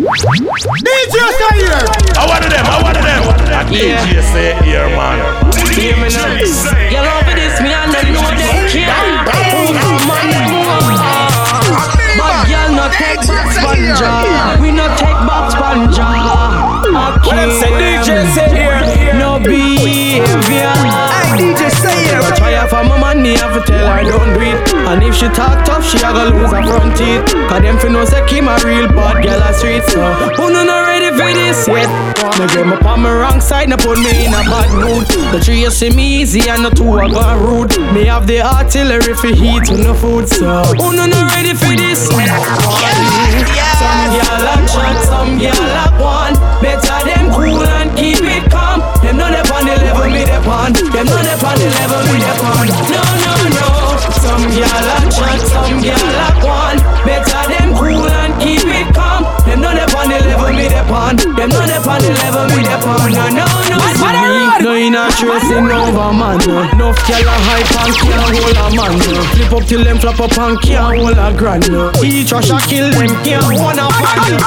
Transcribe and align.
DJ 0.00 1.12
C-Air. 1.36 1.84
I 2.16 2.24
want 2.24 2.48
them, 2.48 2.64
I 2.64 2.80
want 2.80 2.96
them. 2.96 3.20
A 3.52 3.60
DJ 3.68 4.24
say 4.32 4.56
here, 4.64 4.88
man. 4.96 5.20
Hear 5.76 5.92
me 6.00 6.08
now. 6.08 6.40
You 6.88 7.04
love 7.04 7.28
this, 7.36 7.60
me 7.60 7.68
and 7.68 7.92
them 7.92 8.08
know 8.16 8.32
they 8.32 8.64
can't. 8.72 9.28
Come 9.28 9.60
on, 9.60 10.24
But 12.16 12.48
girl, 12.48 12.72
no 12.80 12.88
take 12.96 13.20
back 13.28 13.52
spanja. 13.52 14.56
We 14.62 14.72
no 14.72 14.88
take 14.96 15.20
back 15.28 15.52
spanja. 15.52 16.08
Okay. 17.20 17.60
Say 17.60 17.68
DJ 17.76 18.24
C-Air. 18.32 18.80
No 19.20 19.38
behavior. 19.38 20.72
Hey, 21.12 21.36
DJ 21.36 21.68
C-Air. 21.76 22.39
Try 22.70 22.84
her 22.84 22.88
for 22.88 22.88
my 22.88 23.14
money, 23.14 23.34
have 23.34 23.52
to 23.52 23.60
tell 23.66 23.82
her 23.90 24.02
don't 24.06 24.30
do 24.34 24.40
it. 24.46 24.74
And 24.86 25.02
if 25.02 25.16
she 25.16 25.26
talk 25.34 25.66
tough, 25.66 25.82
she 25.82 25.98
a 25.98 26.14
go 26.14 26.30
lose 26.30 26.54
her 26.54 26.62
front 26.62 26.96
teeth. 26.96 27.26
Cause 27.50 27.62
them 27.62 27.76
fi 27.78 27.88
know 27.88 28.04
say 28.04 28.24
Kim 28.26 28.46
a 28.46 28.54
real 28.62 28.86
bad 28.86 29.24
girl 29.24 29.42
a 29.42 29.52
street. 29.52 29.82
So 29.90 29.98
who 30.38 30.52
no 30.54 30.62
not 30.62 30.86
ready 30.86 31.10
for 31.10 31.26
this 31.34 31.66
yet? 31.66 31.90
Me 32.38 32.46
get 32.46 32.66
me 32.66 32.78
on 32.86 33.02
my 33.02 33.12
wrong 33.12 33.40
side, 33.40 33.68
no 33.68 33.76
put 33.76 33.98
me 33.98 34.24
in 34.24 34.32
a 34.32 34.42
bad 34.46 34.70
mood. 34.70 35.06
The 35.34 35.40
three 35.42 35.62
you 35.62 35.70
see 35.70 35.90
me 35.90 36.22
easy 36.22 36.48
and 36.48 36.64
the 36.64 36.70
two 36.70 36.88
I 36.92 37.10
got 37.10 37.42
rude. 37.42 37.74
Me 37.92 38.06
have 38.06 38.26
the 38.26 38.40
artillery 38.40 39.14
for 39.14 39.34
heat 39.34 39.66
with 39.68 39.82
no 39.82 39.94
food. 39.94 40.28
So 40.28 40.62
who 40.78 40.94
no 40.94 41.06
not 41.06 41.26
ready 41.34 41.54
for 41.58 41.74
this 41.74 42.06
yet? 42.14 42.30
Some 43.82 44.14
girl 44.14 44.38
like 44.46 44.68
shot, 44.70 44.96
some 45.10 45.38
girl 45.42 45.58
like 45.74 45.98
one. 45.98 46.34
Better 46.62 47.02
them 47.02 47.34
cool 47.34 47.66
and 47.66 47.90
keep 47.98 48.22
it 48.22 48.50
calm. 48.50 48.69
Them 49.60 49.68
not 49.68 49.84
up 49.84 50.00
on 50.00 50.08
the 50.08 50.08
level 50.08 50.08
me 50.08 50.24
they 50.24 50.40
on. 50.40 50.72
Them 50.72 51.04
not 51.04 51.28
up 51.28 51.44
on 51.44 51.56
the 51.60 51.68
level 51.68 52.00
me 52.08 52.16
they 52.16 52.32
on. 52.40 52.64
No, 52.88 53.02
no, 53.20 53.32
no. 53.52 53.68
Some 54.16 54.48
girl 54.56 54.80
like 54.88 55.12
shot, 55.12 55.36
some 55.52 55.84
girl 55.84 56.00
like 56.16 56.40
one. 56.40 56.80
Better 57.04 57.44
them 57.44 57.76
cool 57.76 58.08
and 58.08 58.32
keep 58.40 58.64
it 58.64 58.88
calm. 58.96 59.28
Them 59.44 59.60
not 59.60 59.76
up 59.76 59.92
on 60.00 60.08
the 60.08 60.16
level 60.16 60.48
me 60.56 60.64
they 60.64 60.80
on. 60.80 61.12
Them 61.36 61.52
not 61.52 61.68
up 61.76 61.86
on 61.92 62.00
the 62.00 62.08
level 62.08 62.48
me 62.56 62.64
they 62.64 62.72
on. 62.72 63.12
No, 63.12 63.28
no, 63.36 63.44
no. 63.68 63.76
See, 64.00 64.64
no 64.64 64.72
in 64.80 64.96
a 64.96 65.12
tracing 65.12 65.68
over 65.68 66.08
man. 66.08 66.40
No. 66.48 66.64
Enough 66.64 66.96
girl 67.04 67.28
a 67.28 67.36
hype 67.44 67.68
and 67.84 67.92
can't 68.00 68.32
hold 68.32 68.56
a 68.56 68.66
man. 68.72 68.96
Flip 69.36 69.52
up 69.52 69.64
till 69.68 69.84
them 69.84 69.98
flop 70.00 70.20
up 70.24 70.38
and 70.40 70.56
can't 70.64 70.96
hold 70.96 71.20
a 71.20 71.36
grand. 71.36 71.68
Each 72.00 72.32
rush 72.32 72.48
a 72.48 72.56
kill 72.64 72.88
them 72.96 73.12
can't 73.20 73.44
hold 73.44 73.76
a 73.76 73.92
fan. 73.92 74.40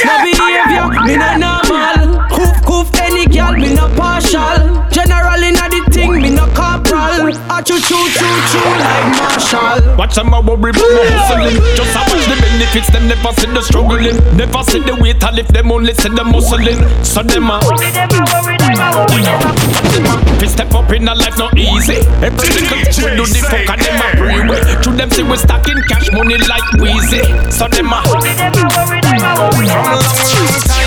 No 0.00 0.16
behavior, 0.24 0.88
me 1.04 1.20
not 1.20 1.36
normal. 1.36 2.09
Watch 10.10 10.18
them 10.18 10.34
a 10.34 10.40
worry 10.40 10.74
about 10.74 10.90
my 10.90 11.06
hustling. 11.06 11.62
Just 11.78 11.94
a 11.94 12.02
watch 12.10 12.26
the 12.26 12.34
benefits, 12.42 12.90
them 12.90 13.06
never 13.06 13.30
see 13.38 13.46
the 13.46 13.62
struggling. 13.62 14.18
Never 14.34 14.62
see 14.66 14.82
the 14.82 14.98
weight, 14.98 15.22
and 15.22 15.38
if 15.38 15.46
them 15.54 15.70
only 15.70 15.94
see 15.94 16.10
the 16.10 16.26
muscling. 16.26 16.82
So 17.06 17.22
them 17.22 17.46
a 17.46 17.62
If 20.34 20.42
you 20.42 20.48
step 20.48 20.74
up 20.74 20.90
in 20.90 21.06
a 21.06 21.14
life 21.14 21.38
not 21.38 21.54
easy. 21.56 22.02
Every 22.26 22.42
little 22.42 22.82
thing 22.90 23.06
we 23.06 23.14
do 23.14 23.22
the 23.22 23.38
fuck 23.46 23.70
and 23.70 23.78
them 23.86 24.02
a 24.02 24.10
free 24.18 24.42
way. 24.50 24.58
Through 24.82 24.98
them 24.98 25.14
see 25.14 25.22
we 25.22 25.36
stacking 25.38 25.78
cash 25.86 26.10
money 26.10 26.42
like 26.42 26.66
Weezy. 26.82 27.22
So 27.54 27.70
them 27.70 27.94
a 27.94 28.02
From 28.02 28.18
long 28.18 28.34
time 28.90 29.94
the 29.94 30.79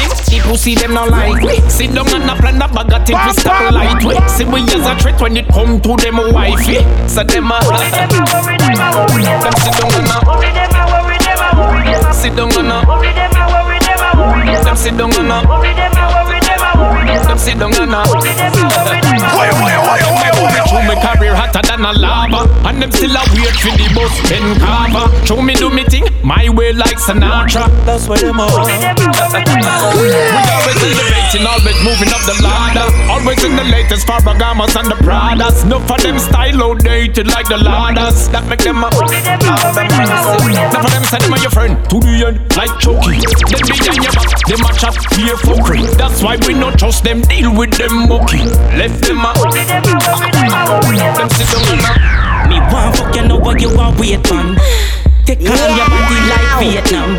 pussy 0.44 0.76
them 0.76 0.94
not 0.94 1.10
like 1.10 1.42
we 1.42 1.60
Sit 1.70 1.94
down 1.94 2.08
and 2.14 2.30
a 2.30 2.36
plan 2.36 2.62
a 2.62 2.68
bag 2.68 2.94
of 2.94 3.06
things 3.06 3.20
we 3.26 3.34
stop 3.34 3.72
lightweight 3.72 4.30
See 4.30 4.46
we 4.46 4.62
as 4.62 4.86
a 4.86 4.96
threat 5.00 5.20
when 5.22 5.38
it 5.38 5.48
come 5.48 5.80
to 5.82 5.96
them 5.96 6.18
wifey 6.34 6.84
So 7.08 7.24
them 7.24 7.52
a 7.52 7.60
Them 7.64 7.80
sit 9.56 9.74
down 9.80 9.94
and 9.98 10.12
a 10.12 10.14
Sit 12.14 12.36
down 12.36 12.52
and 12.58 12.72
a 12.72 12.74
Them 14.64 14.76
sit 14.78 14.98
down 14.98 15.14
and 15.18 15.32
a 15.32 15.42
Them 15.44 16.43
sit 17.38 17.60
down 17.60 17.74
and 17.76 17.94
uh, 17.94 18.04
a 18.04 18.10
Why, 18.10 19.50
why, 19.60 19.76
why, 19.78 20.00
why, 20.02 20.30
why, 20.40 20.66
Show 20.66 20.82
me 20.88 20.96
career 21.02 21.36
hotter 21.36 21.62
than 21.68 21.86
a 21.86 21.94
lava 21.94 22.48
And 22.68 22.82
them 22.82 22.92
still 22.92 23.12
a 23.12 23.24
wait 23.36 23.56
for 23.60 23.74
the 23.78 23.88
bus 23.94 24.14
Ben 24.30 24.60
Carver 24.60 25.26
Show 25.26 25.42
me 25.42 25.54
do 25.56 25.70
me 25.70 25.84
thing 25.86 26.06
My 26.24 26.50
way 26.50 26.74
like 26.74 26.98
Sinatra 26.98 27.68
That's 27.86 28.08
where 28.08 28.18
them 28.18 28.40
are. 28.40 28.50
We 28.54 30.10
always 30.10 30.80
elevating, 30.80 31.46
always 31.48 31.78
moving 31.84 32.12
up 32.14 32.24
the 32.26 32.36
ladder. 32.42 32.88
Always 33.10 33.44
in 33.44 33.56
the 33.56 33.64
latest 33.64 34.08
Ferragamo's 34.08 34.76
and 34.76 34.88
the 34.88 34.96
Pradas. 34.96 35.66
No 35.66 35.80
for 35.80 35.98
them 35.98 36.20
style 36.20 36.64
outdated 36.64 37.28
like 37.28 37.48
the 37.48 37.58
ladders. 37.58 38.30
That 38.30 38.48
make 38.48 38.60
them 38.60 38.84
a. 38.84 38.90
Now 38.90 40.82
for 40.82 40.90
them 40.90 41.04
say 41.04 41.20
them 41.20 41.34
are 41.34 41.42
your 41.42 41.52
friend 41.52 41.78
to 41.90 42.00
the 42.00 42.26
end 42.28 42.40
like 42.56 42.74
Chucky. 42.80 43.20
Them 43.52 43.62
behind 43.68 44.00
your 44.00 44.14
back, 44.14 44.32
them 44.48 44.62
a 44.64 44.72
chat 44.74 44.96
fear 45.14 45.36
fuckery. 45.42 45.84
That's 45.98 46.24
why 46.24 46.38
we 46.48 46.54
not 46.54 46.80
trust 46.80 47.03
them, 47.04 47.22
deal 47.22 47.56
with 47.56 47.72
them 47.78 48.08
mucky. 48.08 48.40
Left 48.80 49.04
them 49.04 49.20
a. 49.20 49.34
Them 49.36 51.30
sit 51.30 51.48
down 51.52 51.68
and 51.72 51.84
a. 51.84 52.24
Me 52.50 52.60
want 52.72 52.96
fuck 52.96 53.16
you 53.16 53.28
know 53.28 53.38
what 53.38 53.62
you 53.62 53.76
want 53.76 54.00
wait 54.00 54.24
man. 54.32 54.58
Take 55.26 55.40
on 55.40 55.78
your 55.78 55.88
body 55.88 56.20
like 56.28 56.60
Vietnam. 56.60 57.16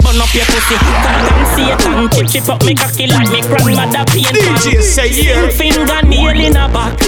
Burn 0.00 0.20
up 0.20 0.32
your 0.34 0.44
pussy, 0.46 0.76
come 0.76 1.00
down 1.04 1.46
Satan. 1.54 2.08
Chip 2.10 2.26
chip 2.28 2.48
up 2.48 2.62
me 2.64 2.74
cocky 2.74 3.06
like 3.06 3.30
me 3.30 3.40
grandmother 3.42 4.04
paint. 4.12 4.28
DJ 4.28 4.82
C-Air. 4.82 5.50
Finger 5.50 6.02
nail 6.02 6.40
in 6.40 6.56
a 6.56 6.68
back. 6.68 6.98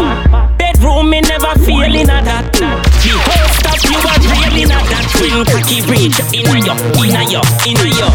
Bedroom 0.59 1.11
me 1.11 1.21
never 1.21 1.55
feel 1.65 1.95
in 1.95 2.09
a 2.09 2.23
that. 2.25 2.53
The 2.53 3.13
whole 3.15 3.49
stuff 3.57 3.85
you 3.85 3.99
are 4.01 4.21
real 4.33 4.57
in 4.65 4.73
a 4.73 4.79
that. 4.89 5.07
When 5.21 5.45
cocky 5.45 5.83
reach 5.89 6.19
in 6.33 6.49
a 6.49 6.59
yo, 6.65 6.75
in 7.05 7.17
a 7.17 7.23
yo, 7.29 7.41
in 7.69 7.77
a 7.77 7.89
yo. 7.97 8.09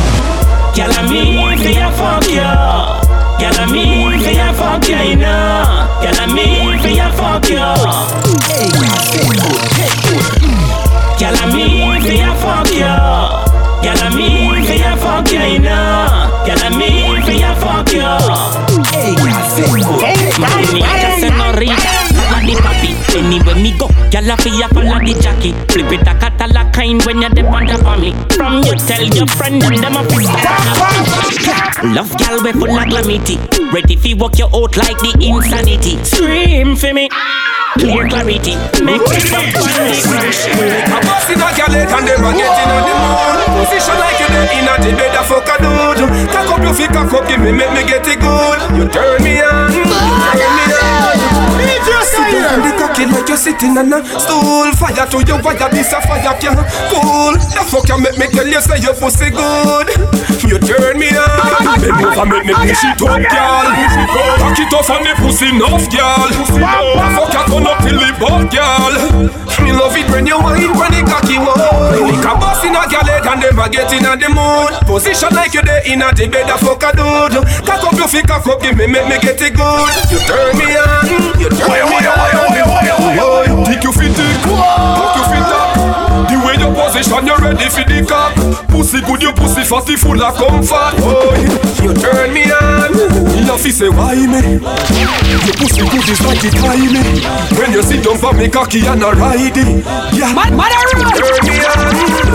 Gyal 0.73 0.97
a 0.97 1.01
me 1.09 1.57
fi 1.57 1.79
a 1.79 1.91
fuck 1.91 2.27
you. 2.27 3.12
Gyal 3.43 3.59
a 3.59 3.65
me 3.73 3.83
fi 4.23 4.39
a 4.39 4.53
fuck 4.53 4.87
you, 4.87 4.95
you 4.95 5.15
know. 5.17 5.83
Gyal 6.01 6.19
a 6.23 6.27
me 6.33 6.77
fi 6.79 6.91
a 6.97 7.11
fuck 7.11 7.49
you. 7.49 7.59
Gyal 11.19 11.35
a 11.35 11.45
me 11.51 11.99
fi 11.99 12.15
a 12.21 12.31
fuck 12.39 12.71
you. 12.71 12.93
Gyal 13.83 14.01
a 14.01 14.15
me 14.15 14.27
fi 14.65 14.75
a 14.79 14.95
fuck 14.95 15.29
you, 15.29 15.41
you 15.41 15.59
know. 15.59 16.31
Gyal 16.47 16.63
a 16.63 16.69
me 16.77 16.89
fi 17.25 17.35
a 17.43 17.53
fuck 17.59 17.91
you. 17.91 18.07
Hey, 18.95 19.11
Margarita, 20.39 21.09
senorita, 21.19 21.91
body 22.31 22.55
papi. 22.63 22.82
Anywhere 23.15 23.55
me 23.55 23.71
go, 23.77 23.87
gyal 24.09 24.33
a 24.33 24.35
fi 24.41 24.49
a 24.63 24.67
follow 24.69 24.97
the 24.99 25.13
jockey. 25.21 25.53
Flip 25.71 25.91
it 25.91 26.07
a 26.07 26.13
cat 26.17 26.41
a 26.41 26.47
la 26.51 26.69
kind 26.71 27.01
when 27.05 27.21
you 27.21 27.29
dep 27.29 27.45
on 27.45 27.67
top 27.67 27.85
of 27.85 27.99
me. 28.01 28.11
From 28.35 28.63
you 28.63 28.73
tell 28.73 29.03
your 29.03 29.27
friend 29.27 29.61
them 29.61 29.75
them 29.75 29.95
a 29.95 30.03
fi. 30.09 30.25
Love 31.93 32.09
gyal 32.17 32.43
we 32.43 32.51
full 32.53 32.71
of 32.71 32.89
glamity. 32.89 33.37
Ready 33.71 33.95
fi 33.95 34.13
walk 34.15 34.39
you 34.39 34.45
out 34.45 34.75
like 34.77 34.97
the 34.97 35.13
insanity. 35.21 36.03
Scream 36.03 36.75
for 36.75 36.93
me. 36.93 37.07
Clear 37.79 38.07
clarity, 38.07 38.55
make 38.85 39.01
me 39.01 39.19
fuck 39.25 39.49
on 39.57 39.69
the 39.73 39.97
crash. 40.05 40.45
Boss 41.03 41.29
in 41.29 41.41
a 41.41 41.49
gal 41.57 41.73
head 41.73 41.89
and 41.89 42.05
them 42.07 42.23
a 42.23 42.31
getting 42.31 42.69
on 42.69 42.83
the 42.85 42.93
moon 42.93 43.37
Position 43.65 43.97
like 43.97 44.19
you 44.21 44.29
there 44.29 44.49
in 44.55 44.67
a 44.69 44.75
bed 44.77 45.15
a 45.17 45.21
fuck 45.25 45.49
a 45.49 45.55
dude 45.57 46.05
Cock 46.29 46.49
up 46.53 46.61
your 46.63 46.73
feet, 46.73 46.91
cock 46.93 47.11
up, 47.11 47.27
give 47.27 47.41
me, 47.41 47.51
make 47.51 47.73
me 47.73 47.83
get 47.83 48.05
it 48.05 48.19
good 48.21 48.59
You 48.77 48.85
turn 48.87 49.19
me 49.25 49.41
on, 49.41 49.73
you 49.73 49.83
turn 49.83 50.51
me 50.53 50.65
on 50.69 51.13
Sit 52.03 52.29
down 52.29 52.61
the 52.61 52.71
cocky 52.77 53.05
like 53.07 53.27
you're 53.27 53.37
sitting 53.39 53.73
on 53.73 53.89
a 53.89 53.99
stool 54.19 54.69
Fire 54.77 55.07
to 55.07 55.19
your 55.25 55.41
wire, 55.41 55.69
this 55.71 55.93
a 55.93 55.99
fire 56.03 56.35
can 56.37 56.55
cool 56.91 57.33
The 57.33 57.63
fuck 57.65 57.87
you 57.89 57.97
make 57.97 58.17
me 58.19 58.27
tell 58.27 58.45
you 58.45 58.61
say 58.61 58.79
your 58.83 58.93
pussy 58.93 59.31
good 59.31 59.87
You 60.45 60.59
turn 60.59 60.99
me 60.99 61.09
on 61.15 61.31
Bend 61.79 62.03
over, 62.05 62.25
make 62.27 62.45
me 62.45 62.53
push 62.53 62.83
it 62.85 63.01
up, 63.01 63.17
girl 63.17 63.65
Cock 64.37 64.59
it 64.59 64.73
off 64.75 64.89
and 64.93 65.05
the 65.07 65.13
pussy 65.17 65.49
enough, 65.55 65.87
girl 65.89 66.27
The 66.29 67.07
fuck 67.17 67.33
you 67.33 67.43
turn 67.63 67.71
up 67.71 67.79
till 67.83 67.99
the 67.99 68.11
butt, 68.19 68.51
girl. 68.51 68.93
Me 69.63 69.71
love 69.71 69.95
it 69.95 70.09
when 70.11 70.27
you 70.27 70.35
whine 70.35 70.75
when 70.75 70.91
the 70.91 70.99
cocky 71.07 71.39
wall 71.39 71.55
Like 71.55 72.19
a 72.19 72.33
boss 72.35 72.63
in 72.67 72.75
a 72.75 72.83
gal 72.91 73.05
head 73.07 73.23
and 73.23 73.39
them 73.39 73.59
a 73.59 73.69
get 73.69 73.93
in 73.95 74.03
a 74.03 74.17
the 74.19 74.27
mood. 74.27 74.75
Position 74.83 75.31
like 75.31 75.53
you 75.53 75.63
there 75.63 75.79
in 75.87 76.01
a 76.01 76.11
the 76.11 76.27
bed 76.27 76.49
a 76.49 76.57
fuck 76.59 76.83
a 76.83 76.91
dude. 76.91 77.39
Cock 77.63 77.83
up 77.87 77.95
your 77.95 78.09
feet, 78.11 78.27
cock 78.27 78.45
up, 78.47 78.59
give 78.59 78.75
me, 78.75 78.87
make 78.87 79.07
me 79.07 79.17
get 79.23 79.39
it 79.39 79.55
good. 79.55 79.93
You 80.11 80.19
turn 80.27 80.51
me 80.59 80.67
on, 80.75 81.07
you 81.39 81.47
turn 81.55 81.87
me 81.87 81.97
on? 82.03 83.63
Think 83.63 83.83
you 83.83 83.93
fit 83.93 84.11
it, 84.11 84.37
fuck 84.43 85.15
you 85.15 85.22
position, 86.73 87.25
you 87.25 87.37
ready 87.37 87.69
for 87.69 87.85
the 87.85 88.01
cock. 88.03 88.33
Pussy 88.67 88.99
good, 89.01 89.21
your 89.21 89.33
pussy 89.33 89.63
fatty 89.63 89.95
full 89.95 90.17
of 90.17 90.33
comfort. 90.35 90.97
Boy, 90.99 91.37
you 91.85 91.93
turn 91.93 92.33
me 92.33 92.49
on. 92.49 92.91
Love 93.47 93.61
fi 93.61 93.69
say 93.69 93.89
why 93.89 94.17
me? 94.17 94.59
Your 94.59 95.55
pussy 95.55 95.85
good 95.85 96.09
is 96.09 96.21
like 96.25 96.43
it 96.43 96.57
high 96.57 96.81
me? 96.81 97.21
When 97.57 97.71
you 97.71 97.83
sit 97.83 98.03
down 98.03 98.17
for 98.17 98.33
me 98.33 98.49
cocky 98.49 98.81
and 98.85 99.03
a 99.03 99.11
ride 99.13 99.53
it. 99.53 99.85
Yeah, 100.17 100.33
man, 100.33 100.57
man, 100.57 100.73
turn 101.13 101.41
me 101.45 101.57
on, 101.61 101.79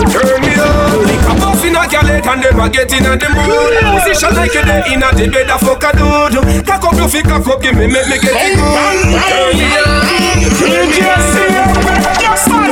turn 0.07 0.39
me 0.41 0.53
on. 0.55 1.03
Like 1.03 1.27
a 1.27 1.33
boss 1.39 1.63
in 1.65 1.75
a 1.75 1.83
gal 1.87 2.07
head 2.07 2.25
and 2.25 2.43
them 2.43 2.59
a 2.59 2.69
get 2.69 2.91
in 2.93 3.05
a 3.05 3.13
the 3.19 3.27
mood. 3.29 3.75
Position 3.99 4.33
like 4.35 4.53
you 4.53 4.63
there 4.63 4.85
in 4.87 5.03
a 5.03 5.09
the 5.13 5.27
bed 5.27 5.49
a 5.49 5.57
fuck 5.59 5.83
a 5.83 5.91
dude 5.91 6.65
Cock 6.65 6.83
up 6.85 6.95
your 6.95 7.09
feet, 7.09 7.25
cock 7.25 7.47
up, 7.47 7.61
give 7.61 7.75
me, 7.75 7.87
make 7.87 8.07
me 8.07 8.17
get 8.19 8.33
it 8.35 8.55
good. 8.55 9.19
Turn 9.27 9.57
me 9.57 9.69
on, 9.75 10.47
turn 10.57 10.89
me 10.89 11.01
on 11.03 11.58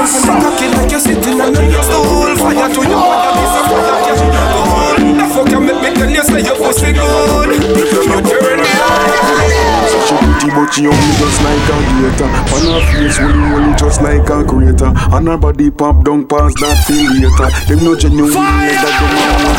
Yes, 0.08 0.24
cocky 0.24 0.68
like 0.72 0.88
you're 0.90 1.02
sitting 1.02 1.42
on 1.42 1.52
a 1.52 1.84
stool. 1.84 2.32
Fire 2.40 2.72
to 2.72 2.80
your 2.80 2.96
mother, 2.96 3.32
this 3.36 3.60
a. 3.60 3.76
The 5.20 5.26
fuck 5.36 5.52
you 5.52 5.60
make 5.60 5.82
me 5.84 5.90
tell 6.00 6.10
you 6.10 6.24
say 6.24 6.42
your 6.48 6.56
pussy 6.56 6.94
good. 6.96 7.60
You 7.60 8.16
turn 8.24 8.60
me 8.64 8.72
on. 8.88 9.04
Such 9.92 10.12
a 10.12 10.24
pretty 10.24 10.48
but 10.56 10.72
she 10.72 10.88
only 10.88 11.12
just 11.20 11.44
like 11.44 11.60
a 11.60 11.78
gator. 12.00 12.32
On 12.56 12.64
her 12.72 12.80
face 12.88 13.20
when 13.20 13.36
you 13.36 13.52
only 13.52 13.76
just 13.76 14.00
like 14.02 14.30
a 14.30 14.46
creator. 14.48 14.94
And 14.96 15.28
her 15.28 15.38
body 15.38 15.70
pop 15.72 16.06
down 16.06 16.26
past 16.26 16.56
that 16.62 16.88
feel 16.88 17.12
later. 17.12 17.52
Them 17.68 17.84
no 17.84 18.00
genuine. 18.00 18.32
Fire! 18.32 19.57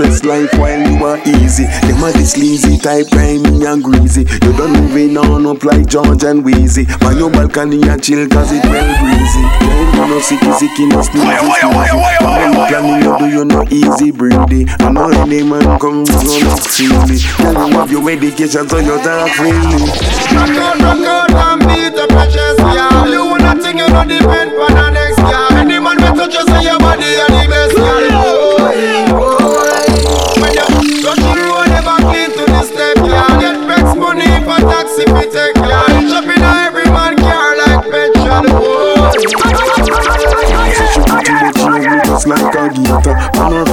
Stress 0.00 0.24
life 0.24 0.54
while 0.58 0.80
you 0.80 1.04
are 1.04 1.18
easy. 1.28 1.64
Them 1.84 2.02
a 2.02 2.10
this 2.12 2.32
sleazy 2.32 2.78
type 2.78 3.10
grimy 3.10 3.66
and 3.66 3.84
greasy. 3.84 4.22
You 4.40 4.56
don't 4.56 4.72
moving 4.72 5.18
on 5.18 5.44
up 5.44 5.62
like 5.62 5.86
George 5.86 6.24
and 6.24 6.42
Weezy. 6.42 6.88
Man 7.02 7.18
your 7.18 7.30
balcony 7.30 7.86
and 7.86 8.02
chill 8.02 8.26
cause 8.28 8.50
it 8.50 8.64
well 8.64 8.88
breezy. 8.96 9.44
Yeah, 9.60 9.92
you 9.92 10.08
no 10.08 10.16
sicky 10.24 10.52
sicky 10.56 10.88
no 10.88 11.04
sneezy 11.04 11.36
sneezy. 11.36 12.16
Man 12.16 12.48
you 12.48 12.64
planning 12.64 13.02
you 13.04 13.18
do 13.18 13.26
you 13.28 13.44
no 13.44 13.62
easy 13.68 14.10
breathy. 14.10 14.64
I 14.80 14.90
know 14.90 15.10
any 15.20 15.42
man 15.42 15.78
come 15.78 16.04
run 16.04 16.46
up 16.48 16.60
freely. 16.64 17.18
Tell 17.36 17.68
you 17.68 17.76
have 17.76 17.92
your 17.92 18.02
medication 18.02 18.68
so 18.70 18.78
you 18.78 18.96
talk 19.04 19.28
freely. 19.36 19.84
Rock 20.32 20.48
out, 20.48 20.80
rock 20.80 21.04
out 21.04 21.30
and 21.30 21.60
beat 21.68 22.00
up 22.00 22.08
your 22.08 22.24
chest, 22.24 22.56
girl. 22.56 23.04
You 23.04 23.36
nothing, 23.36 23.76
you 23.76 23.88
no 23.88 24.04
depend 24.08 24.56
on 24.56 24.72
the 24.72 24.90
next 24.96 25.20
girl. 25.20 25.52
Any 25.60 25.78
man 25.78 25.98
that 25.98 26.16
touches 26.16 26.48
on 26.48 26.62
your 26.62 26.78
body, 26.78 27.04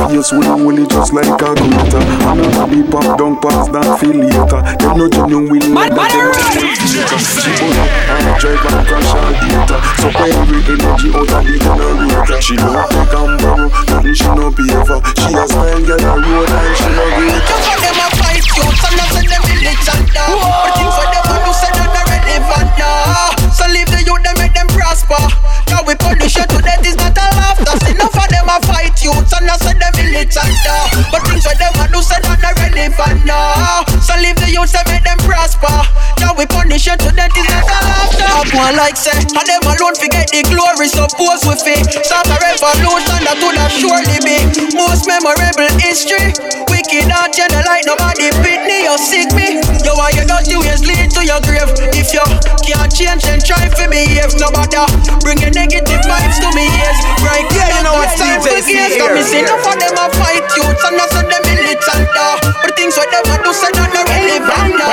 Her 0.07 0.24
face 0.24 0.31
when 0.31 0.48
only 0.48 0.88
just 0.88 1.12
like 1.12 1.27
a 1.27 1.51
glitter 1.51 2.00
On 2.31 2.39
her 2.39 2.51
body 2.56 2.80
pop 2.88 3.19
down 3.19 3.36
past 3.44 3.75
that 3.75 4.00
feel 4.00 4.15
later 4.15 4.63
Them 4.80 4.95
no 4.95 5.06
genuine 5.12 5.74
like 5.75 5.92
that 5.92 6.07
them 6.15 6.31
She 6.80 7.51
put 7.59 7.75
up 7.75 7.92
oh, 7.92 8.15
and 8.15 8.39
drive 8.39 8.63
and 8.71 8.88
crash 8.88 9.12
her 9.12 9.36
gator 9.36 9.80
So 10.00 10.07
every 10.15 10.63
energy 10.63 11.12
out 11.12 11.27
of 11.27 11.44
the 11.44 11.56
generator. 11.59 12.39
She 12.39 12.56
don't 12.56 12.88
take 12.88 13.15
and 13.19 13.36
borrow, 13.36 13.68
nothing 13.68 14.15
she 14.15 14.30
no 14.31 14.48
pay 14.48 14.80
for 14.88 15.04
She 15.12 15.36
a 15.36 15.44
style 15.44 15.83
girl 15.83 16.00
a 16.00 16.13
road 16.24 16.51
and 16.56 16.71
she 16.71 16.88
no 16.88 17.03
great 17.12 17.44
Some 17.44 17.68
of 17.68 17.80
them 17.83 18.00
a 18.00 18.07
fight 18.15 18.48
you, 18.48 18.63
some 18.80 18.95
of 18.95 19.12
them 19.12 19.44
militant 19.44 20.07
now. 20.15 20.39
But 20.39 20.71
things 20.80 20.95
what 20.95 21.12
them 21.12 21.27
a 21.27 21.36
do 21.44 21.51
say 21.51 21.71
not 21.75 22.00
relevant 22.07 22.71
now. 22.80 23.36
So 23.51 23.68
leave 23.68 23.92
the 23.92 24.00
youth, 24.07 24.24
them 24.24 24.39
make 24.39 24.56
them 24.56 24.71
prosper. 24.71 25.19
Now 25.68 25.83
we 25.83 26.00
punish 26.00 26.39
you 26.39 26.48
to 26.48 26.57
death. 26.63 26.86
Is 26.88 26.95
not 26.95 27.18
a 27.18 27.27
laughter. 27.36 27.75
See, 27.83 27.92
enough 27.92 28.15
of 28.15 28.27
them 28.31 28.48
a 28.48 28.57
fight 28.63 28.95
you, 29.03 29.12
some 29.27 29.44
of 29.44 29.60
them 29.60 29.94
militant 30.17 30.57
now. 30.65 30.89
But 31.13 31.21
things 31.29 31.45
what 31.45 31.57
them 31.61 31.73
a 31.77 31.85
do 31.93 32.01
say 32.01 32.17
not 32.25 32.41
relevant 32.41 33.25
now. 33.25 33.85
So 34.01 34.17
leave 34.17 34.37
the 34.41 34.49
youth, 34.49 34.73
them 34.73 34.81
make 34.89 35.05
them 35.05 35.17
prosper. 35.21 35.69
Now 36.17 36.33
we 36.33 36.49
punish 36.49 36.89
you 36.89 36.97
to 36.97 37.09
death 37.13 37.37
is 37.37 37.45
not 37.45 37.65
a. 37.69 38.25
Up 38.41 38.49
one 38.53 38.75
like 38.75 38.97
say, 38.97 39.13
and 39.13 39.45
them 39.45 39.63
alone 39.69 39.93
forget 39.93 40.29
the 40.33 40.41
glory. 40.49 40.89
Suppose 40.89 41.45
we 41.45 41.53
fit 41.61 41.85
start 42.01 42.25
a 42.33 42.37
revolution 42.41 43.19
that 43.29 43.37
would 43.37 43.57
have 43.61 43.73
surely 43.73 44.17
be 44.25 44.41
most 44.73 45.05
memorable 45.05 45.69
history. 45.77 46.33
Wicked 46.69 47.13
out, 47.13 47.37
know, 47.53 47.61
like 47.69 47.85
nobody 47.85 48.33
me 48.65 48.89
or 48.89 48.97
sick 48.97 49.29
me. 49.37 49.61
Why 49.97 50.13
you 50.13 50.29
don't 50.29 50.45
do 50.45 50.61
is 50.61 50.85
lead 50.85 51.09
to 51.17 51.25
your 51.25 51.41
grave. 51.41 51.73
If 51.97 52.13
you 52.13 52.21
can't 52.61 52.94
change, 52.94 53.25
then 53.25 53.41
try 53.41 53.65
for 53.73 53.89
me. 53.89 54.05
If 54.21 54.38
nobody 54.38 54.77
bring 55.25 55.41
your 55.41 55.49
negative 55.49 56.05
vibes 56.05 56.38
to 56.38 56.49
me, 56.53 56.69
yes. 56.69 57.01
Right, 57.25 57.41
Yeah, 57.49 57.73
you 57.73 57.81
know 57.81 57.97
DJ 58.13 58.38
for 58.38 58.53
games. 58.61 58.69
here. 58.69 58.94
Got 59.01 59.17
me 59.17 59.25
say 59.25 59.41
enough 59.41 59.65
of 59.65 59.73
them 59.81 59.97
a 59.97 60.05
fight 60.21 60.45
you, 60.53 60.69
and 60.69 60.94
that's 61.01 61.13
what 61.17 61.25
them 61.25 61.41
militant 61.49 62.05
da. 62.13 62.38
But 62.61 62.77
things 62.77 62.94
what 62.94 63.09
them 63.09 63.25
a 63.25 63.35
do 63.41 63.49
say 63.57 63.73
not 63.73 63.89
no 63.89 64.05
relevant 64.05 64.77
da. 64.77 64.85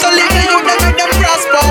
So 0.00 0.08
leave 0.08 0.32
the 0.32 0.42
youth, 0.48 0.64
them 0.64 0.78
make 0.88 0.96
them 0.96 1.12
prosper. 1.20 1.64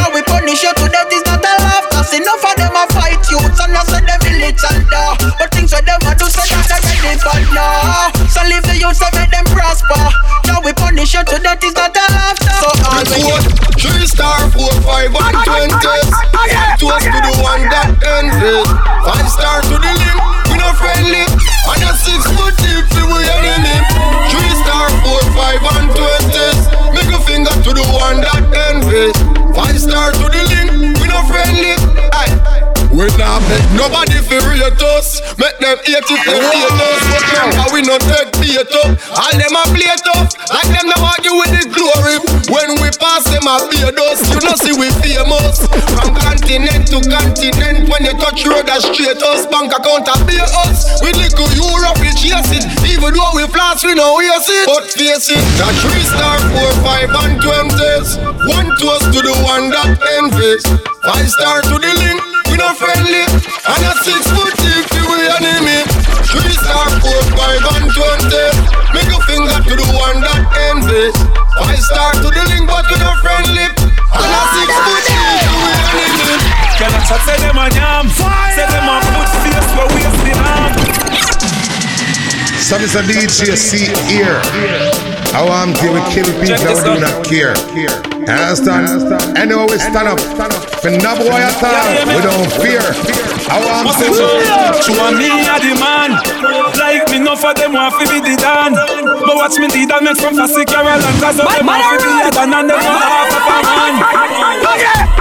Now 0.00 0.08
we 0.16 0.24
punish 0.24 0.64
you 0.64 0.72
to 0.72 0.86
death 0.88 1.12
is 1.12 1.24
not 1.28 1.44
a 1.44 1.52
laughter. 1.60 2.00
See 2.08 2.24
enough 2.24 2.40
of 2.40 2.56
them 2.56 2.72
a 2.72 2.84
fight 2.96 3.20
you, 3.28 3.36
and 3.36 3.68
that's 3.76 3.92
what 3.92 4.00
them 4.00 4.20
militant 4.24 4.88
da. 4.88 5.12
But 5.36 5.52
things 5.52 5.76
what 5.76 5.84
them 5.84 6.00
a 6.08 6.16
do 6.16 6.24
say 6.32 6.48
not 6.48 6.64
no 6.72 6.80
relevant. 6.80 8.32
So 8.32 8.40
leave 8.48 8.64
the 8.64 8.80
youth, 8.80 8.96
them 8.96 9.12
make 9.12 9.28
them 9.28 9.44
prosper. 9.52 10.00
Now 11.04 11.08
we 11.08 11.12
punish 11.12 11.14
you 11.14 11.36
to 11.36 11.42
death 11.42 11.64
is 11.64 11.74
not 11.74 11.96
a 11.96 12.23
We 33.04 33.12
not 33.20 33.44
make 33.52 33.68
nobody 33.76 34.16
feel 34.24 34.40
rate 34.48 34.80
us 34.96 35.20
Make 35.36 35.60
them 35.60 35.76
hate 35.84 36.08
if 36.08 36.20
they 36.24 36.40
hate 36.40 36.72
us 36.72 37.04
remember 37.20 37.68
we 37.76 37.84
no 37.84 38.00
take 38.00 38.32
bait 38.40 38.64
up 38.80 38.96
All 39.12 39.34
them 39.36 39.52
a 39.52 39.62
play 39.76 39.92
tough. 40.08 40.32
Like 40.48 40.72
them 40.72 40.88
no 40.88 40.96
argue 41.04 41.36
with 41.36 41.52
the 41.52 41.68
glory. 41.68 42.16
When 42.48 42.80
we 42.80 42.88
pass 42.96 43.28
them 43.28 43.44
a 43.44 43.60
beard 43.68 44.00
us. 44.08 44.24
You 44.32 44.40
know 44.40 44.56
see 44.56 44.72
we 44.72 44.88
famous. 45.04 45.68
From 45.92 46.16
continent 46.16 46.88
to 46.96 47.04
continent 47.04 47.92
When 47.92 48.08
you 48.08 48.16
touch 48.16 48.40
road 48.48 48.72
a 48.72 48.80
straight 48.80 49.20
us. 49.20 49.44
Bank 49.52 49.76
account 49.76 50.08
a 50.08 50.16
pay 50.24 50.40
us. 50.64 50.88
We 51.04 51.12
little 51.12 51.52
Europe 51.60 52.00
we 52.00 52.08
chase 52.16 52.56
it 52.56 52.64
Even 52.88 53.12
though 53.12 53.36
we 53.36 53.44
flash 53.52 53.84
we 53.84 53.92
no 53.92 54.16
waste 54.16 54.48
it. 54.48 54.64
But 54.64 54.88
face 54.88 55.28
it 55.28 55.44
That 55.60 55.76
three 55.76 56.08
star, 56.08 56.40
four, 56.56 56.72
five 56.80 57.12
and 57.12 57.36
twenties 57.44 58.16
One 58.48 58.72
toast 58.80 59.12
to 59.12 59.20
the 59.20 59.36
one 59.44 59.68
that 59.76 59.92
envies. 60.24 60.64
Five 61.04 61.28
star 61.28 61.60
to 61.68 61.76
the 61.76 61.92
link 62.00 62.33
we 62.54 62.62
no 62.62 62.70
friendly. 62.74 63.26
And 63.66 63.82
a 63.82 63.92
six 64.06 64.22
foot 64.30 64.54
deep 64.62 64.86
we 64.94 65.26
enemy. 65.26 65.82
Three 66.30 66.54
star, 66.54 66.86
four, 67.02 67.20
five 67.34 67.62
and 67.74 67.90
twenty. 67.90 68.46
Make 68.94 69.10
a 69.10 69.18
finger 69.26 69.58
to 69.58 69.74
the 69.74 69.88
one 69.98 70.22
that 70.22 70.46
envies 70.70 71.18
Five 71.58 71.82
star 71.82 72.12
to 72.14 72.30
the 72.30 72.42
link 72.54 72.70
but 72.70 72.86
we 72.86 72.96
no 73.02 73.10
friendly. 73.18 73.66
And 73.66 74.30
a 74.30 74.42
six 74.54 74.70
foot 74.70 75.02
deep 75.02 75.50
we 75.50 75.72
enemy. 75.98 76.36
Can 76.78 76.90
I 76.94 77.00
chat 77.02 77.20
say 77.26 77.38
them 77.42 77.58
a 77.58 77.66
yam? 77.74 78.06
Say 78.54 78.66
them 78.70 78.86
a 78.86 78.96
put 79.02 79.30
face 79.42 79.70
where 79.74 79.90
we 79.90 80.02
the 80.06 80.32
arm. 80.38 81.53
Some 82.60 82.82
is 82.82 82.94
a 82.94 83.02
DJ 83.02 83.56
see 83.56 83.88
here. 84.08 84.40
How 85.32 85.48
I'm 85.48 85.72
deal 85.74 85.92
with 85.92 86.06
kill 86.14 86.24
people 86.24 86.46
Check 86.46 86.60
this 86.60 86.78
who 86.82 86.94
do 86.94 87.00
not 87.00 87.26
care. 87.26 87.54
You 87.74 87.90
understand? 88.24 89.36
Anyway, 89.36 89.66
we 89.68 89.78
stand 89.78 90.08
up. 90.08 90.20
For 90.80 90.90
no 90.90 91.12
boy 91.18 91.40
at 91.42 91.58
all, 91.60 91.90
we 92.08 92.20
don't 92.22 92.48
fear. 92.62 92.84
How 93.48 93.60
I'm 93.60 93.84
Must 93.84 94.00
it 94.00 94.14
still. 94.14 94.40
show 94.80 95.12
me 95.12 95.28
a 95.28 95.60
the 95.60 95.76
man 95.76 96.16
Like 96.80 97.04
me 97.12 97.18
no 97.20 97.36
for 97.36 97.52
them 97.52 97.76
want 97.76 97.92
fi 98.00 98.08
be 98.08 98.24
the 98.24 98.40
dan 98.40 98.72
But 98.72 99.36
watch 99.36 99.60
me 99.60 99.68
the 99.68 99.84
dan 99.84 100.00
make 100.04 100.16
from 100.16 100.32
Fassi 100.32 100.64
Carol 100.64 100.96
And 100.96 101.16
cause 101.20 101.36
of 101.36 101.44
them 101.44 101.66
want 101.68 101.84
fi 101.84 101.96
be 102.00 102.12
a 102.24 102.30
dan 102.32 102.56
And 102.56 102.70
them 102.72 102.80
want 102.80 103.04
half 103.04 103.36
of 103.36 103.44
a 103.44 103.58
man 103.68 103.94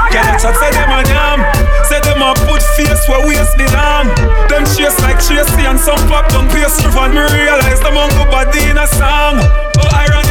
Can 0.07 0.23
I 0.23 0.39
chat 0.39 0.55
say 0.55 0.71
them 0.71 0.87
a 0.87 1.03
yam 1.03 1.39
Say 1.43 1.52
them 2.13 2.21
a 2.21 2.33
put 2.45 2.61
face 2.77 3.07
where 3.09 3.25
waste 3.25 3.57
belong. 3.57 4.07
Them 4.47 4.65
chase 4.65 4.97
like 5.01 5.17
Tracy 5.17 5.65
and 5.65 5.79
some 5.79 5.97
pop 6.07 6.29
down 6.29 6.47
pace 6.49 6.77
And 6.93 7.13
me 7.13 7.21
realize 7.33 7.81
them 7.81 7.97
on 7.97 8.09
go 8.13 8.25
body 8.29 8.69
in 8.69 8.77
a 8.77 8.87
song. 8.87 9.41
Oh 9.41 9.89
ironic 9.97 10.22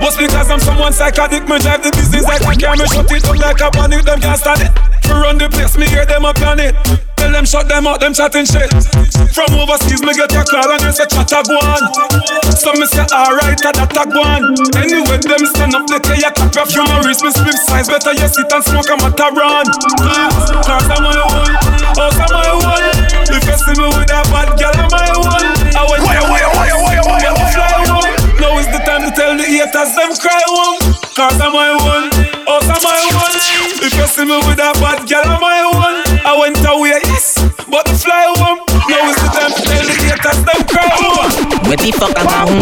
Just 0.00 0.18
because 0.18 0.50
I'm 0.50 0.58
someone 0.58 0.92
psychotic, 0.92 1.46
me 1.46 1.58
drive 1.62 1.86
the 1.86 1.94
business 1.94 2.26
like 2.26 2.42
a 2.42 2.50
car, 2.58 2.74
me 2.74 2.82
shut 2.90 3.06
it 3.12 3.22
up 3.22 3.38
like 3.38 3.60
a 3.62 3.70
panic, 3.70 4.02
them 4.02 4.18
can't 4.18 4.34
stand 4.34 4.66
it. 4.66 4.72
Me 5.06 5.14
run 5.14 5.38
the 5.38 5.46
place, 5.46 5.78
me 5.78 5.86
hear 5.86 6.02
them 6.02 6.26
a 6.26 6.34
plan 6.34 6.58
it. 6.58 6.74
Tell 7.14 7.30
them 7.30 7.46
shut 7.46 7.68
them 7.68 7.86
out, 7.86 8.00
them 8.02 8.10
chatting 8.10 8.42
shit. 8.42 8.66
From 9.30 9.54
overseas, 9.54 10.02
me 10.02 10.10
get 10.18 10.34
a 10.34 10.42
call 10.42 10.66
and 10.66 10.82
they 10.82 10.90
say 10.90 11.06
chat 11.06 11.30
a 11.30 11.46
go 11.46 11.54
on. 11.62 11.82
Some 12.50 12.80
me 12.82 12.90
say 12.90 13.06
alright, 13.12 13.54
that 13.62 13.78
a 13.78 13.86
go 13.86 14.18
on. 14.18 14.50
Anyway, 14.74 15.20
them 15.22 15.44
stand 15.46 15.78
up, 15.78 15.86
they 15.86 16.02
tell 16.02 16.18
you 16.18 16.32
cap 16.34 16.50
your 16.58 16.66
few 16.66 16.82
more 16.90 17.06
wrist, 17.06 17.22
me 17.22 17.30
split 17.30 17.60
size, 17.70 17.86
better 17.86 18.10
you 18.10 18.26
sit 18.26 18.50
and 18.50 18.64
smoke 18.66 18.90
a 18.90 18.96
mataran. 18.98 19.68
Cars 20.66 20.90
are 20.90 20.98
my 20.98 21.14
own, 21.14 21.54
house 21.94 22.18
are 22.18 22.32
my 22.34 22.50
own. 22.50 22.82
If 23.30 23.46
you 23.46 23.56
see 23.62 23.76
me 23.78 23.86
with 23.94 24.10
a 24.10 24.20
bad 24.34 24.58
girl, 24.58 24.74
I'm 24.74 24.90
my 24.90 25.06
own. 25.14 25.60
I 25.70 25.86
want 25.86 26.02
you, 26.02 26.59
haters 29.58 29.94
them 29.98 30.14
cry 30.14 30.42
home. 30.46 30.78
Cause 31.18 31.40
I'm 31.40 31.52
my 31.52 31.74
one, 31.74 32.06
I'm 32.46 32.82
my 32.86 33.02
one. 33.18 33.36
If 33.82 33.92
you 33.94 34.06
see 34.06 34.24
me 34.24 34.38
with 34.46 34.62
a 34.62 34.70
bad 34.78 35.08
girl, 35.08 35.26
I'm 35.26 35.40
my 35.40 35.64
one. 35.74 35.98
I 36.24 36.36
went 36.38 36.62
away, 36.62 37.00
yes, 37.10 37.34
but 37.66 37.84
the 37.86 37.96
fly 37.98 38.30
home. 38.38 38.62
Now 38.88 39.10
is 39.10 39.16
the 39.18 39.28
time 39.34 39.52
to 39.52 39.62
tell 39.62 39.84
the 39.84 39.94
haters 39.98 40.40
them 40.46 40.60
cry 40.70 40.88
Where 41.70 41.78
the 41.78 41.94
fuck 41.94 42.18
I 42.18 42.26
gone? 42.26 42.58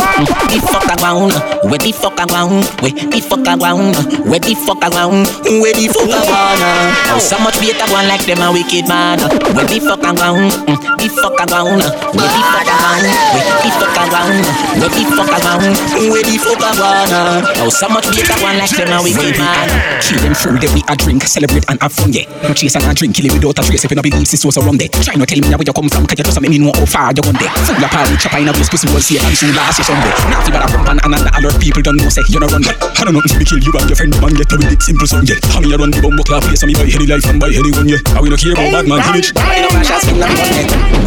The 0.52 0.60
fuck 0.68 0.84
I 0.84 0.92
gone? 1.00 1.32
Where 1.64 1.80
the 1.80 1.96
fuck 1.96 2.20
I 2.20 2.28
gone? 2.28 2.60
Where 2.84 2.92
the 2.92 3.24
fuck 3.24 3.48
I 3.48 3.56
gone? 3.56 3.96
Where 4.28 4.36
the 4.36 4.52
fuck 4.52 4.84
I 4.84 4.92
gone? 4.92 5.24
Where 5.48 5.72
the 5.72 5.88
fuck 5.88 6.12
I 6.12 6.20
gone? 6.28 6.92
Oh, 7.08 7.16
so 7.16 7.40
much 7.40 7.56
better 7.56 7.88
one 7.88 8.04
like 8.04 8.28
them 8.28 8.44
a 8.44 8.52
wicked 8.52 8.84
man. 8.84 9.16
Where 9.56 9.64
the 9.64 9.80
fuck 9.80 10.04
I 10.04 10.12
gone? 10.12 10.52
The 11.00 11.08
fuck 11.08 11.40
I 11.40 11.48
gone? 11.48 11.80
Where 12.12 12.28
the 12.28 12.40
fuck 12.52 12.68
I 12.68 12.76
gone? 12.84 13.08
Where 13.32 13.64
the 13.64 13.70
fuck 13.80 13.96
I 13.96 14.04
gone? 14.12 14.44
Where 14.76 14.92
the 14.92 15.02
fuck 15.08 15.32
I 15.32 15.40
gone? 15.40 15.72
Where 16.12 16.24
the 16.28 16.36
fuck 16.36 16.60
I 16.60 16.72
gone? 16.76 17.48
Oh, 17.64 17.72
so 17.72 17.88
much 17.88 18.12
better 18.12 18.36
one 18.44 18.60
like 18.60 18.76
them 18.76 18.92
a 18.92 19.00
wicked 19.00 19.40
man. 19.40 19.72
Kill 20.04 20.20
them 20.20 20.36
food 20.36 20.60
that 20.60 20.68
we 20.76 20.84
a 20.84 20.92
drink, 21.00 21.24
celebrate 21.24 21.64
and 21.72 21.80
have 21.80 21.96
fun, 21.96 22.12
yeah. 22.12 22.28
No 22.44 22.52
chase 22.52 22.76
and 22.76 22.84
a 22.84 22.92
drink, 22.92 23.16
kill 23.16 23.24
it 23.24 23.40
without 23.40 23.56
a 23.56 23.62
trace. 23.64 23.88
If 23.88 23.90
you 23.90 23.96
no 23.96 24.04
believe 24.04 24.28
this 24.28 24.44
was 24.44 24.60
around 24.60 24.76
there. 24.76 24.92
Try 25.00 25.16
not 25.16 25.32
tell 25.32 25.40
me 25.40 25.48
where 25.48 25.64
you 25.64 25.72
come 25.72 25.88
from, 25.88 26.04
cause 26.04 26.20
you 26.20 26.28
just 26.28 26.36
a 26.36 26.44
me 26.44 26.60
know 26.60 26.76
how 26.76 26.84
far 26.84 27.08
you 27.16 27.24
gone 27.24 27.40
there. 27.40 27.48
Full 27.64 27.80
of 27.80 27.88
party, 27.88 28.12
chop 28.20 28.36
in 28.36 28.48
a 28.48 28.52
waist, 28.52 28.68
pussy 28.68 28.98
see 29.00 29.17
it 29.17 29.25
and 29.25 29.37
soon 29.37 29.55
last 29.55 29.78
you. 29.78 29.95
Now 30.28 30.40
if 30.40 30.47
you 30.47 30.52
better 30.52 30.71
bump 30.73 30.88
and 30.88 31.00
another 31.05 31.31
alert 31.38 31.57
people 31.61 31.83
don't 31.83 31.97
know 31.97 32.09
say 32.09 32.23
you 32.28 32.40
no 32.40 32.47
run 32.49 32.62
there. 32.62 32.76
I 32.99 33.05
don't 33.05 33.14
know 33.14 33.23
if 33.25 33.33
we 33.38 33.45
kill 33.45 33.62
you 33.62 33.73
and 33.78 33.88
your 33.88 33.97
friend, 33.97 34.12
man, 34.21 34.35
get 34.35 34.50
a 34.52 34.57
with 34.59 34.73
it 34.73 34.83
simple 34.83 35.07
song, 35.07 35.25
yeah. 35.25 35.38
How 35.55 35.61
me 35.61 35.73
a 35.73 35.76
run 35.78 35.90
the 35.90 36.02
bumbo 36.02 36.23
clap 36.26 36.43
place, 36.43 36.62
and 36.62 36.71
me 36.71 36.75
buy 36.75 36.88
heady 36.90 37.07
life 37.07 37.25
and 37.31 37.38
buy 37.38 37.50
heady 37.50 37.71
one, 37.71 37.88
yeah. 37.88 38.02
How 38.11 38.23
we 38.23 38.28
no 38.28 38.37
care 38.37 38.52
about 38.52 38.75
bad 38.75 38.87
man 38.90 39.00
image. 39.14 39.31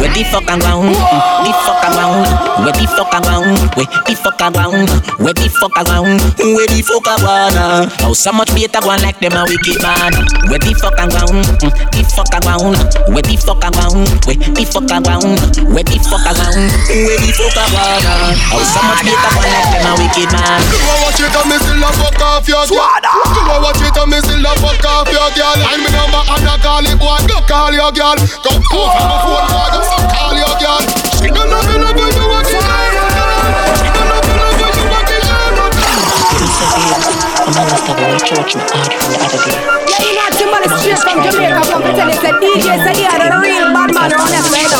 Where 0.00 0.10
the 0.10 0.24
fuck 0.32 0.48
I 0.48 0.56
gone? 0.58 0.88
The 0.88 1.52
fuck 1.64 1.84
I 1.84 1.92
gone? 1.92 2.24
Where 2.64 2.72
the 2.72 2.86
fuck 2.88 3.12
I 3.12 3.20
gone? 3.20 3.54
Where 3.76 3.86
the 3.86 4.14
fuck 4.16 4.40
I 4.40 4.48
gone? 4.50 4.88
Where 5.20 5.34
the 5.36 5.46
fuck 5.52 5.76
I 5.76 5.84
gone? 5.84 6.18
Where 6.40 6.66
the 6.66 6.80
fuck 6.82 7.06
I 7.06 7.16
gone? 7.20 7.92
Oh, 8.02 8.14
so 8.14 8.32
much 8.32 8.50
better 8.56 8.80
one 8.86 9.02
like 9.02 9.20
them 9.20 9.36
a 9.36 9.44
wicked 9.44 9.78
man. 9.84 10.12
Where 10.48 10.58
the 10.58 10.72
fuck 10.80 10.98
I 10.98 11.06
gone? 11.12 11.44
The 11.60 12.02
fuck 12.08 12.32
I 12.32 12.40
gone? 12.40 12.74
Where 13.12 13.22
the 13.22 13.36
fuck 13.36 13.62
I 13.62 13.70
gone? 13.70 14.08
Where 14.24 14.40
the 14.40 14.64
fuck 14.64 14.90
I 14.90 14.98
gone? 15.04 15.36
Where 15.70 15.84
the 15.84 15.98
fuck 16.02 16.24
I 16.24 16.32
gone? 16.32 16.72
Where 16.88 17.20
the 17.20 17.30
fuck 17.36 17.58
I 17.60 17.68
gone? 17.68 17.81
Oh, 17.82 18.62
so 18.62 18.78
much 18.86 19.02
better 19.02 19.32
one 19.34 19.50
like 19.50 19.74
them 19.74 19.90
a 19.90 19.92
wicked 19.98 20.30
man. 20.30 20.62
You 20.70 20.78
a 20.86 20.94
watch 21.02 21.18
it 21.18 21.34
and 21.34 21.50
me 21.50 21.58
still 21.58 21.82
a 21.82 21.90
fuck 21.98 22.14
off 22.22 22.46
your 22.46 22.62
girl. 22.70 22.78
You 22.78 23.42
a 23.42 23.58
watch 23.58 23.82
it 23.82 23.98
and 23.98 24.06
me 24.06 24.22
still 24.22 24.38
a 24.38 24.54
fuck 24.62 24.86
off 24.86 25.10
your 25.10 25.26
girl. 25.34 25.58
And 25.58 25.82
me 25.82 25.90
number 25.90 26.22
and 26.22 26.46
I 26.46 26.62
call 26.62 26.86
it 26.86 26.94
boy, 26.94 27.18
go 27.26 27.42
call 27.42 27.74
your 27.74 27.90
girl. 27.90 28.14
Go 28.14 28.54
off 28.54 28.94
my 29.02 29.18
phone 29.26 29.50
boy, 29.50 29.66
go 29.74 29.82
call 30.14 30.30
your 30.38 30.54
girl. 30.62 30.78
She 31.18 31.26
don't 31.26 31.50
love 31.50 31.66
you, 31.66 31.82
love 31.82 31.98
you, 31.98 32.06
you 32.06 32.22
a 32.22 32.38
kill 32.46 32.62
her. 32.62 32.86
She 33.82 33.90
don't 33.90 34.06
love 34.14 34.30
you, 34.30 34.38
love 34.38 34.62
you, 34.62 34.70
you 34.78 34.86
a 34.86 35.00
kill 35.02 35.26
her. 35.26 35.42
I'm 37.42 37.50
a 37.50 37.62
rasta 37.66 37.92
boy, 37.98 38.14
church 38.22 38.54
my 38.54 38.62
heart 38.62 38.94
from 38.94 39.10
the 39.10 39.18
other 39.26 39.42
day. 39.42 39.58
Yeah, 39.90 40.06
you 40.06 40.14
know, 40.14 40.30
somebody 40.38 40.70
straight 40.78 41.02
from 41.02 41.18
Jamaica 41.18 41.66
from 41.66 41.82
the 41.82 41.90
tell 41.98 42.06
you, 42.06 42.30
DJ 42.38 42.78
say 42.78 42.94
he 42.94 43.02
had 43.10 43.26
a 43.26 43.34
real 43.42 43.74
bad 43.74 43.90
man 43.90 44.06
around 44.14 44.30
that 44.30 44.46
way 44.54 44.70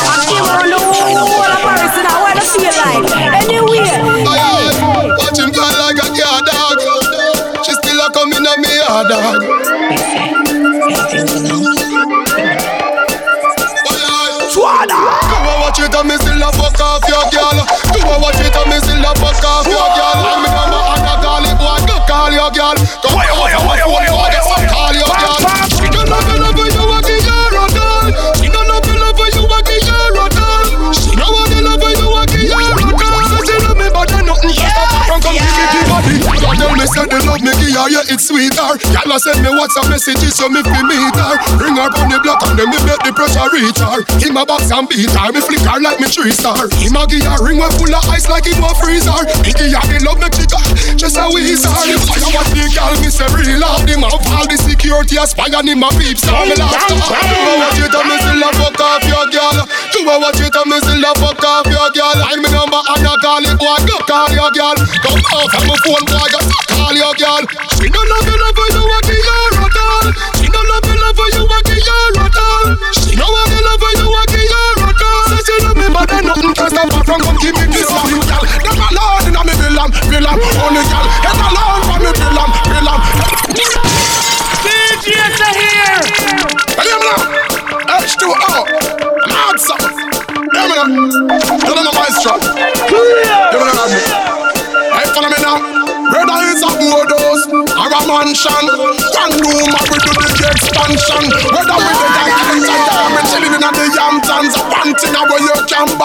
her, 37.73 37.89
yeah 37.89 38.13
it's 38.13 38.29
sweet 38.29 38.53
her. 38.55 38.77
Y'all 38.93 39.11
a 39.11 39.17
send 39.19 39.41
me 39.41 39.49
WhatsApp 39.53 39.89
messages 39.89 40.33
so 40.37 40.49
me 40.49 40.61
fi 40.63 40.81
meet 40.85 41.15
her. 41.17 41.35
Bring 41.57 41.75
her 41.77 41.89
on 41.89 42.07
the 42.09 42.19
block 42.21 42.41
and 42.47 42.57
then 42.57 42.69
me 42.69 42.79
make 42.85 43.01
the 43.01 43.11
pressure 43.13 43.49
reach 43.53 43.79
her. 43.81 44.01
Him 44.21 44.37
a 44.37 44.45
box 44.45 44.69
and 44.71 44.87
beat 44.89 45.11
her, 45.11 45.29
me 45.33 45.41
flick 45.41 45.63
her 45.65 45.79
like 45.81 45.99
me 45.99 46.07
three 46.07 46.33
star. 46.33 46.69
A 46.69 47.01
give 47.09 47.25
her 47.25 47.39
ring 47.43 47.57
with 47.57 47.73
full 47.77 47.93
of 47.93 48.05
ice 48.09 48.29
like 48.29 48.45
it 48.45 48.57
was 48.61 48.77
freezer. 48.79 49.17
Give 49.43 49.57
her 49.57 49.83
the 49.89 49.97
love 50.05 50.19
me 50.21 50.29
chica, 50.31 50.59
just 50.95 51.17
a 51.17 51.25
wheezer. 51.33 51.69
I 51.69 52.29
want 52.31 52.49
the 52.53 52.65
girl 52.71 52.93
me 53.01 53.09
say 53.09 53.27
real 53.33 53.59
love 53.59 53.85
him 53.85 54.03
out 54.05 54.21
all 54.29 54.45
the 54.47 54.57
security 54.57 55.17
a 55.17 55.25
spy 55.25 55.49
on 55.53 55.67
him 55.67 55.83
a 55.83 55.89
peep 55.97 56.17
star. 56.17 56.45
Me 56.45 56.55
last. 56.55 56.89
You 56.89 56.97
a 56.99 57.53
watch 57.59 57.79
it 57.81 57.93
and 57.93 58.07
me 58.07 58.15
still 58.21 58.43
a 58.43 58.49
fuck 58.57 58.79
off 58.81 59.03
your 59.05 59.25
girl. 59.33 59.57
You 59.93 60.09
a 60.09 60.15
watch 60.19 60.41
it 60.41 60.55
and 60.55 60.67
me 60.69 60.77
still 60.79 61.05
a 61.05 61.11
fuck 61.17 61.43
off 61.43 61.67
your 61.67 61.89
girl. 61.91 62.17
I 62.21 62.35
me 62.37 62.49
number 62.51 62.81
and 62.81 63.07
I 63.07 63.13
call 63.21 63.43
it 63.43 63.57
boy, 63.57 63.79
go 63.87 63.97
call 64.05 64.29
your 64.31 64.51
girl. 64.51 64.77
Go 64.77 65.11
off 65.37 65.53
on 65.57 65.63
my 65.67 65.75
phone 65.83 66.05
boy, 66.07 66.62
your 67.03 67.15
girl. 67.19 67.43
She 67.75 67.91
don't 67.91 68.07
love 68.07 68.23
you, 68.23 68.37
love 68.39 68.55
you, 68.55 68.79
you 68.79 68.83
a 68.87 68.97
give 69.03 69.27
her 69.27 69.59
a 69.59 69.67
doll. 69.75 70.07
She 70.39 70.47
don't 70.47 70.67
love 70.71 70.87
you, 70.87 70.95
love 71.03 71.19
you, 71.19 71.27
you 71.35 71.43
a 71.43 71.57
give 71.67 71.83
her 71.83 72.15
a 72.15 72.27
doll. 72.31 72.67
She 72.95 73.13
don't 73.19 73.27
want 73.27 73.51
you, 73.51 73.61
love 73.67 73.83
you, 73.83 73.91
you 73.99 74.07
a 74.07 74.23
give 74.31 74.47
her 74.55 74.87
a 74.87 74.91
doll. 74.95 75.27
Say 75.27 75.41
she 75.43 75.55
love 75.67 75.75
me, 75.75 75.87
but 75.91 76.07
then 76.07 76.23
nothing 76.31 76.53
can 76.55 76.69
stop 76.71 76.87
her 76.95 77.03
from 77.03 77.19
come 77.19 77.37
give 77.43 77.55
me 77.59 77.65
this 77.75 77.91
one, 77.91 78.07
girl. 78.23 78.43
Them 78.63 78.79
alone 78.87 79.23
inna 79.27 79.41
me 79.43 79.53
villam, 79.59 79.89
villam, 80.07 80.37
only 80.63 80.83
girl. 80.87 81.05
Get 81.27 81.39
alone 81.43 81.92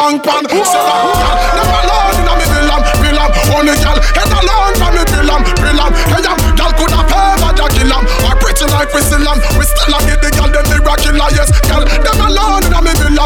bank 0.08 0.24
pan. 0.24 0.44
Say 0.48 0.80
that 0.80 1.04
girl, 1.20 1.36
them 1.56 1.68
alone 1.68 2.16
inna 2.20 2.34
me 2.40 2.46
villam, 2.48 2.82
villam. 3.02 3.30
Only 3.52 3.74
girl, 3.84 3.98
head 4.16 4.32
alone 4.32 4.74
for 4.80 4.90
me 4.96 5.02
villam, 5.12 5.42
villam. 5.60 5.90
Hey, 6.08 6.22
yeah, 6.24 6.36
girl 6.56 6.72
could 6.78 6.92
have 6.96 7.12
ever 7.12 7.52
jack 7.52 7.70
kill 7.76 7.92
'em, 7.92 8.04
or 8.24 8.34
pretty 8.40 8.64
like 8.72 8.90
we 8.94 9.00
still 9.04 9.28
'em. 9.28 9.38
We 9.58 9.64
still 9.68 9.94
a 9.94 9.98
get 10.08 10.20
the 10.22 10.30
girl 10.32 10.48
them 10.48 10.64
miraculous, 10.72 11.32
yes, 11.36 11.48
girl. 11.68 11.84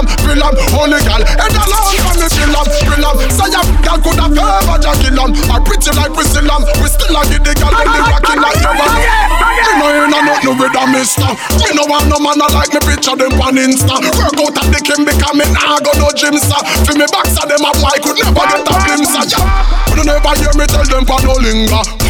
Them 0.03 0.11
me 0.11 0.35
villam, 0.35 0.55
villam. 0.55 0.55
Only 0.79 0.99
girl, 1.07 1.23
head 1.23 1.55
alone 1.55 1.97
for 2.03 2.15
me 2.19 2.27
villam, 2.27 2.67
villam. 2.91 3.17
Say 3.31 3.49
yeah, 3.53 3.67
girl 3.83 3.99
could 4.03 4.19
have 4.19 4.35
ever 4.35 4.79
jack 4.83 4.99
kill 4.99 5.21
'em, 5.21 5.31
or 5.51 5.61
pretty 5.63 5.91
like 5.95 6.15
we 6.17 6.25
still 6.25 6.51
'em. 6.51 6.63
We 6.83 6.89
still 6.89 7.17
a 7.17 7.23
get 7.31 7.45
the 7.45 7.53
girl 7.55 7.71
them 7.71 7.89
miraculous, 7.93 8.57
you 8.59 8.73
know. 8.75 9.33
Me 9.63 9.89
no 9.93 10.07
no 10.07 10.19
nothing 10.21 10.59
with 10.59 10.75
a 10.75 10.85
mister. 10.91 11.31
Me 11.59 11.69
no 11.75 11.85
want 11.87 12.07
no 12.09 12.19
man 12.19 12.41
a 12.41 12.47
like 12.53 12.73
me 12.75 12.81
picture 12.81 13.17
them 13.17 13.41
on 13.41 13.57
Insta. 13.57 13.97
Work 14.19 14.39
out 14.43 14.59
at 14.59 14.67
the 14.73 14.81
Kim 14.83 15.05
because 15.05 15.35
me 15.35 15.45
nah 15.55 15.79
go 15.81 15.93
no 15.99 16.11
gym 16.13 16.37
sir. 16.39 16.61
For 16.85 16.95
me 16.99 17.07
so 17.07 17.43
them 17.47 17.65
a 17.65 17.71
boy 17.79 17.97
could 18.03 18.19
never 18.19 18.47
get 18.51 18.67
a 18.67 18.75
glimpse 18.85 19.15
ya. 19.31 19.39
You 19.95 20.05
never 20.05 20.35
hear 20.37 20.53
me 20.59 20.67
tell 20.67 20.85
them 20.85 21.07
for 21.07 21.21
no 21.23 21.35
linger. 21.39 22.02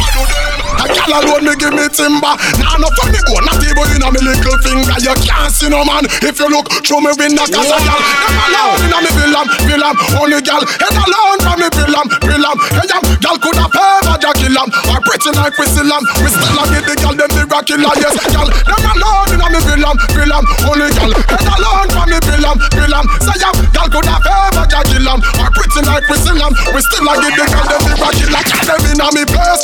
A 0.83 0.85
gal 0.91 1.11
alone 1.15 1.47
me 1.47 1.53
give 1.55 1.71
me 1.71 1.87
timber. 1.87 2.35
Nah 2.59 2.75
no 2.77 2.91
funny 2.99 3.19
go 3.23 3.39
oh, 3.39 3.41
not 3.47 3.63
even 3.63 3.87
in 3.95 4.03
a 4.03 4.09
me 4.11 4.19
little 4.19 4.57
finger. 4.59 4.97
You 4.99 5.15
can't 5.23 5.47
see 5.47 5.71
no 5.71 5.87
man. 5.87 6.03
If 6.21 6.39
you 6.39 6.47
look 6.51 6.67
through 6.83 6.99
me 6.99 7.11
window 7.15 7.47
Cause 7.47 7.71
a 7.71 7.77
gal 7.79 7.99
Them 8.03 8.35
alone 8.43 8.79
in 8.83 8.91
a 8.91 8.99
me 8.99 9.11
villam 9.15 9.47
Villam 9.63 9.95
Only 10.19 10.39
gal 10.43 10.63
Head 10.65 10.95
alone 10.99 11.39
from 11.39 11.57
me 11.59 11.67
villam 11.71 12.07
Villam 12.23 12.57
Hey 12.75 12.87
yam 12.91 13.03
Gal 13.23 13.37
could 13.39 13.55
have 13.55 13.71
ever 13.71 14.15
jack 14.19 14.35
kill 14.35 14.57
'em 14.57 14.69
Or 14.91 14.99
pretty 15.07 15.31
like 15.31 15.55
we 15.55 15.65
still 15.71 15.87
'em 15.87 16.03
We 16.19 16.29
still 16.31 16.59
a 16.59 16.63
get 16.71 16.83
the 16.87 16.95
gal 16.99 17.15
Them 17.15 17.31
the 17.31 17.43
rock 17.47 17.65
killer 17.67 17.93
Yes. 17.95 18.15
Gal 18.31 18.47
Them 18.47 18.83
alone 18.91 19.29
in 19.31 19.41
a 19.43 19.47
me 19.51 19.59
villam 19.63 19.95
Villam 20.15 20.43
Only 20.67 20.87
gal 20.91 21.11
Head 21.11 21.47
alone 21.47 21.89
from 21.91 22.07
me 22.11 22.19
villam 22.23 22.57
Villam 22.75 23.05
Say 23.23 23.37
yam 23.39 23.55
Gal 23.71 23.87
could 23.89 24.07
have 24.07 24.23
ever 24.23 24.65
jack 24.67 24.85
kill 24.87 25.07
'em 25.07 25.19
Or 25.39 25.49
pretty 25.55 25.81
like 25.87 26.05
we 26.07 26.15
still 26.19 26.39
'em 26.39 26.53
We 26.75 26.79
still 26.83 27.07
a 27.07 27.13
get 27.19 27.33
the 27.35 27.45
gal 27.47 27.65
Them 27.71 27.81
the 27.87 27.93
rock 27.99 28.13
killer. 28.15 28.43
Them 28.67 28.83
in 28.91 29.01
a 29.01 29.07
me 29.11 29.23
place 29.27 29.63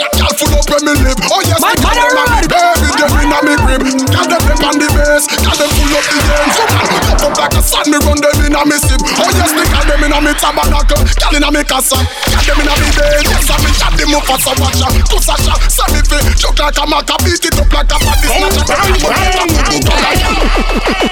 Gal 0.70 0.78
full 0.78 0.86
me 0.86 0.94
live. 1.02 1.18
Oh 1.34 1.42
yes 1.42 1.58
Man, 1.58 1.74
me 1.74 1.82
man, 1.82 1.98
them 1.98 2.14
a 2.14 2.30
me 2.30 2.46
baby 2.46 2.90
Them 2.94 3.10
in 3.18 3.34
a 3.34 3.40
me 3.42 3.54
crib. 3.58 3.82
Gal 4.14 4.26
them 4.30 4.44
them 4.46 4.62
on 4.62 4.78
the 4.78 4.86
base. 4.94 5.26
Gal 5.42 5.58
them 5.58 5.70
full 5.74 5.98
up 5.98 6.06
the 6.06 6.20
game. 6.22 6.50
So 6.54 6.64
man 6.70 6.86
Up 7.10 7.26
up 7.26 7.34
like 7.42 7.58
a 7.58 7.62
sun 7.66 7.86
Me 7.90 7.98
run 8.06 8.22
them 8.22 8.38
in 8.46 8.54
a 8.54 8.62
me 8.70 8.78
sip. 8.78 9.02
Oh 9.18 9.30
yes 9.34 9.50
me 9.58 9.66
gal 9.66 9.82
them 9.90 10.06
in 10.06 10.14
a 10.14 10.20
me 10.22 10.30
tabernacle. 10.38 11.02
Gal 11.18 11.34
in 11.34 11.42
a 11.42 11.50
me 11.50 11.66
casa. 11.66 11.98
Gal 11.98 12.44
them 12.46 12.62
in 12.62 12.70
a 12.70 12.74
me 12.78 12.90
bed. 12.94 13.26
Yes 13.26 13.50
I 13.50 13.58
me 13.66 13.72
gal 13.82 13.94
them 13.98 14.14
up 14.14 14.30
as 14.30 14.46
a 14.46 14.52
watcher 14.62 14.90
Kusasha 15.10 15.54
Send 15.74 15.90
me 15.90 16.02
fi 16.06 16.18
Choke 16.38 16.62
like 16.62 16.78
a 16.78 16.86
maca 16.86 17.18
Beat 17.26 17.50
it 17.50 17.58
up 17.58 17.74
like 17.74 17.90
a 17.90 17.98
body 17.98 18.30
snatcher. 18.30 18.66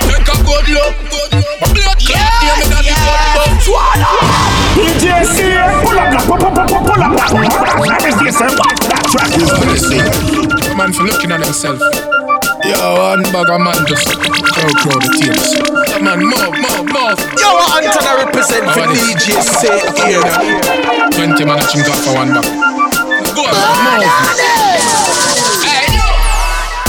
Take 0.05 0.29
a 0.29 0.35
good 0.37 0.67
look. 0.69 0.93
Blood 1.73 1.97
clot 2.05 2.29
Hear 2.45 2.55
me 2.61 2.65
got 2.69 2.85
the 2.85 2.93
blood 2.93 3.57
Swada. 3.65 4.11
DJ 4.77 5.25
here. 5.33 5.65
Pull 5.81 5.97
up, 5.97 6.13
pull 6.29 6.45
up, 6.45 6.53
pull 6.53 6.61
up, 6.61 6.85
pull 6.85 7.01
up. 7.01 7.17
That 7.17 8.05
is 8.05 8.17
the 8.21 8.29
same. 8.29 8.96
Track 9.07 9.31
is 9.39 9.51
blessing. 9.63 10.03
man 10.75 10.91
for 10.91 11.03
looking 11.03 11.31
at 11.31 11.39
himself. 11.39 11.79
Yo, 12.67 12.75
one 12.99 13.23
bag 13.31 13.47
of 13.47 13.61
man 13.63 13.79
just 13.87 14.07
crowd 14.11 14.75
crowd 14.83 15.03
the. 15.15 15.31
Yeah, 15.87 16.03
man, 16.03 16.19
move, 16.19 16.51
move, 16.59 16.91
move. 16.91 17.19
Yo, 17.39 17.49
Anthony 17.71 18.11
represent 18.19 18.67
for 18.75 18.83
DJ 18.91 19.39
say 19.39 19.79
here. 20.03 20.27
Twenty 21.15 21.45
man 21.47 21.59
a 21.59 21.63
chink 21.71 21.87
for 22.03 22.13
one 22.19 22.35
bag. 22.35 22.43
Go 23.31 23.47
on, 23.47 23.55
move. 23.87 24.03
Hey, 25.63 25.87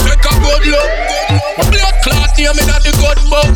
take 0.03 0.25
a 0.27 0.33
good 0.43 0.63
look. 0.75 0.91
My 1.55 1.63
blood 1.71 1.95
clot 2.03 2.31
near 2.35 2.51
me 2.51 2.63
that 2.67 2.83
the 2.83 2.91
good 2.99 3.19
book. 3.31 3.47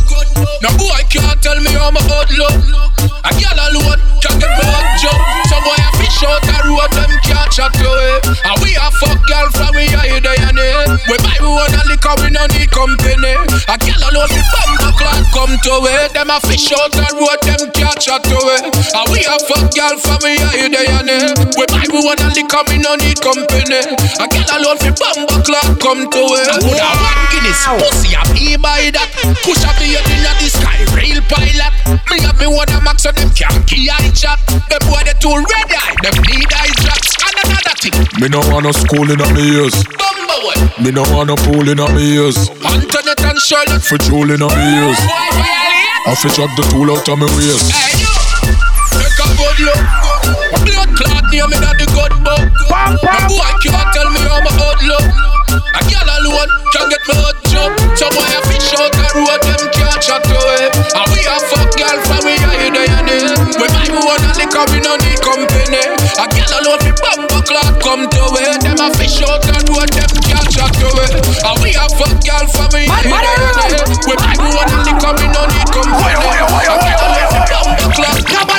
No 0.64 0.70
boy 0.80 1.04
can't 1.12 1.36
tell 1.44 1.60
me 1.60 1.72
how 1.76 1.92
my 1.92 2.00
hood 2.00 2.32
look. 2.38 2.93
A 3.04 3.32
girl 3.36 3.60
alone 3.60 4.00
can 4.24 4.36
get 4.40 4.52
me 4.56 4.66
hot 4.72 4.88
jump. 5.00 5.22
Some 5.52 5.64
boy 5.68 5.76
a 5.76 5.90
fish 6.00 6.24
out 6.24 6.42
the 6.44 6.56
road, 6.68 6.92
them 6.96 7.12
can't 7.24 7.50
chat 7.52 7.72
to 7.76 7.90
it. 8.16 8.22
And 8.48 8.58
we 8.64 8.76
a 8.80 8.88
fuck 9.00 9.20
girl 9.28 9.48
from 9.52 9.76
we 9.76 9.92
are 9.92 10.08
there 10.08 10.40
and 10.48 10.58
there. 10.58 10.84
We 11.12 11.16
buy 11.20 11.36
we 11.44 11.50
one 11.52 11.74
a 11.76 11.82
liquor, 11.92 12.16
we 12.24 12.32
no 12.32 12.48
need 12.56 12.72
company. 12.72 13.36
A 13.68 13.76
girl 13.76 14.02
alone 14.08 14.32
we 14.32 14.42
bumper 14.56 14.92
clock 14.96 15.24
come 15.36 15.56
to 15.68 15.74
it. 16.00 16.16
Them 16.16 16.32
a 16.32 16.38
fish 16.48 16.72
out 16.72 16.96
the 16.96 17.04
road, 17.20 17.40
them 17.44 17.62
can't 17.76 18.00
chat 18.00 18.24
to 18.24 18.40
it. 18.56 18.64
And 18.72 19.08
we 19.12 19.26
a 19.28 19.36
fuck 19.44 19.68
girl 19.76 19.96
from 20.00 20.24
we 20.24 20.40
are 20.40 20.56
there 20.56 20.88
and 20.96 21.08
there. 21.10 21.32
We 21.60 21.64
buy 21.68 21.84
we 21.92 22.00
one 22.00 22.22
a 22.24 22.32
liquor, 22.32 22.64
we 22.72 22.80
no 22.80 22.96
need 22.96 23.20
company. 23.20 23.84
A 24.20 24.26
girl 24.32 24.50
alone 24.56 24.80
we 24.80 24.92
bumper 24.96 25.40
clock 25.44 25.70
come 25.84 26.08
to 26.08 26.24
it. 26.40 26.48
Would 26.64 26.80
a 26.80 26.92
one 27.04 27.22
Guinness 27.34 27.66
pussy 27.82 28.14
a 28.16 28.22
be 28.32 28.56
by 28.56 28.94
that. 28.94 29.10
Push 29.44 29.66
up 29.66 29.76
the 29.82 29.92
head 29.92 30.08
in 30.08 30.24
the 30.24 30.48
sky, 30.48 30.80
real 30.96 31.20
pilot. 31.28 31.74
Me 32.08 32.22
have 32.22 32.38
me 32.40 32.48
one 32.48 32.70
a 32.70 32.80
max 32.94 33.04
so 33.04 33.12
them 33.12 33.30
can't 33.34 33.66
key 33.68 33.90
eye 33.90 34.10
chat. 34.14 34.40
Them 34.70 34.82
boy 34.86 35.02
they 35.06 35.14
too 35.18 35.34
red 35.34 35.70
eye, 35.74 35.96
them 36.06 36.16
need 36.30 36.50
eye 36.54 36.74
drops. 36.86 37.10
And 37.26 37.36
another 37.50 37.76
thing, 37.82 37.96
Me 38.22 38.28
no 38.30 38.40
want 38.54 38.66
no 38.66 38.72
school 38.72 39.10
in 39.10 39.20
a 39.20 39.28
me 39.34 39.58
ears. 39.58 39.74
bumble 39.98 40.40
boy. 40.42 40.58
Me 40.84 40.92
no 40.92 41.02
want 41.14 41.28
no 41.30 41.36
pool 41.36 41.68
in 41.70 41.80
a 41.80 41.88
me 41.94 42.14
ears. 42.18 42.38
Antoinette 42.62 43.24
and 43.26 43.40
Charlotte. 43.40 43.82
For 43.84 43.98
jewel 43.98 44.32
in 44.32 44.42
a 44.42 44.48
me 44.48 44.66
ears. 44.78 45.00
Boy, 45.02 45.30
violate. 45.34 46.08
I 46.08 46.16
fi 46.16 46.30
chop 46.30 46.50
the 46.56 46.64
tool 46.70 46.92
out 46.92 47.08
of 47.10 47.18
me 47.20 47.26
waist. 47.38 47.72
Hey, 47.72 48.04
yo. 48.04 48.14
Take 48.94 49.20
a 49.24 49.28
good 49.40 49.60
look. 49.66 49.84
Blood 50.64 50.90
clot 50.98 51.24
near 51.32 51.48
me 51.48 51.58
that 51.60 51.76
the 51.80 51.88
good 51.90 52.14
book. 52.22 52.44
No 53.02 53.14
boy 53.28 53.52
can't 53.64 53.90
tell 53.94 54.10
me 54.12 54.22
how 54.22 54.40
my 54.44 54.52
hood 54.54 54.80
look. 54.86 55.43
A 55.54 55.82
girl 55.86 56.10
alone 56.10 56.50
can 56.74 56.86
get 56.90 57.04
me 57.06 57.16
hot 57.22 57.38
jump. 57.46 57.74
Some 57.94 58.10
boy 58.18 58.26
a 58.26 58.40
fish 58.50 58.74
out 58.74 58.90
the 58.90 59.06
road, 59.14 59.42
them 59.46 59.62
can't 59.70 60.02
chat 60.02 60.22
to 60.26 60.40
it. 60.66 60.74
And 60.74 61.08
we 61.14 61.22
a 61.30 61.38
fuck 61.38 61.70
girl 61.78 61.98
from 62.10 62.22
we 62.26 62.34
are 62.42 62.58
there 62.58 62.90
and 62.90 63.06
there. 63.06 63.38
We 63.62 63.66
buy 63.70 63.86
we 63.94 64.00
one 64.02 64.24
a 64.26 64.32
liquor, 64.34 64.66
we 64.74 64.80
no 64.82 64.98
need 64.98 65.22
company. 65.22 65.84
A 66.18 66.26
girl 66.26 66.54
alone 66.58 66.82
fi 66.82 66.92
bumper 66.98 67.42
clock 67.46 67.74
come 67.86 68.10
to 68.10 68.24
it. 68.42 68.66
Them 68.66 68.82
a 68.82 68.88
fish 68.98 69.22
out 69.22 69.46
the 69.46 69.54
road, 69.70 69.90
them 69.94 70.12
can't 70.26 70.50
chat 70.50 70.74
to 70.82 70.90
it. 71.06 71.22
And 71.22 71.58
we 71.62 71.78
a 71.78 71.86
fuck 71.94 72.18
girl 72.26 72.46
from 72.50 72.70
we 72.74 72.90
are 72.90 73.04
there 73.06 73.14
and 73.14 73.58
there. 73.62 73.86
We 74.10 74.14
buy 74.18 74.34
we 74.42 74.50
one 74.58 74.74
a 74.74 74.78
liquor, 74.90 75.14
we 75.22 75.28
no 75.30 75.42
need 75.54 75.70
company. 75.70 76.18
A 76.18 76.76
girl 76.82 76.98
alone 76.98 77.30
fi 77.30 77.42
bumper 77.46 77.90
clock. 77.94 78.18
Nobody 78.26 78.53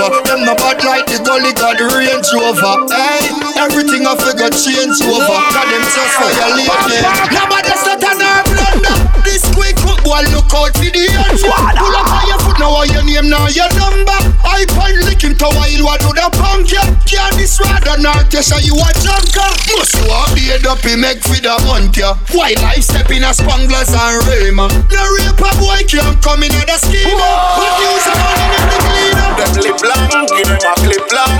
over. 0.00 0.22
Them 0.24 0.44
no 0.46 0.54
bad 0.54 0.82
like 0.84 1.06
the 1.06 1.18
gully 1.22 1.52
got 1.54 1.78
Range 1.80 2.28
Rover. 2.34 2.74
Hey, 2.90 3.30
everything 3.58 4.06
I 4.06 4.14
figure 4.16 4.50
change 4.52 4.98
over. 5.04 5.38
Cause 5.52 5.68
them 5.68 5.84
just 5.84 6.14
violate 6.18 6.72
me. 6.88 6.98
Nobody 7.34 7.72
start 7.78 8.04
on 8.06 8.18
our 8.22 8.42
blunder. 8.46 8.96
This 9.26 9.42
quick 9.54 9.76
boy 10.04 10.22
look 10.32 10.50
out 10.54 10.74
for 10.76 10.90
the 10.90 11.04
hands. 11.12 11.42
Pull 11.42 11.94
up 11.96 12.10
on 12.10 12.24
your 12.30 12.40
now, 12.58 12.82
your 12.82 13.04
name 13.06 13.30
now 13.30 13.46
your 13.48 13.70
number. 13.78 14.18
I 14.42 14.66
find 14.74 14.98
licking 15.06 15.38
to 15.38 15.48
while 15.54 15.70
you 15.70 15.86
do 16.02 16.10
the 16.10 16.28
punk 16.34 16.74
ya. 16.74 16.82
Can't 17.06 17.34
this 17.38 17.58
rather 17.62 17.96
not 18.02 18.30
tell 18.30 18.60
you 18.60 18.74
a 18.74 18.90
junker. 18.98 19.50
Must 19.74 19.94
you 19.94 20.10
have 20.10 20.34
beard 20.34 20.66
up 20.66 20.82
he 20.82 20.98
make 20.98 21.22
for 21.22 21.38
the 21.38 21.54
month 21.66 21.96
ya. 21.96 22.18
Why 22.34 22.58
life 22.62 22.82
step 22.82 23.10
in 23.10 23.22
a 23.22 23.30
spanglers 23.30 23.94
and 23.94 24.18
Rayma. 24.26 24.66
No 24.90 25.02
raper 25.22 25.52
boy 25.62 25.80
can't 25.86 26.18
come 26.18 26.42
in 26.42 26.52
at 26.58 26.66
the 26.66 26.78
scheme. 26.82 27.14
But 27.14 27.72
use 27.78 28.06
oh, 28.06 28.10
a 28.10 28.14
money 28.18 28.46
in 28.50 28.66
the 28.66 28.78
cleaner. 28.82 29.28
Them 29.38 29.52
lip 29.62 29.78
long, 29.86 30.26
give 30.34 30.50
them 30.50 30.62
a 30.66 30.72
clip 30.82 31.06
long. 31.14 31.38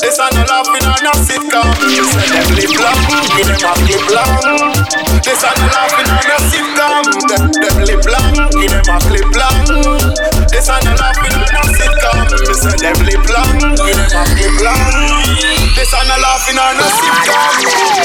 This 0.00 0.18
a 0.18 0.26
no 0.32 0.42
laughing 0.48 0.86
on 0.88 1.06
a 1.06 1.12
sitcom. 1.20 1.68
You 1.92 2.04
say 2.08 2.28
them 2.32 2.48
lip 2.56 2.72
long, 2.80 3.00
give 3.36 3.48
them 3.52 3.68
a 3.68 3.72
clip 3.84 4.04
long. 4.08 4.72
This 5.20 5.44
a 5.44 5.50
no 5.60 5.66
laughing 5.76 6.08
on 6.08 6.24
a 6.24 6.36
sitcom. 6.48 7.04
Them, 7.28 7.44
them 7.52 7.76
lip 7.84 8.04
long, 8.08 8.34
give 8.56 8.72
them 8.72 8.88
a 8.88 8.96
clip 9.00 9.28
long. 9.36 10.21
This 10.52 10.68
a 10.68 10.76
no 10.84 10.92
laughing 10.94 11.34
on 11.34 11.48
a 11.48 11.62
sitcom. 11.72 12.28
You 12.46 12.54
say 12.54 12.76
them 12.78 12.98
lip 13.08 13.24
long, 13.32 13.56
give 13.80 13.96
them 13.96 14.12
a 14.12 14.22
clip 14.36 14.54
long. 14.60 14.94
This 15.74 15.92
a 15.96 16.00
no 16.04 16.16
laughing 16.20 16.60
on 16.60 16.76
a 16.76 16.86
sitcom. 16.92 17.42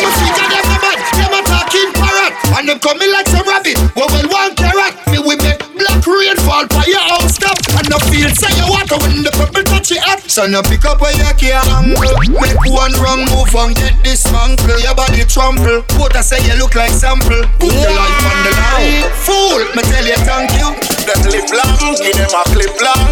You 0.02 0.10
see 0.16 0.32
that 0.32 0.48
them 0.50 0.66
a 0.72 0.78
bad, 0.80 0.98
them 1.20 1.34
a 1.36 1.40
talking 1.44 1.92
parrot 1.94 2.34
And 2.58 2.70
them 2.70 2.80
coming 2.80 3.12
like 3.12 3.28
some 3.28 3.46
rabbit, 3.46 3.78
we 3.96 4.02
will 4.02 4.30
one 4.32 4.56
carrot 4.56 4.96
Me 5.12 5.20
we 5.20 5.36
make 5.38 5.67
rain 6.08 6.38
fall 6.48 6.66
for 6.72 6.86
your 6.88 7.04
house 7.12 7.36
stop. 7.36 7.60
And 7.78 7.88
no 7.92 8.00
feel 8.10 8.32
say 8.34 8.50
you 8.56 8.66
water 8.72 8.98
when 9.04 9.22
the 9.22 9.32
purple 9.36 9.64
touch 9.64 9.92
it 9.92 10.02
up 10.08 10.24
So 10.26 10.48
no 10.48 10.64
pick 10.64 10.86
up 10.86 11.02
where 11.04 11.14
you 11.14 11.28
can't 11.38 11.62
angle 11.68 12.18
Make 12.40 12.58
one 12.72 12.96
wrong 12.98 13.28
move 13.30 13.54
and 13.54 13.76
get 13.76 13.94
dismantle 14.02 14.80
Your 14.82 14.96
body 14.96 15.28
trample, 15.28 15.84
what 16.00 16.16
I 16.16 16.22
say 16.22 16.42
you 16.48 16.58
look 16.58 16.76
like 16.76 16.92
sample. 16.92 17.44
Put 17.60 17.74
your 17.74 17.94
life 17.94 18.24
on 18.26 18.38
the 18.42 18.52
line. 18.58 19.06
Fool, 19.22 19.62
me 19.76 19.82
tell 19.86 20.08
you 20.08 20.18
thank 20.26 20.52
you. 20.58 20.70
Them 21.06 21.22
lip 21.30 21.48
long, 21.54 21.96
give 22.00 22.18
them 22.18 22.34
a 22.34 22.42
clip 22.50 22.76
long. 22.82 23.08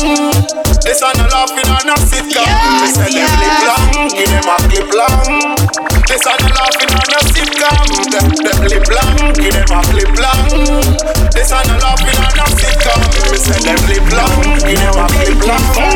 This 0.81 1.01
a 1.01 1.09
no 1.15 1.25
laughing 1.29 1.69
on 1.69 1.89
a 1.89 1.95
sitcom. 2.01 2.49
Me 2.81 2.87
say 2.91 3.11
them 3.13 3.31
lip 3.39 3.59
long, 3.69 4.07
give 4.09 4.29
them 4.29 4.49
a 4.49 4.55
clip 4.67 4.89
long. 4.91 5.94
This 6.07 6.25
a 6.25 6.33
no 6.37 6.47
laughing 6.53 6.93
on 6.93 7.11
a 7.13 7.19
sitcom. 7.33 7.77
Them, 8.13 8.27
them 8.45 8.59
lip 8.69 8.85
long, 8.93 9.33
give 9.33 9.53
them 9.53 9.69
a 9.73 9.79
clip 9.89 10.13
long. 10.21 10.41
This 11.33 11.51
a 11.51 11.59
no 11.65 11.75
laughing 11.81 12.21
on 12.21 12.39
a 12.39 12.45
sitcom. 12.53 13.01
Me 13.31 13.37
say 13.37 13.59
them 13.65 13.81
lip 13.89 14.05
long, 14.13 14.37
give 14.63 14.79
them 14.79 14.97
a 14.97 15.05
clip 15.09 15.41
long. 15.45 15.95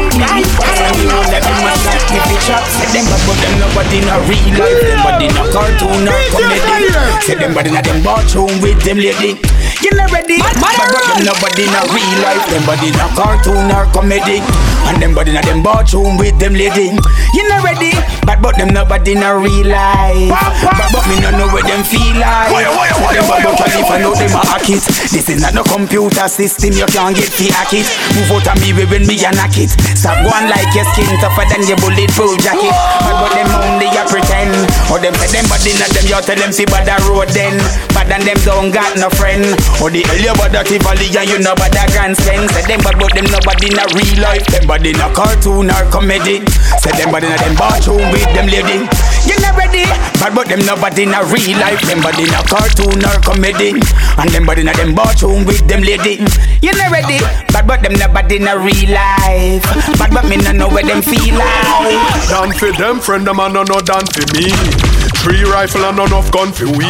Let 1.30 1.44
them 1.46 1.62
a 1.62 1.74
shot 1.78 2.02
me 2.10 2.20
fi 2.26 2.38
chat 2.42 2.64
Say 2.70 2.90
them 2.94 3.06
bad 3.06 3.22
but 3.26 3.38
them 3.42 3.54
nobody 3.62 3.98
in 4.02 4.10
a 4.10 4.18
real 4.26 4.50
life 4.58 4.82
Them 4.82 5.00
body 5.06 5.26
in 5.30 5.38
a 5.38 5.44
cartoon 5.52 6.08
or 6.10 6.22
comedy 6.34 6.90
Say 7.22 7.36
them 7.36 7.54
body 7.54 7.70
a 7.70 7.82
them 7.82 8.02
bathroom 8.02 8.54
with 8.62 8.82
them 8.82 8.98
lady 8.98 9.38
You 9.82 9.92
not 9.94 10.10
ready? 10.12 10.42
But 10.42 10.56
them 10.58 11.26
nobody 11.26 11.70
in 11.70 11.74
a 11.74 11.82
real 11.94 12.18
life 12.26 12.46
Them 12.50 12.66
body 12.66 12.90
in 12.90 12.98
a 12.98 13.08
cartoon 13.14 13.70
or 13.74 13.86
comedy 13.94 14.42
And 14.88 15.02
them 15.02 15.14
body 15.14 15.32
in 15.32 15.38
a 15.38 15.42
them 15.42 15.62
bathroom 15.64 16.18
with 16.18 16.40
them 16.40 16.54
lady. 16.54 16.96
You 17.34 17.44
not 17.50 17.64
ready? 17.64 17.92
Bad 18.24 18.42
but 18.42 18.58
them 18.58 18.70
nobody 18.70 19.14
in 19.14 19.24
a 19.24 19.36
real 19.38 19.68
life. 19.68 20.32
Bad 20.32 20.90
but 20.94 21.04
me 21.10 21.20
no 21.20 21.32
know 21.36 21.50
where 21.52 21.64
them 21.66 21.84
feel 21.84 22.16
like. 22.18 22.50
Say 22.54 22.64
them 22.64 23.26
bad 23.28 23.44
but 23.44 23.72
if 23.74 23.90
I 23.90 23.98
know 24.00 24.14
them 24.16 24.34
a 24.34 24.42
hack 24.46 24.70
it. 24.70 24.84
This 25.12 25.30
is 25.30 25.42
not 25.42 25.54
no 25.54 25.64
computer 25.64 26.28
system 26.28 26.74
You 26.74 26.86
can't 26.88 27.16
get 27.16 27.30
fi 27.30 27.52
hack 27.52 27.74
it. 27.74 27.88
Move 28.16 28.40
out 28.40 28.54
of 28.54 28.58
me 28.62 28.74
when 28.74 29.06
me 29.06 29.18
a 29.26 29.32
knock 29.36 29.58
it. 29.58 29.74
Stop 29.98 30.22
going 30.24 30.48
like 30.50 30.70
your 30.74 30.86
skin 30.94 31.10
tougher 31.20 31.46
than 31.50 31.66
your 31.68 31.78
bulletproof 31.82 32.38
jacket. 32.40 32.74
Bad 33.04 33.16
but 33.20 33.32
them 33.36 33.50
only 33.60 33.90
a 33.92 34.04
pretend 34.08 34.56
Or 34.90 34.98
them 34.98 35.14
say 35.22 35.30
them 35.30 35.46
body 35.46 35.72
not 35.78 35.94
them 35.94 36.06
You 36.10 36.20
tell 36.26 36.40
them 36.40 36.52
see 36.52 36.66
bad 36.66 36.90
a 36.90 36.98
road 37.06 37.30
then. 37.30 37.62
Bad 37.94 38.10
and 38.10 38.26
them 38.26 38.40
don't 38.42 38.74
got 38.74 38.98
no 38.98 39.10
friend. 39.14 39.46
Or 39.78 39.94
the 39.94 40.02
hell 40.06 40.18
you 40.18 40.34
bad 40.36 40.58
a 40.58 40.62
Tivoli 40.66 41.08
And 41.14 41.30
you 41.30 41.40
know 41.40 41.54
bad 41.54 41.78
a 41.78 41.86
grand 41.94 42.18
spend. 42.18 42.50
Say 42.52 42.66
them 42.66 42.82
bad 42.82 42.98
but 42.98 43.14
them 43.14 43.30
nobody 43.30 43.70
in 43.70 43.78
a 43.78 43.86
real 43.94 44.18
life. 44.22 44.46
Them 44.50 44.66
body 44.66 44.92
in 44.92 45.02
a 45.02 45.08
cartoon 45.14 45.70
or 45.70 45.86
comedy. 45.94 46.42
Say 46.82 46.94
them 46.98 47.14
body 47.14 47.30
in 47.30 47.34
a 47.34 47.38
them 47.38 47.56
bathroom 47.56 48.04
with 48.10 48.30
them 48.34 48.50
lady 48.50 48.90
You 49.30 49.38
not 49.46 49.54
ready? 49.54 49.86
Bad 50.18 50.34
but 50.34 50.50
them 50.50 50.66
nobody 50.66 51.04
in 51.04 51.14
a 51.14 51.22
real 51.30 51.58
life 51.62 51.82
Them 51.86 52.02
body 52.02 52.24
in 52.26 52.34
a 52.34 52.42
cartoon 52.50 52.98
or 53.06 53.18
comedy 53.22 53.78
And 54.18 54.30
them 54.34 54.46
body 54.46 54.62
in 54.62 54.70
a 54.70 54.74
them 54.74 54.96
bathroom 54.96 55.46
with 55.46 55.62
them 55.70 55.86
lady 55.86 56.18
You 56.66 56.74
not 56.74 56.90
ready? 56.90 57.22
Bad 57.54 57.68
but 57.70 57.82
them 57.86 57.94
nobody 57.94 58.38
in 58.42 58.48
a 58.50 58.58
real 58.58 58.90
life 58.90 59.64
Bad 60.02 60.12
but 60.12 60.26
me 60.26 60.38
no 60.38 60.52
know 60.52 60.70
where 60.70 60.84
them 60.84 61.02
feel 61.02 61.38
like 61.38 62.28
Done 62.30 62.52
for 62.58 62.72
them, 62.74 63.00
friend, 63.00 63.26
them 63.28 63.40
a 63.40 63.50
no 63.50 63.64
no 63.64 63.80
done 63.80 64.06
for 64.08 64.26
me. 64.34 64.89
Three 65.20 65.44
rifle 65.44 65.84
and 65.84 66.00
enough 66.00 66.32
gun 66.32 66.52
for 66.56 66.66
we. 66.80 66.88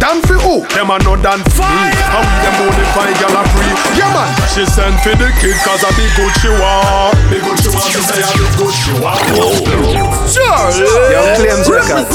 Done 0.00 0.24
for 0.24 0.40
who? 0.40 0.64
Them 0.72 0.88
a 0.88 0.96
no 1.04 1.20
done 1.20 1.44
for 1.52 1.68
me. 1.68 1.84
And 1.92 2.24
we 2.24 2.36
them 2.40 2.56
only 2.64 2.86
find 2.96 3.12
gyal 3.20 3.36
a 3.36 3.44
free. 3.52 3.72
Yeah 3.92 4.08
man, 4.16 4.30
she 4.48 4.64
sent 4.64 4.96
for 5.04 5.12
the 5.12 5.28
kid 5.36 5.52
cause 5.60 5.84
a 5.84 5.90
big 5.92 6.08
good 6.16 6.32
she 6.40 6.48
want. 6.48 7.12
Big 7.28 7.44
good 7.44 7.60
she 7.60 7.68
want, 7.68 7.92
she 7.92 8.00
say 8.00 8.24
a 8.24 8.30
big 8.40 8.52
good 8.56 8.72
she 8.72 8.92
want. 9.04 9.20
Charlie. 10.32 10.88
Young 11.12 11.28
Claims 11.36 11.68
Records. 11.68 12.08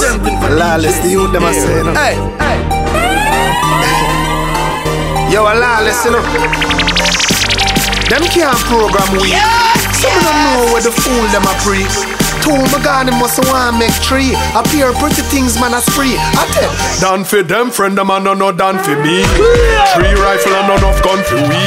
Lawless, 0.58 0.98
the 1.06 1.10
youth 1.14 1.32
them 1.32 1.46
a 1.46 1.54
say, 1.54 1.78
you 1.78 1.84
know. 1.86 1.94
Hey, 1.94 2.18
Yo, 5.30 5.46
a 5.46 5.54
lawless, 5.54 6.02
you 6.06 6.18
know. 6.18 6.24
Them 8.10 8.26
can't 8.34 8.58
program 8.66 9.22
we. 9.22 9.38
Some 10.02 10.18
of 10.18 10.24
them 10.26 10.38
know 10.50 10.74
where 10.74 10.82
the 10.82 10.90
fool 10.92 11.26
them 11.30 11.46
a 11.46 11.54
pre. 11.62 12.23
Two, 12.44 12.60
my 12.76 13.08
him 13.08 13.16
must 13.18 13.40
want 13.48 13.80
make 13.80 13.96
three. 14.04 14.36
Appear 14.52 14.92
pretty 15.00 15.24
things, 15.32 15.56
man, 15.56 15.74
a 15.74 15.82
spree. 15.82 16.20
I 16.20 16.44
tell. 16.52 16.74
Done 17.00 17.24
for 17.24 17.42
them, 17.42 17.72
friend, 17.72 17.98
them 17.98 18.12
and 18.12 18.24
no 18.24 18.34
no 18.36 18.52
done 18.52 18.78
for 18.84 19.00
me. 19.00 19.24
Three 19.96 20.14
rifle 20.20 20.54
and 20.60 20.70
enough 20.76 21.00
gun 21.02 21.24
for 21.24 21.40
we. 21.48 21.60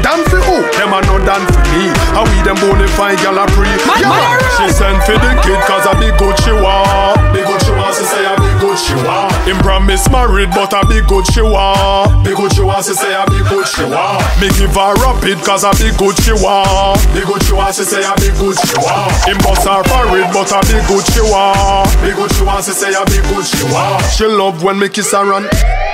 Done 0.00 0.24
for 0.28 0.40
who? 0.40 0.60
Them 0.76 0.92
are 0.92 1.04
not 1.04 1.24
done 1.24 1.44
for 1.48 1.64
me. 1.72 1.88
How 2.12 2.24
we 2.24 2.36
them 2.44 2.56
bonafide 2.60 3.20
gal 3.24 3.40
a 3.40 3.46
pre. 3.52 3.68
Yeah, 4.00 4.36
she 4.56 4.68
sent 4.72 5.00
for 5.04 5.16
the 5.16 5.32
kid 5.44 5.60
cause 5.68 5.84
I 5.88 5.92
be 6.00 6.12
good 6.20 6.36
she 6.40 6.52
want. 6.52 7.20
Be 7.32 7.40
good 7.40 7.60
she 7.64 7.72
want, 7.72 7.96
she 7.96 8.04
say 8.04 8.24
I 8.24 8.43
she 8.84 8.94
want. 9.00 9.32
Him 9.48 9.56
promise 9.64 10.04
married 10.12 10.50
but 10.52 10.72
I 10.76 10.84
be 10.84 11.00
good 11.08 11.24
she 11.32 11.40
want. 11.40 12.24
Be 12.24 12.36
good 12.36 12.52
she 12.52 12.60
want, 12.60 12.84
she 12.84 12.92
say 12.92 13.14
I 13.16 13.24
be 13.24 13.40
good 13.48 13.64
she 13.66 13.84
want. 13.88 14.20
Me 14.40 14.52
give 14.60 14.76
her 14.76 14.92
rapid 15.00 15.40
cause 15.40 15.64
I 15.64 15.72
be 15.80 15.88
good 15.96 16.16
she 16.20 16.36
want. 16.36 17.00
Be 17.16 17.24
good 17.24 17.40
she 17.48 17.56
want, 17.56 17.74
she 17.74 17.84
say 17.84 18.04
I 18.04 18.12
be 18.20 18.28
good 18.36 18.56
she 18.60 18.76
want. 18.76 19.12
Him 19.24 19.38
bust 19.40 19.64
her 19.64 19.80
forehead 19.88 20.28
but 20.36 20.52
I 20.52 20.60
be 20.68 20.76
good 20.84 21.04
she 21.08 21.24
want. 21.24 21.88
Be 22.04 22.12
good 22.12 22.30
she 22.36 22.44
want, 22.44 22.64
she 22.64 22.76
say 22.76 22.92
I 22.92 23.02
be 23.08 23.18
good 23.32 23.46
she 23.48 23.64
want. 23.72 24.04
She 24.12 24.26
love 24.28 24.62
when 24.62 24.78
me 24.78 24.88
kiss 24.92 25.12
her 25.12 25.32
and 25.32 25.48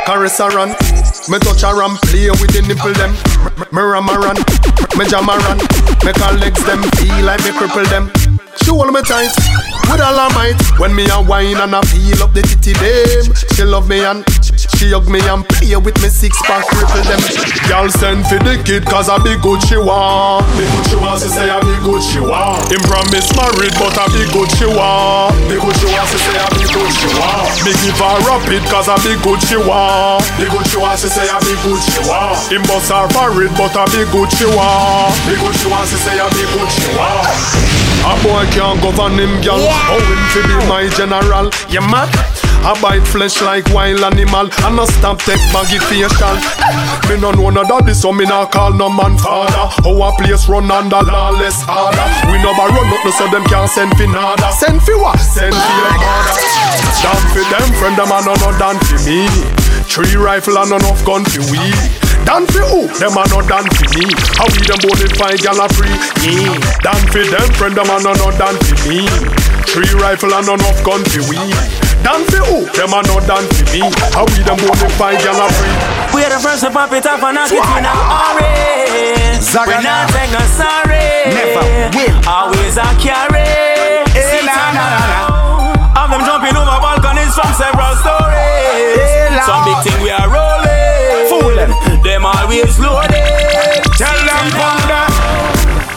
caress 0.04 0.38
her 0.42 0.50
and 0.58 0.74
me 1.30 1.38
touch 1.38 1.62
her 1.62 1.78
and 1.82 1.94
play 2.10 2.30
with 2.42 2.50
the 2.50 2.62
nipple 2.66 2.94
them. 2.98 3.14
Me 3.70 3.82
ram 3.82 4.10
her 4.10 4.26
and 4.26 4.40
me 4.98 5.06
jam 5.06 5.30
her 5.30 5.40
and 5.52 5.62
make 6.02 6.18
her 6.18 6.34
legs 6.38 6.62
them 6.66 6.82
feel 6.98 7.24
like 7.24 7.40
me 7.46 7.54
cripple 7.54 7.86
them. 7.88 8.10
She 8.58 8.70
hold 8.70 8.90
me 8.92 9.00
tight 9.02 9.30
with 9.90 10.00
all 10.02 10.18
her 10.18 10.30
might. 10.34 10.58
When 10.78 10.94
me 10.94 11.06
a 11.10 11.22
wine 11.22 11.56
and 11.58 11.74
I 11.74 11.80
feel 11.86 12.22
up 12.22 12.34
the 12.34 12.42
titty 12.42 12.74
them. 12.74 13.30
She 13.54 13.62
love 13.62 13.88
me 13.88 14.02
and 14.02 14.26
she 14.58 14.90
hug 14.90 15.06
me 15.08 15.20
and 15.28 15.46
play 15.46 15.76
with 15.76 15.94
me 16.02 16.08
six 16.10 16.34
pack 16.42 16.66
cripple 16.66 17.04
them. 17.06 17.20
Girl 17.70 17.86
send 17.90 18.26
for 18.26 18.38
the 18.42 18.58
kid 18.66 18.86
cause 18.86 19.08
I 19.08 19.18
be 19.22 19.38
good 19.38 19.62
she 19.66 19.78
want. 19.78 20.46
Be 20.58 20.66
good 20.66 20.86
she 20.90 20.96
want, 20.98 21.20
she 21.22 21.28
say 21.30 21.46
I 21.46 21.62
be 21.62 21.74
good 21.86 22.02
she 22.02 22.20
want. 22.20 22.66
Him 22.70 22.82
promise 22.90 23.30
married 23.38 23.74
but 23.78 23.94
I 23.94 24.06
be 24.10 24.26
good 24.34 24.50
she 24.58 24.66
want. 24.66 25.34
Be 25.46 25.56
good 25.58 25.76
she 25.78 25.86
want, 25.86 26.08
she 26.10 26.18
say 26.18 26.36
I 26.38 26.48
be 26.50 26.64
good 26.66 26.90
she 26.90 27.08
want. 27.18 27.50
Me 27.62 27.72
give 27.86 27.98
her 28.02 28.16
rapid 28.26 28.62
cause 28.66 28.88
I 28.90 28.96
be 29.06 29.14
good 29.22 29.40
she 29.46 29.58
want. 29.62 30.26
Be 30.40 30.46
good 30.50 30.66
she 30.66 30.78
want, 30.78 30.98
she 30.98 31.08
say 31.10 31.26
I 31.28 31.38
be 31.44 31.54
good 31.62 31.80
she 31.86 32.00
want. 32.10 32.38
Him 32.50 32.62
bust 32.66 32.90
her 32.90 33.06
forehead 33.14 33.52
but 33.54 33.74
I 33.78 33.84
be 33.94 34.02
good 34.10 34.30
she 34.34 34.46
want. 34.50 35.14
Be 35.28 35.38
good 35.38 35.54
she 35.54 35.66
want, 35.70 35.86
she 35.86 35.98
say 36.02 36.18
I 36.18 36.26
be 36.34 36.44
good 36.50 36.70
she 36.72 36.88
want. 36.98 37.89
A 38.04 38.12
boy 38.22 38.44
can't 38.52 38.80
govern 38.80 39.18
him, 39.18 39.40
girl. 39.42 39.60
Yeah. 39.60 39.92
Oh, 39.92 40.00
him 40.00 40.22
fi 40.32 40.40
be 40.46 40.56
my 40.68 40.88
general. 40.96 41.50
You 41.68 41.80
mad? 41.80 42.08
I 42.62 42.76
bite 42.82 43.06
flesh 43.08 43.40
like 43.40 43.64
wild 43.72 44.04
animal 44.04 44.44
And 44.68 44.76
I 44.76 44.84
stop 44.84 45.18
take 45.24 45.40
baggy 45.48 45.80
facial 45.80 46.36
Me 47.08 47.16
no 47.16 47.32
know 47.32 47.48
no 47.48 47.64
daddy 47.64 47.94
so 47.94 48.12
me 48.12 48.26
not 48.26 48.52
call 48.52 48.74
no 48.74 48.92
man 48.92 49.16
father 49.16 49.72
How 49.80 50.02
a 50.04 50.12
place 50.12 50.46
run 50.46 50.70
under 50.70 51.00
lawless 51.00 51.64
order 51.64 52.06
We 52.28 52.36
never 52.36 52.68
run 52.68 52.92
up 52.92 53.00
no 53.00 53.10
so 53.16 53.24
them 53.32 53.44
can't 53.48 53.70
send 53.70 53.96
fi 53.96 54.04
nada 54.04 54.52
Send 54.52 54.82
fi 54.82 54.92
what? 54.92 55.16
Send 55.16 55.56
fi 55.56 55.72
your 55.80 55.92
mother 56.04 56.36
Down 57.00 57.22
fi 57.32 57.40
them 57.48 57.68
friend 57.80 57.96
them 57.96 58.12
and 58.12 58.26
no 58.28 58.34
no 58.36 58.52
done 58.60 58.78
fi 58.84 58.96
me 59.08 59.24
Three 59.88 60.16
rifle 60.20 60.58
and 60.58 60.72
enough 60.76 61.00
gun 61.06 61.24
fi 61.24 61.40
we 61.48 61.64
Dan 62.24 62.46
fi 62.52 62.60
who? 62.68 62.86
Them 63.00 63.16
a 63.16 63.24
no 63.32 63.40
dan 63.42 63.66
fi 63.76 63.86
me. 63.98 64.06
How 64.38 64.46
we 64.52 64.60
them 64.68 64.80
both 64.84 65.02
find 65.18 65.38
gal 65.40 65.60
a 65.60 65.66
free? 65.74 65.92
Yeah. 66.22 66.54
Dan 66.84 67.00
fi 67.10 67.24
them 67.26 67.48
friend 67.56 67.74
them 67.74 67.90
a 67.90 67.96
no 68.02 68.12
no 68.16 68.28
dan 68.36 68.54
fi 68.64 68.74
me. 68.88 69.00
Three 69.66 69.90
rifle 69.98 70.34
and 70.34 70.48
enough 70.48 70.80
gun 70.84 71.02
fi 71.10 71.20
we. 71.26 71.40
Dan 72.04 72.24
fi 72.30 72.38
who? 72.46 72.68
Them 72.76 72.94
a 72.94 73.00
no 73.08 73.18
dan 73.24 73.44
fi 73.56 73.64
me. 73.72 73.82
How 74.14 74.24
we 74.30 74.40
them 74.46 74.58
both 74.60 74.80
find 75.00 75.18
gal 75.24 75.40
a 75.40 75.46
free? 75.48 75.76
We 76.14 76.24
are 76.24 76.32
the 76.32 76.40
first 76.40 76.62
to 76.64 76.70
pop 76.70 76.92
it 76.92 77.06
off 77.06 77.22
and 77.22 77.34
knock 77.34 77.50
it 77.50 77.58
in 77.58 77.84
a 77.88 77.94
hurry. 77.94 78.80
We 79.40 79.74
not 79.82 80.08
take 80.12 80.30
no 80.30 80.42
sorry. 80.54 81.34
Never 81.34 81.64
will. 81.96 82.16
Always 82.28 82.76
a 82.76 82.86
carry. 83.00 83.46
Eh, 84.12 84.42
nah, 84.44 84.74
nah, 84.74 84.88
nah, 84.90 85.06
nah. 85.08 85.98
Have 85.98 86.10
them 86.10 86.22
jumping 86.26 86.56
over 86.56 86.78
balconies 86.82 87.34
from 87.34 87.52
several 87.54 87.94
stories. 87.98 88.36
Eh. 88.36 89.42
Some 89.46 89.64
big 89.64 89.78
thing 89.82 90.02
we 90.02 90.10
are 90.10 90.28
rolling. 90.28 90.49
Them. 92.50 92.58
Them 92.58 92.66
always 92.66 92.74
loaded. 92.82 93.86
Tell 93.94 94.18
them 94.26 94.46
panda. 94.58 95.06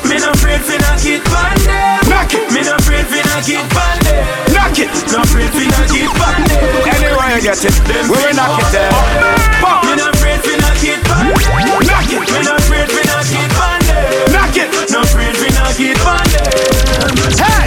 Me 0.06 0.22
no 0.22 0.30
afraid 0.30 0.62
fi 0.62 0.78
it 0.78 1.26
pan 1.26 1.58
them. 1.66 2.06
Knock 2.06 2.30
it. 2.30 2.46
Me 2.54 2.62
no 2.62 2.76
afraid 2.78 3.10
fi 3.10 3.26
it 3.26 3.66
pan 3.74 3.98
them. 4.06 4.54
Knock 4.54 4.78
it. 4.78 4.90
No 5.10 5.26
afraid 5.26 5.50
fi 5.50 5.66
it 5.66 6.14
pan 6.14 6.46
them. 6.46 6.62
Anywhere 6.94 7.34
you 7.34 7.42
get 7.42 7.58
it, 7.58 7.74
we 8.06 8.14
will 8.14 8.34
knock 8.38 8.62
it 8.62 8.70
there. 8.70 8.94
Pop. 9.66 9.82
Me 9.90 9.98
no 9.98 10.14
afraid 10.14 10.46
fi 10.46 10.54
it 10.54 11.02
pan 11.10 11.26
them. 11.26 11.50
Knock 11.90 12.14
it. 12.14 12.22
Me 12.30 12.40
no 12.46 12.54
afraid 12.54 12.86
fi 12.86 13.02
it 13.02 13.50
pan 13.58 13.82
them. 13.90 14.30
Knock 14.30 14.54
it. 14.54 14.70
No 14.94 15.02
afraid 15.02 15.34
fi 15.34 15.50
it 15.50 15.98
pan 16.06 16.22
them. 16.38 16.54
Hey, 17.34 17.66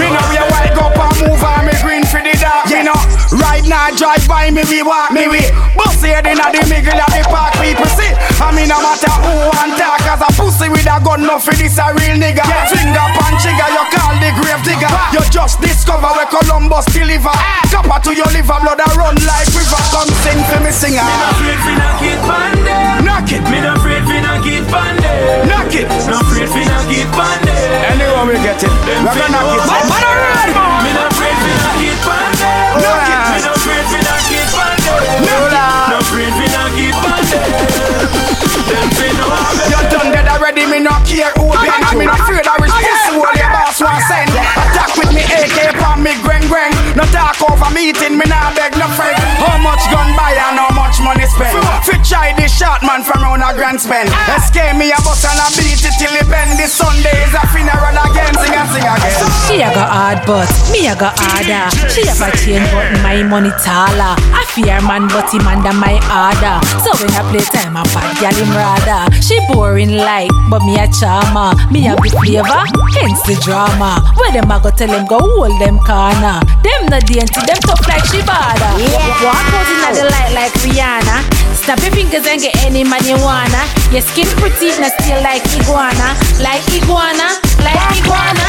me 0.00 0.08
know 0.08 0.24
you 0.32 0.44
wake 0.56 0.80
up 0.80 0.96
and 0.96 1.16
move 1.20 1.44
on 1.44 1.68
me 1.68 1.76
green 1.84 2.04
for 2.08 2.24
the 2.24 2.32
dark. 2.40 2.64
Me 2.72 2.80
know 2.80 2.96
right 3.36 3.64
now 3.68 3.92
drive 3.92 4.24
by 4.26 4.48
me 4.50 4.64
we 4.72 4.80
walk 4.82 5.12
me 5.12 5.28
we. 5.28 5.44
Bust 5.76 6.04
head 6.04 6.26
inna 6.26 6.51
the 6.51 6.51
of 6.70 7.10
the 7.10 7.22
park 7.26 7.52
people 7.58 7.86
see. 7.90 8.12
I 8.38 8.54
mean 8.54 8.68
no 8.70 8.78
matter 8.78 9.10
who 9.22 9.32
want 9.50 9.74
talk 9.78 10.02
as 10.06 10.22
a 10.22 10.30
pussy 10.38 10.68
with 10.70 10.86
a 10.86 10.98
gun 11.02 11.22
no 11.26 11.38
for 11.38 11.54
this 11.54 11.78
a 11.78 11.90
real 11.98 12.16
nigga. 12.18 12.44
Yeah. 12.44 12.70
Finger 12.70 13.06
pan 13.18 13.34
trigger 13.42 13.68
you 13.72 13.84
call 13.90 14.14
the 14.22 14.30
grave 14.38 14.62
digger. 14.62 14.90
You 15.10 15.22
just 15.30 15.60
discover 15.60 16.10
where 16.14 16.28
Columbus 16.30 16.86
deliver. 16.92 17.34
Copper 17.70 17.98
to 18.06 18.10
your 18.14 18.30
liver 18.30 18.58
blood 18.62 18.80
a 18.80 18.88
run 18.94 19.16
like 19.26 19.48
river. 19.50 19.82
Come 19.90 20.10
sing 20.22 20.40
for 20.46 20.60
me 20.62 20.70
singer. 20.70 21.02
Me 21.02 21.14
no 21.18 21.28
afraid 21.34 21.60
fi 21.66 21.72
knock 21.74 22.02
it 22.02 22.20
pan. 22.22 22.54
Knock 23.02 23.30
it. 23.32 23.42
Me 23.50 23.58
no 23.60 23.74
afraid 23.74 24.04
fi 24.06 24.18
knock 24.22 24.46
it 24.46 24.64
pan. 24.70 24.94
Knock 25.48 25.74
it. 25.74 25.86
No 26.06 26.20
afraid 26.22 26.48
fi 26.50 26.62
it 26.62 27.08
pan 27.10 27.38
them. 27.42 27.96
Anywhere 27.96 28.26
we 28.26 28.36
get 28.42 28.62
it, 28.62 28.70
we 28.70 29.10
gonna 29.10 29.28
knock 29.34 29.50
it. 29.50 29.62
No 29.66 29.76
afraid 29.82 30.54
fi 30.54 30.92
knock 30.94 31.11
already, 40.52 40.70
me 40.70 40.84
not 40.84 41.04
care 41.08 41.32
who 41.40 41.48
be 41.48 41.68
And 41.68 41.98
me 41.98 42.04
not 42.04 42.20
afraid 42.20 42.46
I 42.46 42.56
wish 42.60 42.72
this 42.72 43.00
all 43.16 43.24
your 43.32 43.50
boss 43.52 43.80
want 43.80 44.04
send? 44.04 44.30
Attack 44.30 44.92
with 45.00 45.12
me 45.16 45.24
AK 45.24 45.72
upon 45.72 46.04
me 46.04 46.12
greng 46.20 46.44
greng 46.48 46.72
No 46.96 47.04
talk 47.08 47.40
over 47.48 47.72
meeting, 47.72 48.20
me 48.20 48.26
not 48.28 48.52
beg 48.52 48.76
no 48.76 48.88
friend. 48.92 49.16
How 49.40 49.56
much 49.56 49.80
gun 49.88 50.12
buy 50.12 50.36
and 50.36 50.60
how 50.60 50.68
much 50.76 51.00
money 51.00 51.24
spend? 51.24 51.56
Fit 51.88 52.04
try 52.04 52.36
this 52.36 52.52
shot 52.52 52.84
man 52.84 53.00
from 53.02 53.24
round 53.24 53.40
a 53.40 53.56
grand 53.56 53.80
spend. 53.80 54.12
Escape 54.36 54.76
me 54.76 54.92
a 54.92 54.98
bus 55.00 55.24
and 55.24 55.40
I 55.40 55.48
beat 55.56 55.80
it 55.80 55.96
till 55.96 56.12
it 56.12 56.28
bend. 56.28 56.60
This 56.60 56.76
Sunday 56.76 57.16
is 57.24 57.32
a 57.32 57.44
She 59.52 59.60
a 59.60 59.68
go 59.68 59.84
hard 59.84 60.24
but 60.24 60.48
me 60.72 60.88
a 60.88 60.96
go 60.96 61.12
harder. 61.12 61.68
She 61.92 62.00
have 62.08 62.24
a 62.24 62.32
chain 62.40 62.64
but 62.72 62.88
my 63.04 63.20
money 63.20 63.52
taller. 63.60 64.16
I 64.32 64.48
fear 64.56 64.80
man 64.80 65.12
but 65.12 65.28
him 65.28 65.44
under 65.44 65.76
my 65.76 66.00
order. 66.08 66.56
So 66.80 66.88
when 66.96 67.12
I 67.12 67.20
play 67.28 67.44
time 67.52 67.76
I 67.76 67.84
bad 67.92 68.16
gal 68.16 68.32
him 68.32 68.48
rather. 68.56 69.12
She 69.20 69.36
boring 69.52 69.92
like 69.92 70.32
but 70.48 70.64
me 70.64 70.80
a 70.80 70.88
charmer. 70.88 71.52
Me 71.68 71.84
a 71.84 71.92
big 72.00 72.16
flavor, 72.16 72.64
hence 72.96 73.20
the 73.28 73.36
drama. 73.44 74.00
Where 74.16 74.32
them 74.32 74.48
a 74.48 74.56
go 74.56 74.72
tell 74.72 74.88
them 74.88 75.04
go 75.04 75.20
hold 75.20 75.60
them 75.60 75.76
corner. 75.84 76.40
Them 76.64 76.88
no 76.88 76.96
dainty, 77.04 77.44
them 77.44 77.60
tough 77.60 77.84
like 77.84 78.08
she 78.08 78.24
bada. 78.24 78.72
Walk 79.20 79.52
out 79.52 79.68
inna 79.68 79.90
the 79.92 80.08
light 80.08 80.32
like 80.32 80.56
Rihanna. 80.64 81.51
Snap 81.62 81.78
your 81.78 81.92
fingers 81.92 82.26
and 82.26 82.40
get 82.40 82.56
any 82.64 82.82
man 82.82 83.04
you 83.06 83.14
wanna. 83.22 83.62
Your 83.92 84.02
skin 84.02 84.26
pretty, 84.42 84.74
na 84.82 84.90
still 84.98 85.22
like 85.22 85.46
iguana, 85.54 86.18
like 86.42 86.66
iguana, 86.74 87.38
like 87.62 87.78
iguana. 87.94 88.46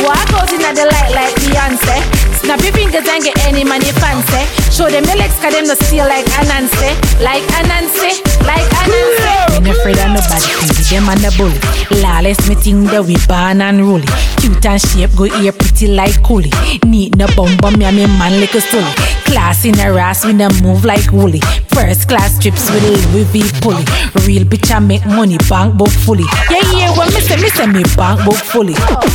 Walk 0.00 0.32
out 0.32 0.50
inna 0.50 0.72
the 0.72 0.88
light 0.88 1.12
like 1.12 1.34
Beyonce. 1.44 2.13
Snap 2.44 2.60
your 2.60 2.72
fingers 2.72 3.08
and 3.08 3.24
get 3.24 3.38
any 3.46 3.64
you 3.64 3.92
fancy. 3.96 4.44
Show 4.70 4.90
them 4.90 5.04
your 5.04 5.16
legs 5.16 5.34
'cause 5.40 5.54
them 5.54 5.66
no 5.66 5.74
still 5.74 6.06
like 6.06 6.26
Anansi, 6.36 6.92
like 7.20 7.42
Anansi, 7.58 8.20
like 8.44 8.68
Anansi. 8.80 9.56
Ain't 9.56 9.68
afraid 9.68 9.98
of 9.98 10.10
nobody, 10.10 10.48
think 10.60 10.88
them 10.88 11.08
and 11.08 11.20
the 11.20 11.30
bully. 11.38 11.58
Lawless 12.02 12.46
me 12.46 12.54
think 12.54 12.90
that 12.90 13.04
we 13.04 13.16
born 13.26 13.62
and 13.62 13.80
rolly. 13.88 14.06
Cute 14.36 14.66
and 14.66 14.80
shape, 14.80 15.16
go 15.16 15.24
ear 15.24 15.52
pretty 15.52 15.86
like 15.86 16.20
coolie. 16.22 16.52
Need 16.84 17.16
no 17.16 17.26
bum 17.34 17.56
bum, 17.56 17.78
me 17.78 17.86
and 17.86 17.96
me 17.96 18.06
man 18.18 18.38
like 18.40 18.54
a 18.54 18.60
stolly. 18.60 18.92
Class 19.24 19.64
in 19.64 19.80
a 19.80 19.88
ass, 19.98 20.24
we 20.26 20.34
no 20.34 20.48
move 20.62 20.84
like 20.84 21.10
woolly. 21.12 21.40
First 21.72 22.08
class 22.08 22.38
trips 22.38 22.70
with 22.70 22.84
Louis 22.84 23.24
V 23.32 23.42
pulley. 23.60 23.84
Real 24.26 24.44
bitch, 24.44 24.70
I 24.70 24.80
make 24.80 25.06
money, 25.06 25.38
bank 25.48 25.74
book 25.78 25.90
fully. 25.90 26.26
Yeah, 26.50 26.60
yeah, 26.76 26.90
when 26.96 27.08
me 27.14 27.20
say, 27.20 27.36
me 27.36 27.48
say 27.48 27.66
me 27.66 27.82
bank 27.96 28.22
book 28.24 28.36
fully. 28.36 28.74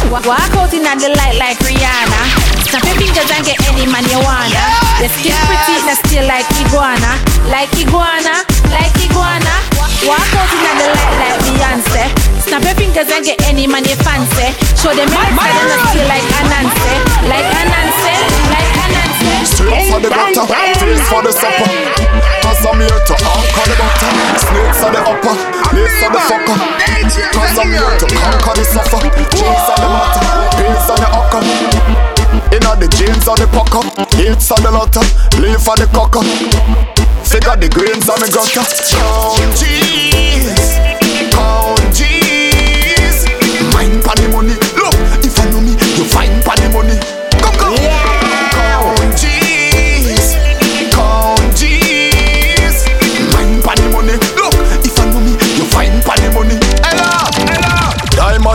Walk 0.09 0.55
out 0.55 0.73
in 0.73 0.83
the 0.83 1.09
light 1.15 1.37
like 1.37 1.59
Rihanna. 1.59 2.58
Snap 2.69 2.85
your 2.85 3.01
fingers 3.01 3.29
and 3.33 3.41
get 3.41 3.57
any 3.65 3.89
man 3.89 4.05
you 4.05 4.21
wanna. 4.21 4.61
Your 5.01 5.09
skin 5.09 5.33
pretty, 5.49 5.81
na 5.89 5.97
still 5.97 6.21
like 6.29 6.45
iguana, 6.53 7.17
like 7.49 7.73
iguana, 7.73 8.45
like 8.69 8.93
iguana. 9.01 9.55
Walk 10.05 10.21
out 10.37 10.53
in 10.53 10.61
the 10.77 10.85
light 10.93 11.13
like 11.17 11.39
Beyonce. 11.49 12.03
Snap 12.45 12.61
your 12.61 12.77
fingers 12.77 13.09
and 13.09 13.25
get 13.25 13.41
any 13.49 13.65
man 13.65 13.89
you 13.89 13.97
fancy. 14.05 14.53
Show 14.77 14.93
them 14.93 15.09
your 15.09 15.17
legs 15.17 15.49
and 15.49 15.65
them 15.65 15.81
still 15.89 16.05
like 16.13 16.27
Anansi, 16.37 16.93
like 17.25 17.49
Anansi, 17.57 18.13
like 18.53 18.71
Anansi. 18.85 19.33
Straight 19.49 19.89
for 19.89 19.99
the 19.99 20.09
gutter, 20.13 20.45
face 20.77 21.01
for 21.09 21.25
the 21.25 21.33
supper. 21.33 21.65
Cause 22.45 22.61
I'm 22.69 22.77
here 22.77 23.01
to 23.01 23.15
anchor 23.17 23.65
the 23.65 23.75
butter. 23.81 24.13
Snakes 24.45 24.81
are 24.85 24.93
the 24.93 25.01
upper, 25.09 25.35
lace 25.73 26.03
are 26.05 26.13
the 26.13 26.21
fucker. 26.21 26.57
Cause 27.33 27.57
I'm 27.57 27.73
here 27.73 27.97
to 27.97 28.05
conquer 28.13 28.53
the 28.61 28.65
suffer. 28.69 29.01
Cheese 29.33 29.67
on 29.73 29.77
the 29.81 29.89
matter, 29.89 30.21
pills 30.53 30.85
on 30.85 30.97
the 31.01 31.09
hocker. 31.09 32.18
The 32.79 32.87
jeans 32.95 33.27
on 33.27 33.35
the 33.35 33.45
pucker, 33.47 33.83
hits 34.15 34.51
on 34.51 34.63
the 34.63 34.71
lotter, 34.71 35.03
leaf 35.41 35.67
on 35.67 35.75
the 35.75 35.87
cocker. 35.91 36.23
Figure 37.27 37.57
the 37.57 37.67
grains 37.67 38.07
on 38.07 38.21
the 38.21 38.31
gutter. 38.31 38.63
Count 38.63 39.51
cheese, 39.59 40.79
count 41.35 41.75
cheese. 41.91 43.27
Mind 43.75 44.01
pon 44.01 44.15
the 44.15 44.29
money. 44.31 44.55
Look, 44.79 44.95
if 45.25 45.37
you 45.43 45.51
know 45.51 45.59
me, 45.59 45.71
you 45.97 46.05
find 46.05 46.31
pon 46.45 46.55
the 46.55 46.69
money. 46.71 47.18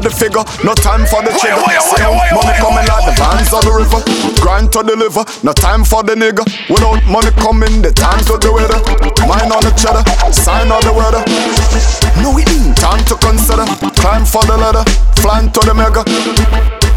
The 0.04 0.12
figure, 0.12 0.44
no 0.60 0.76
time 0.76 1.08
for 1.08 1.24
the 1.24 1.32
trigger. 1.40 1.56
Money 1.56 2.52
coming 2.60 2.84
like 2.84 3.08
the 3.08 3.16
bands 3.16 3.48
of 3.56 3.64
the 3.64 3.72
river. 3.72 4.04
Grind 4.44 4.68
to 4.76 4.84
deliver, 4.84 5.24
no 5.40 5.56
time 5.56 5.80
for 5.80 6.04
the 6.04 6.12
nigga. 6.12 6.44
Without 6.68 7.00
money 7.08 7.32
coming, 7.40 7.80
the 7.80 7.88
time 7.88 8.20
to 8.28 8.36
the 8.36 8.52
weather. 8.52 8.76
Mine 9.24 9.48
on 9.48 9.64
the 9.64 9.72
cheddar, 9.72 10.04
sign 10.28 10.68
on 10.68 10.84
the 10.84 10.92
weather. 10.92 11.24
No, 12.20 12.36
it 12.36 12.44
mean 12.52 12.76
time 12.76 13.00
to 13.08 13.16
consider. 13.16 13.64
Climb 13.96 14.28
for 14.28 14.44
the 14.44 14.60
ladder, 14.60 14.84
flying 15.24 15.48
to 15.56 15.60
the 15.64 15.72
mega. 15.72 16.04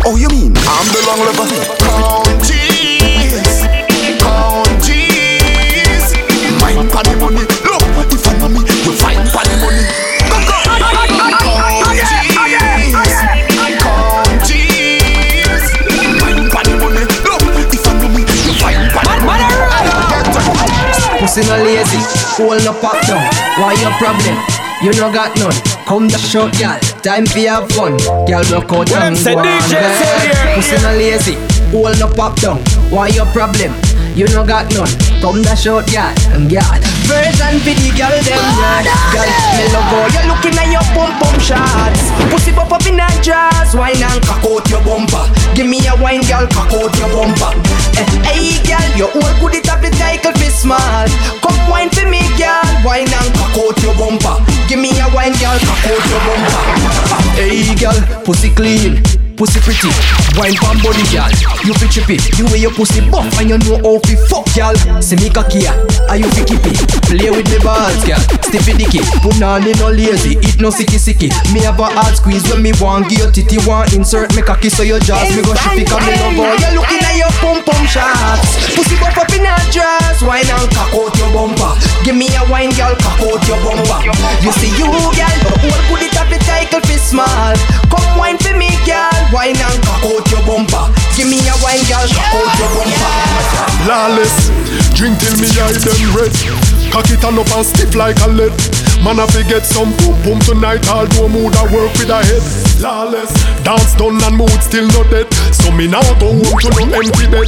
Oh, 0.03 0.19
you 0.19 0.27
mean 0.27 0.51
I'm 0.67 0.87
the 0.91 0.99
long 1.07 1.23
liver? 1.23 1.47
Count 1.79 2.43
cheese, 2.43 3.63
count 4.19 4.67
cheese. 4.83 6.11
Mine 6.59 6.91
for 6.91 7.07
the 7.07 7.15
money. 7.23 7.47
Look, 7.63 8.11
if 8.11 8.27
I 8.27 8.35
know 8.35 8.51
me, 8.51 8.59
you 8.67 8.91
find 8.99 9.23
the 9.23 9.55
money. 9.63 9.87
Go, 10.27 10.43
go. 10.43 10.59
Count 10.67 10.83
cheese, 10.91 11.46
Pussy 21.19 21.41
no 21.41 21.57
lazy, 21.63 21.97
hole 22.37 22.59
no 22.63 22.73
pop 22.79 22.99
down. 23.07 23.23
Why 23.59 23.73
your 23.81 23.91
problem? 23.97 24.37
You 24.83 24.91
no 24.93 25.11
got 25.11 25.35
none. 25.39 25.53
Come 25.87 26.07
the 26.07 26.17
short 26.17 26.53
gal, 26.53 26.79
time 27.01 27.25
for 27.25 27.39
have 27.39 27.69
fun. 27.71 27.97
Gal 28.27 28.43
rock 28.53 28.71
out 28.71 28.91
and 28.93 29.17
go 29.17 29.39
on, 29.39 29.45
DJ 29.45 29.81
C-Air. 29.97 30.55
Pussy 30.55 30.77
no 30.83 30.91
lazy, 30.93 31.35
hole 31.71 31.95
no 31.97 32.07
pop 32.13 32.39
down. 32.39 32.59
Why 32.91 33.07
your 33.07 33.25
problem? 33.27 33.73
You 34.17 34.25
no 34.33 34.41
got 34.41 34.65
none. 34.73 34.89
Come 35.21 35.45
the 35.45 35.53
short 35.53 35.85
gal, 35.93 36.09
and 36.33 36.49
gal. 36.49 36.65
Version 37.05 37.61
for 37.61 37.69
the 37.77 37.93
gal 37.93 38.09
them 38.25 38.41
yeah. 38.57 38.81
Gal, 39.13 39.29
me 39.29 39.65
love 39.69 39.85
how 39.93 40.09
you 40.09 40.23
looking 40.25 40.57
at 40.57 40.73
your 40.73 40.81
pump 40.97 41.21
pump 41.21 41.37
shots. 41.37 42.09
Pussy 42.33 42.49
pop 42.49 42.73
up 42.73 42.81
in 42.89 42.97
a 42.97 43.05
jazz, 43.21 43.77
wine 43.77 44.01
and 44.01 44.17
cock 44.25 44.41
out 44.41 44.65
your 44.73 44.81
bumper. 44.81 45.21
Give 45.53 45.69
me 45.69 45.85
a 45.85 45.93
wine, 46.01 46.25
gal, 46.25 46.49
cock 46.49 46.73
out 46.73 46.89
your 46.97 47.13
bumper. 47.13 47.53
Eh, 47.93 48.09
hey, 48.25 48.57
gal, 48.65 48.89
you 48.97 49.05
all 49.05 49.33
good 49.37 49.53
it 49.53 49.69
up 49.69 49.85
the 49.85 49.93
title 49.93 50.33
fi 50.33 50.49
small. 50.49 51.05
Come 51.45 51.69
wine 51.69 51.93
for 51.93 52.09
me, 52.09 52.25
gal, 52.41 52.65
wine 52.81 53.05
and 53.05 53.29
cock 53.37 53.53
out 53.53 53.77
your 53.85 53.93
bumper. 54.01 54.33
Give 54.65 54.81
me 54.81 54.97
a 54.97 55.05
wine, 55.13 55.37
gal, 55.37 55.61
cock 55.61 55.93
out 55.93 56.05
your 56.09 56.21
bumper. 56.25 56.63
Hey, 57.37 57.69
gal, 57.77 57.93
pussy 58.25 58.49
clean. 58.49 58.97
Pussy 59.37 59.59
pretty, 59.61 59.93
wine 60.33 60.57
pon 60.57 60.81
body 60.81 61.05
gal 61.13 61.29
You 61.61 61.73
fi 61.77 61.85
trippy, 61.85 62.17
you 62.39 62.45
wear 62.45 62.57
your 62.57 62.73
pussy 62.73 63.05
buff 63.11 63.29
And 63.37 63.49
you 63.53 63.57
know 63.69 63.77
how 63.85 63.99
fi 64.01 64.15
fuck 64.25 64.49
gal 64.57 64.73
See 64.99 65.15
me 65.17 65.29
cocky 65.29 65.61
are 66.09 66.17
you 66.17 66.25
fi 66.33 66.41
kippy 66.41 66.73
Play 67.05 67.29
with 67.29 67.45
me 67.51 67.59
balls 67.59 68.03
gal, 68.03 68.19
stiffy 68.47 68.73
dicky. 68.75 68.99
Put 69.23 69.39
on 69.43 69.63
me 69.63 69.71
no 69.79 69.91
lazy, 69.91 70.39
eat 70.39 70.59
no 70.59 70.71
sicky 70.71 70.99
sicky. 70.99 71.29
Me 71.53 71.63
have 71.63 71.79
a 71.79 71.87
hard 71.87 72.15
squeeze 72.15 72.43
when 72.49 72.63
me 72.63 72.71
want 72.79 73.07
Give 73.07 73.19
your 73.19 73.31
titty. 73.31 73.59
Want 73.67 73.93
insert 73.93 74.35
me 74.35 74.41
cocky 74.41 74.67
So 74.67 74.83
your 74.83 74.99
jaws 74.99 75.31
me 75.35 75.43
go 75.43 75.55
shippy. 75.55 75.87
Cause 75.87 76.03
me 76.03 76.15
love 76.19 76.35
how 76.35 76.55
you 76.55 76.79
looking 76.79 77.03
at 77.03 77.15
your 77.15 77.31
pum 77.39 77.63
pum 77.63 77.83
shots. 77.87 78.75
Pussy 78.75 78.95
buff 78.99 79.15
up 79.15 79.31
in 79.35 79.43
a 79.43 79.55
dress 79.71 80.19
Wine 80.23 80.47
and 80.47 80.67
cock 80.71 80.95
out 80.95 81.13
your 81.19 81.31
bumper. 81.35 81.71
Give 82.03 82.15
me 82.15 82.27
a 82.35 82.43
wine 82.49 82.71
gal, 82.75 82.95
cock 82.99 83.19
out 83.23 83.43
your 83.47 83.59
bumper. 83.63 83.99
You 84.43 84.51
see 84.59 84.71
you 84.79 84.87
gal, 85.15 85.35
all 85.63 85.81
put 85.91 86.03
it 86.03 86.15
up 86.15 86.27
the 86.31 86.39
title 86.43 86.81
fi 86.87 86.95
small 86.99 87.55
Come 87.91 88.17
wine 88.17 88.36
for 88.87 88.93
me 88.93 88.93
gal 88.93 89.33
Wine 89.33 89.55
and 89.57 89.83
cock 89.83 90.03
out 90.05 90.31
your 90.31 90.41
bumper 90.45 90.93
Give 91.15 91.27
me 91.27 91.39
a 91.47 91.55
wine 91.63 91.83
gal, 91.87 92.07
cock 92.07 92.33
out 92.33 92.59
your 92.59 92.69
bumper 92.75 93.67
Lawless, 93.87 94.49
drink 94.97 95.19
till 95.19 95.37
me 95.39 95.47
eye 95.63 95.71
them 95.79 96.01
red. 96.11 96.33
Cock 96.91 97.07
it 97.07 97.23
all 97.23 97.39
up 97.39 97.47
and 97.55 97.65
stiff 97.65 97.95
like 97.95 98.19
a 98.19 98.27
lead. 98.27 98.51
Man, 98.99 99.15
I 99.15 99.27
get 99.47 99.63
some 99.63 99.95
boom 100.01 100.17
boom 100.23 100.39
tonight. 100.43 100.83
Although 100.89 101.29
mood 101.29 101.55
I 101.55 101.63
work 101.71 101.93
with 101.95 102.11
a 102.11 102.19
head. 102.19 102.43
Lawless, 102.83 103.31
dance 103.63 103.95
done 103.95 104.19
and 104.19 104.35
mood 104.35 104.59
still 104.59 104.87
not 104.91 105.07
dead. 105.07 105.31
So 105.55 105.71
me 105.71 105.87
now 105.87 106.03
go 106.19 106.35
home 106.35 106.59
to 106.59 106.69
no 106.73 106.99
empty 106.99 107.31
bed. 107.31 107.47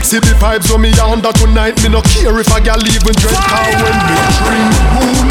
See 0.00 0.22
the 0.24 0.32
vibes 0.40 0.70
when 0.72 0.80
me 0.80 0.94
under 1.04 1.32
tonight. 1.36 1.76
Me 1.82 1.90
no 1.90 2.00
care 2.00 2.38
if 2.38 2.48
I 2.48 2.60
get 2.64 2.80
leaving 2.80 3.18
dread. 3.20 3.36
Cause 3.44 3.76
when 3.76 3.98
me 4.08 4.16
drink 4.40 4.72
boom, 4.94 5.26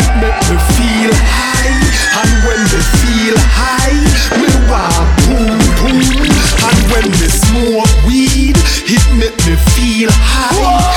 it 0.00 0.08
make 0.22 0.40
me 0.48 0.56
feel 0.78 1.12
high. 1.12 1.76
And 2.24 2.32
when 2.46 2.60
me 2.62 2.80
feel 3.04 3.36
high, 3.52 4.00
me 4.38 4.49
want 4.70 5.10
boom 5.26 5.58
boom. 5.82 6.00
And 6.66 6.78
when 6.90 7.06
me 7.18 7.28
smoke 7.28 7.90
weed, 8.06 8.56
it 8.86 9.04
make 9.18 9.36
me 9.46 9.56
feel 9.74 10.10
high. 10.12 10.89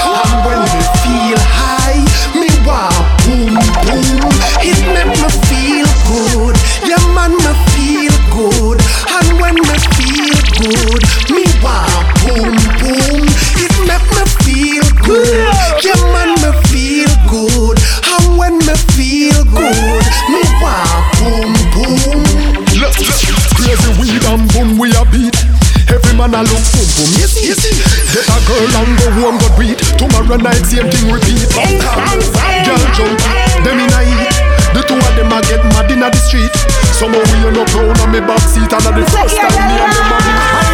A 28.29 28.37
girl 28.47 28.73
and 28.79 28.91
go 28.99 29.07
home, 29.19 29.37
go 29.37 29.49
beat. 29.57 29.79
Tomorrow 29.99 30.37
night, 30.37 30.63
same 30.65 30.87
thing 30.89 31.11
repeat. 31.11 31.43
Girl 31.51 32.83
jump, 32.95 33.19
them 33.65 33.79
in 33.79 33.91
a 33.91 34.01
heat. 34.05 34.33
The 34.73 34.81
two 34.87 34.97
of 34.97 35.13
them 35.15 35.31
a 35.31 35.41
get 35.41 35.63
mad 35.75 35.91
in 35.91 35.99
the 35.99 36.11
street. 36.15 36.51
Somehow 36.93 37.21
we 37.33 37.47
on 37.47 37.53
no 37.53 37.65
crown 37.65 37.99
on 38.01 38.11
me 38.11 38.19
back 38.19 38.39
seat 38.39 38.71
and 38.71 38.83
the 38.83 39.05
first 39.11 39.35
time 39.37 39.51
me 39.67 39.75
and 39.77 39.91
the 39.93 40.03
money. 40.09 40.72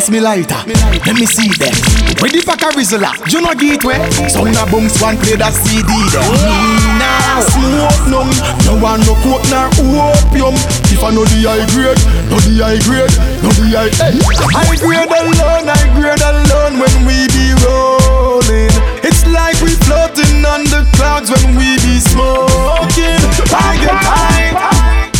Pass 0.00 0.08
me 0.08 0.18
lighter, 0.18 0.56
let 1.04 1.12
me 1.12 1.26
see 1.28 1.52
there. 1.60 1.76
Where 2.24 2.32
the 2.32 2.40
fuck 2.40 2.64
a 2.64 2.72
Rizla, 2.72 3.12
you 3.28 3.44
know 3.44 3.52
get 3.52 3.84
where? 3.84 4.00
Sound 4.32 4.56
a 4.56 4.64
bounce 4.64 4.96
one 4.96 5.20
play 5.20 5.36
that 5.36 5.52
CD 5.52 5.84
there. 6.08 6.24
Me 6.24 6.96
nah 6.96 7.44
smoke 7.52 8.08
none, 8.08 8.32
no 8.64 8.80
one 8.80 9.04
no 9.04 9.12
coke 9.20 9.44
nor 9.52 9.68
opium. 9.68 10.56
If 10.88 11.04
I 11.04 11.12
know 11.12 11.28
the 11.28 11.44
high 11.44 11.68
grade, 11.76 12.00
know 12.32 12.40
the 12.40 12.64
high 12.64 12.80
grade, 12.80 13.12
know 13.44 13.52
the 13.52 13.76
high. 13.76 13.92
Hey. 14.00 14.16
High 14.56 14.72
grade 14.80 15.04
alone, 15.04 15.68
high 15.68 15.92
grade 15.92 16.24
alone 16.24 16.80
when 16.80 16.96
we 17.04 17.28
be 17.36 17.52
rolling. 17.60 18.72
It's 19.04 19.28
like 19.28 19.60
we 19.60 19.76
floating 19.84 20.48
on 20.48 20.64
the 20.72 20.88
clouds 20.96 21.28
when 21.28 21.60
we 21.60 21.76
be 21.84 22.00
smoking. 22.00 23.20
I 23.52 23.76
get 23.76 24.00
high 24.00 25.12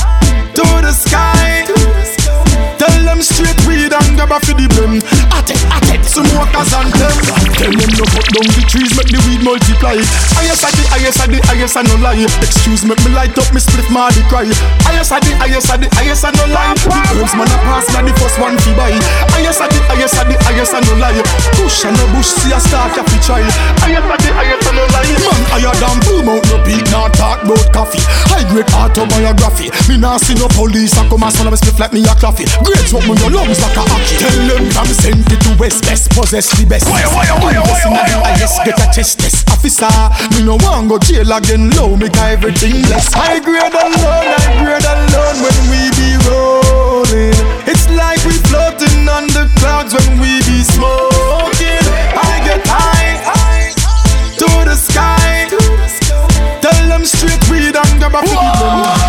to 0.56 0.64
the 0.80 0.92
sky. 0.96 1.68
Them 3.11 3.27
straight 3.27 3.59
weed 3.66 3.90
and 3.90 4.14
grab 4.14 4.31
a 4.31 4.38
for 4.38 4.55
the 4.55 4.70
brim. 4.70 5.03
At 5.35 5.51
it, 5.51 5.59
at 5.66 5.83
it, 5.90 6.07
some 6.07 6.31
workers 6.38 6.70
and 6.70 6.94
them. 6.94 7.11
Tell 7.59 7.75
them 7.75 7.90
no 7.99 8.07
cut 8.07 8.23
down 8.31 8.46
the 8.55 8.62
trees, 8.70 8.94
make 8.94 9.11
the 9.11 9.18
weed 9.27 9.42
multiply. 9.42 9.99
Highest 10.38 10.62
at 10.62 10.70
the 10.79 10.87
highest 10.87 11.18
at 11.18 11.27
the 11.27 11.42
highest 11.51 11.75
and 11.75 11.90
no 11.90 11.99
lie. 11.99 12.23
Excuse 12.38 12.87
me, 12.87 12.94
me 13.03 13.11
light 13.11 13.35
up, 13.35 13.51
me 13.51 13.59
split 13.59 13.90
my 13.90 14.14
the 14.14 14.23
cry. 14.31 14.46
Highest 14.87 15.11
at 15.11 15.27
the 15.27 15.35
highest 15.42 15.75
at 15.75 15.83
the 15.83 15.90
highest 15.90 16.23
and 16.23 16.38
no 16.38 16.55
lie. 16.55 16.70
The 16.79 17.18
Benz 17.18 17.35
man 17.35 17.51
a 17.51 17.59
pass 17.66 17.90
na 17.90 17.99
the 18.07 18.14
first 18.14 18.38
one 18.38 18.55
fi 18.62 18.70
buy. 18.79 18.94
Highest 19.35 19.59
a 19.59 19.66
the 19.66 19.79
highest 19.90 20.14
a 20.14 20.23
the 20.31 20.35
highest 20.46 20.70
a 20.70 20.79
no 20.79 20.94
lie. 21.03 21.18
Push 21.59 21.90
and 21.90 21.99
no 21.99 22.07
bush 22.14 22.31
see 22.31 22.55
a 22.55 22.62
start 22.62 22.94
a 22.94 23.03
fi 23.03 23.18
try. 23.27 23.42
Highest 23.83 24.07
a 24.07 24.16
the 24.23 24.31
highest 24.38 24.70
a 24.70 24.70
no 24.70 24.87
lie. 24.94 25.11
Man 25.18 25.42
higher 25.51 25.75
than 25.83 25.99
boom 26.07 26.31
out 26.31 26.46
no 26.46 26.62
beat 26.62 26.87
now 26.94 27.11
talk 27.18 27.42
about 27.42 27.75
coffee. 27.75 28.07
High 28.31 28.46
grade 28.46 28.70
autobiography. 28.70 29.75
Me 29.90 29.99
nah 29.99 30.14
see 30.14 30.38
no 30.38 30.46
police 30.55 30.94
a 30.94 31.03
come 31.11 31.27
and 31.27 31.35
son 31.35 31.51
of 31.51 31.53
a 31.53 31.59
spliff 31.59 31.83
like 31.83 31.90
me 31.90 32.07
a 32.07 32.14
coffee. 32.14 32.46
Great 32.62 32.87
me 33.06 33.14
your 33.20 33.30
lungs 33.30 33.60
like 33.60 33.76
a 33.76 33.84
hockey. 33.84 34.16
Tell 34.18 34.38
them 34.48 34.64
from 34.70 34.88
send 34.90 35.24
it 35.30 35.40
to 35.44 35.52
west 35.58 35.84
best 35.84 36.10
possess 36.10 36.50
the 36.56 36.66
best. 36.66 36.88
Why, 36.88 37.04
why, 37.06 37.26
why, 37.40 37.54
why, 37.54 37.62
why, 37.62 37.80
why, 37.88 38.04
why, 38.20 38.30
Highest 38.34 38.64
get 38.64 38.80
a 38.80 38.86
test 38.92 39.18
test 39.18 39.48
officer. 39.50 39.90
Me 40.36 40.44
no 40.44 40.56
want 40.60 40.88
go 40.88 40.98
jail 40.98 41.30
again 41.32 41.70
low. 41.76 41.96
Make 41.96 42.16
everything 42.18 42.82
less. 42.90 43.12
High 43.12 43.40
grade 43.40 43.72
alone, 43.72 44.28
high 44.36 44.56
grade 44.60 44.84
alone 44.84 45.38
when 45.44 45.58
we 45.70 45.82
be 45.96 46.10
rolling. 46.28 47.36
It's 47.66 47.88
like 47.90 48.20
we 48.24 48.34
floating 48.48 49.08
on 49.08 49.26
the 49.32 49.48
clouds 49.60 49.94
when 49.94 50.20
we 50.20 50.40
be 50.48 50.62
smoking. 50.64 51.84
I 52.16 52.42
get 52.44 52.62
high, 52.66 53.20
high 53.22 53.72
to 54.40 54.50
the 54.68 54.76
sky. 54.76 55.48
Tell 56.60 56.88
them 56.88 57.04
straight 57.04 57.42
weed 57.48 57.76
and 57.76 57.92
grab 57.98 58.14
a 58.14 58.22
feed 58.26 58.99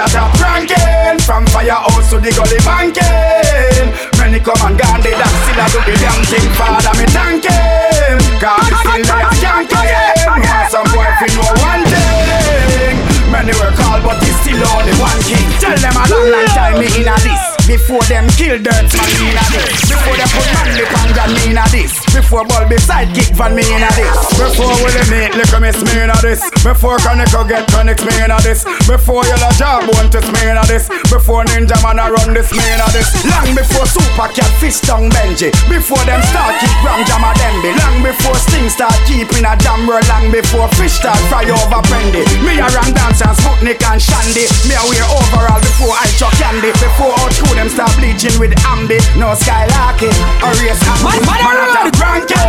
a 0.00 0.08
top 0.08 0.32
ranking 0.40 1.20
From 1.20 1.44
firehouse 1.52 2.08
to 2.10 2.16
the 2.16 2.32
gully 2.32 2.60
banking. 2.64 3.92
Many 4.16 4.40
come 4.40 4.56
and 4.64 4.76
gone 4.80 5.00
They 5.04 5.12
that 5.12 5.32
still 5.44 5.60
a 5.60 5.66
do 5.68 5.80
the 5.84 5.94
damn 6.00 6.22
thing. 6.24 6.48
Father 6.56 6.94
me 6.96 7.06
thank 7.12 7.44
him. 7.44 8.16
Cause 8.40 8.64
me 8.64 8.74
still 8.80 9.04
there 9.04 9.28
skanking 9.36 10.24
Want 10.24 10.72
some 10.72 10.88
boy 10.96 11.10
fi 11.20 11.28
know 11.36 11.52
one 11.60 11.84
thing? 11.92 12.96
Many 13.28 13.52
work 13.60 13.76
hard 13.76 14.00
but 14.02 14.18
he 14.24 14.32
still 14.40 14.64
only 14.72 14.94
one 14.96 15.20
king. 15.28 15.46
Tell 15.60 15.76
them 15.76 15.96
a 15.96 16.04
long 16.08 16.26
long 16.32 16.48
time 16.56 16.80
me 16.80 16.88
inna 16.96 17.16
this 17.20 17.59
before 17.66 18.02
them 18.06 18.28
kill 18.36 18.56
dirt 18.60 18.88
man 18.94 19.10
me 19.16 19.32
inna 19.32 19.44
this. 19.52 19.80
Before 19.88 20.16
them 20.16 20.28
put 20.30 20.48
man 20.54 20.68
lip 20.76 20.92
on 20.96 21.08
John 21.16 21.30
me 21.34 21.42
inna 21.50 21.64
this. 21.72 21.92
Before 22.12 22.44
ball 22.46 22.68
beside 22.68 23.10
kick 23.16 23.32
van 23.34 23.56
me 23.56 23.64
inna 23.64 23.90
this. 23.96 24.14
Before 24.36 24.72
Willie 24.84 25.32
lick 25.34 25.52
miss 25.60 25.78
me 25.82 26.04
inna 26.04 26.16
this. 26.22 26.40
Before 26.62 26.96
Conico 27.02 27.42
get 27.48 27.66
conics 27.68 28.04
me 28.06 28.14
inna 28.22 28.38
this. 28.40 28.64
Before 28.86 29.24
Yellow 29.26 29.88
want 29.96 30.12
this 30.12 30.26
me 30.30 30.40
inna 30.46 30.64
this. 30.66 30.88
Before 31.10 31.44
Ninja 31.50 31.76
Man 31.82 31.98
a 31.98 32.08
run 32.12 32.34
this 32.34 32.52
me 32.52 32.62
inna 32.70 32.86
this. 32.94 33.08
Long 33.26 33.54
before 33.56 33.86
Super 33.86 34.28
Cat 34.32 34.50
fish 34.60 34.80
tongue 34.80 35.10
Benji. 35.10 35.50
Before 35.68 36.02
them 36.06 36.22
start 36.30 36.54
kick 36.60 36.72
Ram 36.84 37.04
Jama 37.04 37.32
Dembe 37.36 37.72
Long 37.76 38.02
before 38.02 38.36
Sting 38.36 38.68
start 38.68 38.94
keeping 39.06 39.44
a 39.44 39.56
jam 39.58 39.88
roll 39.88 40.02
Long 40.08 40.30
before 40.30 40.68
fish 40.76 40.98
start 41.00 41.18
fry 41.28 41.44
over 41.48 41.82
Brandy 41.88 42.24
Me 42.44 42.58
a 42.60 42.68
run 42.72 42.92
dance 42.94 43.20
and 43.20 43.36
Sputnik 43.36 43.82
and 43.88 44.00
Shandy. 44.00 44.46
Me 44.68 44.74
a 44.76 44.82
wear 44.88 45.04
overall 45.08 45.60
before 45.60 45.94
I 45.94 46.06
chuck 46.18 46.32
candy. 46.40 46.72
Before 46.80 47.12
out 47.20 47.32
them 47.60 47.68
start 47.68 47.92
bleaching 48.00 48.32
with 48.40 48.56
ambi 48.64 48.96
No 49.20 49.36
skylarking 49.36 50.16
or 50.40 50.52
race 50.64 50.80
ambi 50.88 51.20
Man, 51.28 51.40
man 51.44 51.60
a 51.60 51.66
top 51.76 51.92
ranking 52.00 52.48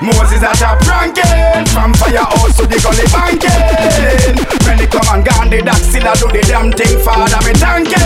Moses 0.00 0.40
a 0.40 0.52
top 0.56 0.80
ranking 0.88 1.68
From 1.68 1.92
firehouse 2.00 2.56
to 2.56 2.64
the 2.64 2.80
gully 2.80 3.04
banking. 3.12 4.40
When 4.64 4.80
they 4.80 4.88
come 4.88 5.04
and 5.12 5.20
gone 5.20 5.52
the 5.52 5.60
dock 5.60 5.76
still 5.76 6.08
a 6.08 6.16
do 6.16 6.32
the 6.32 6.40
damn 6.48 6.72
thing. 6.72 6.96
Father 7.04 7.36
me 7.44 7.52
thanking 7.60 8.00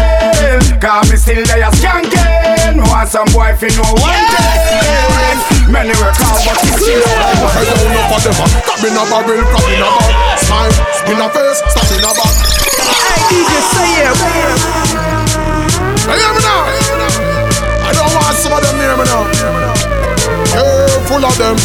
Cause 0.83 1.07
me 1.07 1.16
still 1.16 1.42
there 1.46 1.70
skanking. 1.78 2.83
Want 2.90 3.07
some 3.07 3.31
boy 3.31 3.54
fi 3.54 3.70
know 3.78 3.94
one 4.02 4.26
thing? 4.35 5.70
Many 5.70 5.94
work 6.02 6.18
hard 6.18 6.42
but 6.42 6.59
he 6.66 6.70
still 6.83 6.98
I 6.98 7.62
don't 7.62 7.94
know 7.94 8.04
for 8.11 8.20
them. 8.26 8.35
Crab 8.66 8.83
in 8.83 8.98
a 8.98 9.02
barrel, 9.07 9.42
crab 9.54 9.70
in 9.70 9.83
a 9.83 9.88
bag. 9.94 10.38
Smile, 10.42 10.74
spin 10.98 11.22
a 11.22 11.26
face, 11.31 11.62
stop 11.70 11.88
in 11.94 12.02
a 12.02 12.11
back 12.11 12.35
Hey 13.07 13.22
DJ, 13.31 13.52
say 13.70 13.90
yeah 14.02 15.17
Hey, 16.08 16.16
hear 16.16 16.32
me 16.32 16.40
now 16.40 16.64
I 17.84 17.92
don't 17.92 18.08
want 18.16 18.36
some 18.36 18.52
of 18.52 18.60
them 18.64 18.76
hear 18.80 18.96
me 18.96 19.04
now. 19.04 19.28
Yeah, 20.48 20.88
full 21.04 21.24
of 21.24 21.36
them. 21.36 21.56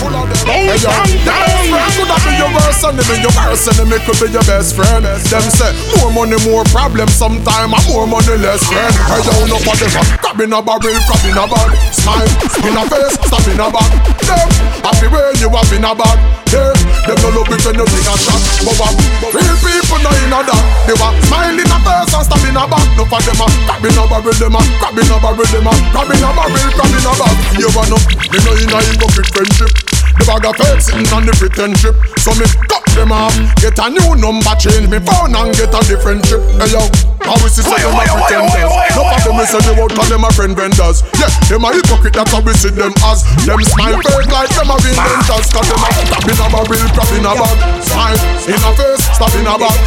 Hey, 0.43 0.75
yo, 0.75 0.91
friend 0.91 1.93
could 1.95 2.11
have 2.11 2.23
be 2.27 2.35
your 2.35 2.51
worst 2.51 2.83
enemy 2.83 3.15
Your 3.23 3.31
worst 3.31 3.67
enemy 3.71 3.97
could 4.03 4.19
be 4.19 4.27
your 4.31 4.43
best 4.43 4.75
friend. 4.75 5.07
Them 5.07 5.45
say, 5.47 5.71
more 5.99 6.11
money, 6.11 6.35
more 6.43 6.63
problem 6.67 7.07
Sometime, 7.07 7.71
and 7.71 7.85
more 7.87 8.07
money, 8.07 8.35
less 8.43 8.63
friend. 8.67 8.93
Hey, 9.07 9.23
yo, 9.23 9.47
no 9.47 9.57
for 9.63 9.75
them 9.79 9.91
Crab 10.19 10.39
in 10.41 10.51
a 10.51 10.59
barrel, 10.59 10.99
crab 11.07 11.23
in 11.23 11.39
a 11.39 11.45
bag. 11.47 11.71
Smile, 11.95 12.27
spin 12.51 12.75
a 12.75 12.83
face, 12.91 13.15
stop 13.23 13.47
in 13.47 13.59
a 13.59 13.67
back 13.71 13.91
Them, 14.27 14.49
happy 14.83 15.07
way 15.07 15.31
you 15.39 15.49
have 15.49 15.71
in 15.71 15.87
a 15.87 15.95
bag 15.95 16.42
Yeah, 16.53 16.69
them 17.09 17.17
no 17.17 17.29
love 17.33 17.49
it 17.49 17.65
when 17.65 17.81
you 17.81 17.87
take 17.89 18.05
a 18.05 18.13
shot. 18.13 18.37
But 18.61 18.77
what, 18.77 18.93
real 19.33 19.57
people 19.57 19.99
know 20.05 20.13
in 20.21 20.29
that 20.29 20.61
They 20.85 20.93
were 20.93 21.13
smiling 21.25 21.57
in 21.57 21.65
a 21.65 21.77
face 21.81 22.13
and 22.13 22.25
stop 22.29 22.45
in 22.45 22.53
a 22.53 22.63
back 22.69 22.85
No 22.93 23.09
for 23.09 23.17
them 23.25 23.41
a 23.41 23.45
crab 23.65 23.81
in 23.81 23.97
a 23.97 24.03
barrel, 24.05 24.37
them 24.37 24.53
a 24.53 24.61
crab 24.77 24.99
in 25.01 25.09
a 25.09 25.17
barrel, 25.17 25.49
them 25.49 25.65
a 25.65 25.73
crab 25.89 26.13
in 26.13 26.21
a 26.21 26.29
barrel, 26.29 26.69
crab 26.77 26.93
in 26.93 27.07
a 27.09 27.13
bag. 27.17 27.35
You 27.57 27.69
wanna, 27.73 27.97
me 27.97 28.37
know 28.45 28.53
in 28.53 28.69
a 28.69 28.77
hypocrite 28.85 29.33
friendship 29.33 30.02
the 30.19 30.23
bag 30.25 30.45
of 30.45 30.55
fake 30.57 30.81
sitting 30.81 31.09
on 31.13 31.25
the 31.25 31.33
pretend 31.33 31.77
ship. 31.77 31.95
So 32.21 32.31
me 32.37 32.45
cut 32.69 32.83
them 32.93 33.11
off. 33.11 33.33
Get 33.59 33.77
a 33.81 33.89
new 33.89 34.13
number, 34.17 34.53
change 34.59 34.87
me 34.89 34.99
phone 35.01 35.33
and 35.33 35.51
get 35.55 35.73
a 35.73 35.81
different 35.85 36.21
chip. 36.25 36.41
Hey 36.61 36.73
yo, 36.73 36.83
how 37.25 37.37
is 37.41 37.57
this 37.57 37.65
say 37.65 37.79
them 37.81 37.97
a 37.97 38.03
pretenders 38.05 38.73
No 38.93 39.01
of 39.07 39.21
them 39.23 39.39
say 39.47 39.61
they 39.65 39.75
won't 39.75 39.93
call 39.95 40.07
them 40.07 40.25
a 40.25 40.29
friend 40.33 40.53
vendors. 40.53 41.01
Yeah, 41.17 41.31
them 41.49 41.65
a 41.65 41.69
hypocrite, 41.73 42.13
that's 42.13 42.31
how 42.31 42.41
we 42.43 42.53
see 42.53 42.73
them 42.73 42.93
as. 43.09 43.25
Them 43.47 43.61
smile 43.63 43.99
fake 44.03 44.29
like 44.29 44.51
them 44.53 44.69
a 44.71 44.75
inventors 44.77 45.47
Cause 45.49 45.67
them 45.67 45.81
a 45.81 45.89
stab 45.89 46.29
in 46.29 46.39
a 46.39 46.45
barrel, 46.51 46.87
crap 46.93 47.11
in 47.13 47.25
a 47.25 47.31
bag. 47.33 47.57
Smile 47.81 48.19
in 48.49 48.61
a 48.61 48.71
face, 48.77 49.03
stab 49.17 49.33
in 49.33 49.47
a 49.49 49.55
bag. 49.57 49.79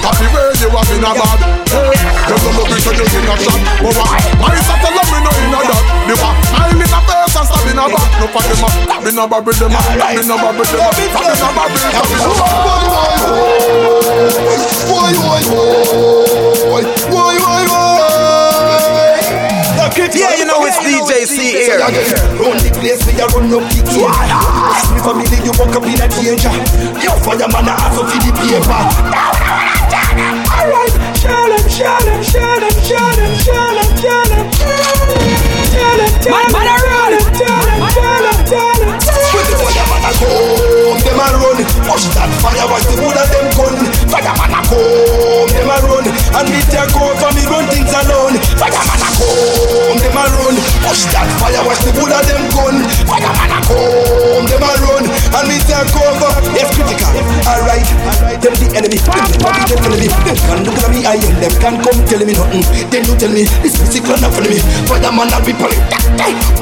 Happy 0.00 0.28
way 0.32 0.48
you 0.60 0.70
have 0.72 0.90
in 0.92 1.04
a 1.04 1.12
bag? 1.12 1.40
Them 1.68 2.40
don't 2.40 2.54
love 2.56 2.72
it 2.72 2.82
when 2.84 2.96
you 2.96 3.06
take 3.08 3.28
a 3.28 3.36
shot. 3.40 3.60
But 3.82 3.92
why, 3.98 4.18
why 4.40 4.50
is 4.56 4.66
that 4.68 4.84
a 4.84 4.90
love 4.94 5.10
me 5.12 5.18
no 5.20 5.30
in 5.42 5.54
a 5.54 5.60
want 6.20 6.53
and 7.44 7.52
stab 7.52 7.68
in 7.68 7.78
a 7.78 7.84
bag 7.84 8.12
No 8.20 8.26
for 8.32 8.42
them 8.42 8.64
a 8.64 8.68
stab 8.72 9.04
in 9.04 9.18
a 9.18 9.28
barrel, 9.28 9.52
them 9.52 9.72
a 9.72 9.80
stab 9.84 10.16
in 10.16 10.30
a 10.30 10.36
barrel, 10.40 10.64
them 10.64 10.80
a 10.80 10.96
stab 10.96 11.28
in 11.28 11.44
a 11.44 11.52
barrel, 11.52 11.76
stab 11.76 12.08
in 12.08 12.20
a 12.20 12.32
Why, 14.88 15.12
why, 15.12 15.42
why, 16.72 16.82
why, 17.12 17.36
why, 17.44 17.64
why? 17.68 17.84
Yeah, 20.14 20.36
you 20.36 20.44
know 20.44 20.64
it's 20.64 20.78
DJ 20.78 21.26
C 21.26 21.36
here. 21.52 21.78
Run 21.78 22.56
the 22.58 22.70
place, 22.78 23.02
we 23.06 23.18
a 23.18 23.26
run 23.34 23.50
up 23.50 23.66
the 23.70 23.82
game. 23.82 24.06
Ask 24.06 24.94
me 24.94 25.00
family, 25.02 25.38
you 25.42 25.52
walk 25.58 25.74
up 25.74 25.84
in 25.84 25.98
a 25.98 26.06
danger. 26.06 26.54
Yo, 27.02 27.10
fireman, 27.22 27.66
I 27.66 27.74
ask 27.74 27.98
for 27.98 28.06
the 28.06 28.30
paper. 28.30 28.80
Alright. 30.54 30.94
Tell 31.18 31.50
him, 31.50 31.64
tell 31.68 32.04
him, 32.04 32.22
tell 32.22 32.62
him, 32.62 32.74
tell 32.84 33.18
him, 33.18 33.32
tell 33.42 33.78
him, 34.30 35.53
tell 38.46 38.78
him. 38.78 38.88
With 39.34 39.48
the 39.50 39.56
fireman, 39.58 40.02
I 40.04 40.12
come, 40.14 41.00
them 41.02 41.18
a 41.18 41.38
run. 41.38 41.73
Push 41.84 42.08
that 42.16 42.32
fire, 42.40 42.64
watch 42.66 42.88
the 42.88 42.96
wood 42.96 43.12
of 43.12 43.28
them 43.28 43.46
gun. 43.54 43.76
Fireman, 44.08 44.56
I 44.56 44.60
come, 44.64 45.52
them 45.52 45.68
a 45.68 45.76
run. 45.84 46.06
And 46.08 46.48
me 46.48 46.60
take 46.72 46.96
over, 46.96 47.30
me 47.36 47.44
run 47.44 47.68
things 47.68 47.92
alone. 47.92 48.40
Fireman, 48.56 49.00
I 49.04 49.10
come, 49.14 50.00
them 50.00 50.16
a 50.16 50.24
run. 50.32 50.56
Push 50.80 51.04
that 51.12 51.28
fire, 51.38 51.62
watch 51.62 51.84
the 51.84 51.92
wood 52.00 52.10
of 52.10 52.24
them 52.24 52.44
gun. 52.56 52.76
Fireman, 53.04 53.52
I 53.52 53.60
come, 53.68 54.44
them 54.48 54.64
a 54.64 54.72
run. 54.80 55.04
And 55.36 55.46
me 55.46 55.60
take 55.60 55.92
over. 55.92 56.32
Yes, 56.56 56.72
critical. 56.72 57.12
Alright, 57.44 57.86
them 58.40 58.54
the 58.56 58.66
enemy. 58.74 58.98
Them 58.98 59.28
the 59.68 59.76
enemy. 59.84 60.08
Them 60.24 60.38
can 60.40 60.58
look 60.64 60.80
at 60.80 60.88
me, 60.88 61.04
I 61.04 61.20
am 61.20 61.36
them 61.36 61.54
can 61.60 61.74
come 61.84 62.00
tell 62.08 62.22
me 62.24 62.32
nothing. 62.32 62.64
Then 62.88 63.04
you 63.04 63.14
tell 63.20 63.30
me 63.30 63.44
this 63.60 63.76
music 63.76 64.08
up 64.08 64.32
for 64.32 64.42
me. 64.42 64.56
Fireman, 64.88 65.28
rip 65.44 65.60
on 65.60 65.68
it. 65.68 65.84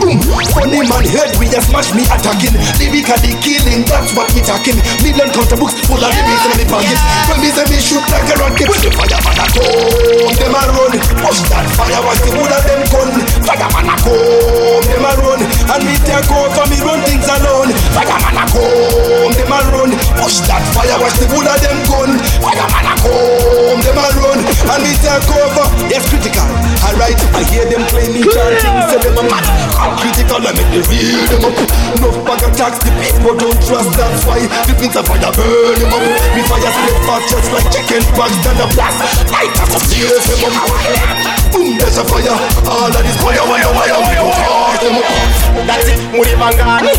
Boom. 0.03 0.19
Funny 0.51 0.83
man 0.83 1.07
head, 1.07 1.31
we 1.39 1.47
just 1.47 1.71
smash 1.71 1.95
me 1.95 2.03
attacking. 2.11 2.59
Lyrically 2.83 3.39
killing, 3.39 3.87
that's 3.87 4.11
what 4.19 4.27
we 4.35 4.43
talking. 4.43 4.77
Million 5.12 5.29
counter 5.29 5.61
books 5.61 5.77
full 5.85 6.01
of 6.01 6.09
lyrics 6.09 6.44
in 6.48 6.57
me 6.57 6.64
pocket. 6.64 6.96
When 7.29 7.44
me 7.44 7.53
say 7.53 7.68
me 7.68 7.77
shoot 7.77 8.01
like 8.09 8.25
a 8.33 8.37
rocket, 8.40 8.64
when 8.64 8.81
the 8.81 8.88
fireman 8.96 9.37
a 9.37 9.46
come, 9.53 10.33
them 10.40 10.57
a 10.57 10.62
run. 10.72 10.92
Push 11.20 11.44
that 11.53 11.68
fire, 11.77 12.01
watch 12.01 12.25
the 12.25 12.33
wood 12.33 12.48
of 12.48 12.64
them 12.64 12.81
gun. 12.88 13.12
Fireman 13.44 13.92
a 13.92 13.94
come, 14.01 14.85
them 14.88 15.05
a 15.05 15.12
run. 15.20 15.40
And 15.44 15.83
me 15.85 16.01
take 16.01 16.33
over, 16.33 16.65
me 16.73 16.81
run 16.81 17.04
things 17.04 17.29
alone. 17.29 17.77
Fireman 17.92 18.40
a 18.40 18.44
come, 18.48 19.37
them 19.37 19.52
a 19.52 19.58
run. 19.69 19.92
Push 20.17 20.48
that 20.48 20.65
fire, 20.73 20.96
watch 20.96 21.21
the 21.21 21.29
wood 21.29 21.44
of 21.44 21.60
them 21.60 21.77
gun. 21.92 22.10
Fireman 22.40 22.88
a 22.88 22.94
come, 23.04 23.81
them 23.85 24.00
a 24.00 24.06
run. 24.17 24.40
And 24.40 24.81
me 24.81 24.96
take 24.96 25.29
over. 25.29 25.69
Yes, 25.92 26.08
critical. 26.08 26.48
Alright, 26.88 27.21
I 27.37 27.44
hear 27.52 27.69
them 27.69 27.85
claiming 27.92 28.25
chanting, 28.33 28.81
say 28.88 28.96
them 28.96 29.21
a 29.21 29.23
mad. 29.29 29.44
I'm 29.77 29.92
critical, 30.00 30.40
I 30.40 30.56
make 30.56 30.73
me 30.73 30.81
read 30.88 31.29
them 31.29 31.52
up. 31.52 31.56
Enough 32.00 32.17
bag 32.25 32.42
tax, 32.56 32.81
the 32.81 32.90
people 32.96 33.37
don't 33.37 33.60
trust, 33.60 33.92
that's 33.92 34.25
why 34.25 34.40
the 34.65 34.73
things 34.73 34.96
of 35.03 35.09
fire 35.09 35.33
burn 35.33 35.79
them 35.79 35.92
up. 35.92 36.03
Me 36.35 36.42
fire 36.46 36.73
split 36.73 36.98
fast 37.07 37.29
just 37.31 37.53
like 37.53 37.71
chicken 37.73 38.03
pox, 38.15 38.33
then 38.44 38.57
the 38.57 38.67
blast. 38.75 39.31
Light 39.31 39.55
up, 39.61 39.69
tears 39.90 40.25
them 40.27 40.53
up. 40.55 41.42
Boom, 41.53 41.79
there's 41.79 41.98
a 41.98 42.05
fire. 42.05 42.37
All 42.67 42.88
of 42.88 43.03
this 43.05 43.17
fire, 43.21 43.44
wire, 43.48 43.71
wire, 43.77 44.00
go 44.17 44.27
hard 44.33 44.81
them 44.81 44.96
up. 44.96 45.67
That's 45.67 45.88
it, 45.88 46.00
muri 46.13 46.35
bangani 46.37 46.90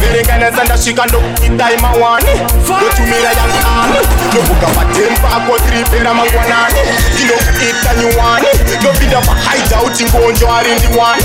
Verekana 0.00 0.50
zanda 0.50 0.78
shika 0.78 1.06
ndo 1.06 1.22
itaima 1.46 1.90
wani 1.90 2.26
Gotumira 2.68 3.30
yangani 3.38 3.98
Novuga 4.34 4.66
patempa 4.66 5.28
kwa 5.28 5.60
tripera 5.60 6.14
mangwanani 6.14 6.80
Ino 7.22 7.34
ita 7.70 7.94
nyuwani 7.94 8.46
Novida 8.84 9.20
pa 9.20 9.34
hideout 9.52 10.02
ngonjo 10.02 10.48
arindi 10.52 10.86
wani 10.98 11.24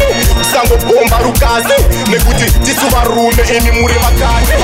Sango 0.54 0.78
bomba 0.78 1.18
rukazi. 1.18 1.84
Nekuti 2.12 2.52
tisuva 2.52 3.04
rume 3.04 3.44
imi 3.58 3.72
muri 3.82 3.94
makani 3.94 4.64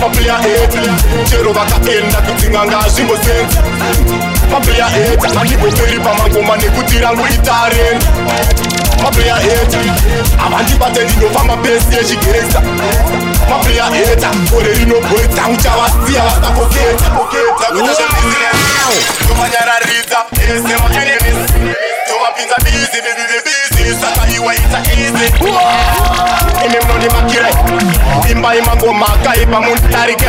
Maplaya 0.00 0.38
8 0.38 1.24
Chero 1.30 1.52
vakaenda 1.52 2.18
kudzinganga 2.20 2.88
zvimbo 2.88 3.14
maplayer 4.50 4.88
eight 4.96 5.34
handibokuripa 5.34 6.14
mangoma 6.14 6.56
nekuti 6.56 6.98
ranoita 6.98 7.68
ren 7.70 7.98
maplayer 9.02 9.38
eight 9.42 9.76
havandibate 10.36 11.00
rinobva 11.04 11.44
mapesi 11.44 11.96
echigeza 12.00 12.60
maplayer 13.50 13.94
eight 13.94 14.24
gore 14.50 14.72
rinobhoita 14.74 15.48
uchavasiya 15.48 16.22
vasakoketa. 16.22 17.66
Nomanyararidza 19.28 20.18
ese 20.42 20.76
maenemis 20.82 21.38
Imba 28.58 28.72
imangoma 28.72 29.06
kaipa 29.24 29.60
muntarike 29.60 30.26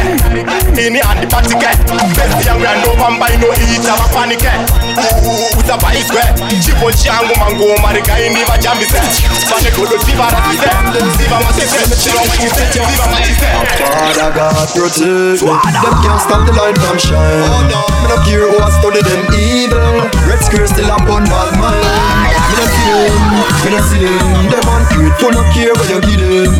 Ini 0.88 1.00
andipatike 1.02 1.68
Besi 2.16 2.48
yangu 2.48 2.64
ya 2.64 2.76
ndovamba 2.76 3.30
inoita 3.30 3.94
vapanike 3.96 4.50
Usabaiswe 5.60 6.24
Chipo 6.66 6.92
changu 6.92 7.36
mangoma 7.40 7.94
rikaindi 7.94 8.44
vachambise 8.44 9.02
Pane 9.50 9.72
godo 9.72 10.00
sivaratise 10.06 10.70
Siva 11.18 11.40
matise 11.40 11.96
Siva 11.96 12.20
matise 12.26 12.68
Siva 12.74 13.08
matise 13.12 13.48
Father 13.98 14.32
God 14.34 14.68
protect 14.74 15.42
me. 15.44 15.52
Them 15.84 15.96
can't 16.04 16.22
stop 16.22 16.46
the 16.46 16.54
light 16.54 16.78
from 16.78 16.98
shine. 16.98 17.44
Me 17.68 18.08
no 18.08 18.18
care 18.24 18.46
who 18.46 18.58
a 18.58 18.72
study 18.72 19.02
them 19.02 19.24
evil. 19.34 20.06
Red 20.28 20.42
skirt 20.44 20.70
still 20.70 20.88
bun 21.06 21.26
bad 21.26 21.52
mind. 21.60 21.76
Me 21.76 21.88
no 21.88 21.98
see 21.98 22.07
them, 22.88 23.12
me 23.64 23.70
no 23.76 23.80
see 23.84 24.00
them 24.00 24.48
Them 24.48 24.64
ungrateful 24.64 25.32
no 25.36 25.44
care 25.52 25.74
where 25.76 25.90
you 25.92 26.00
give 26.02 26.24
them. 26.24 26.52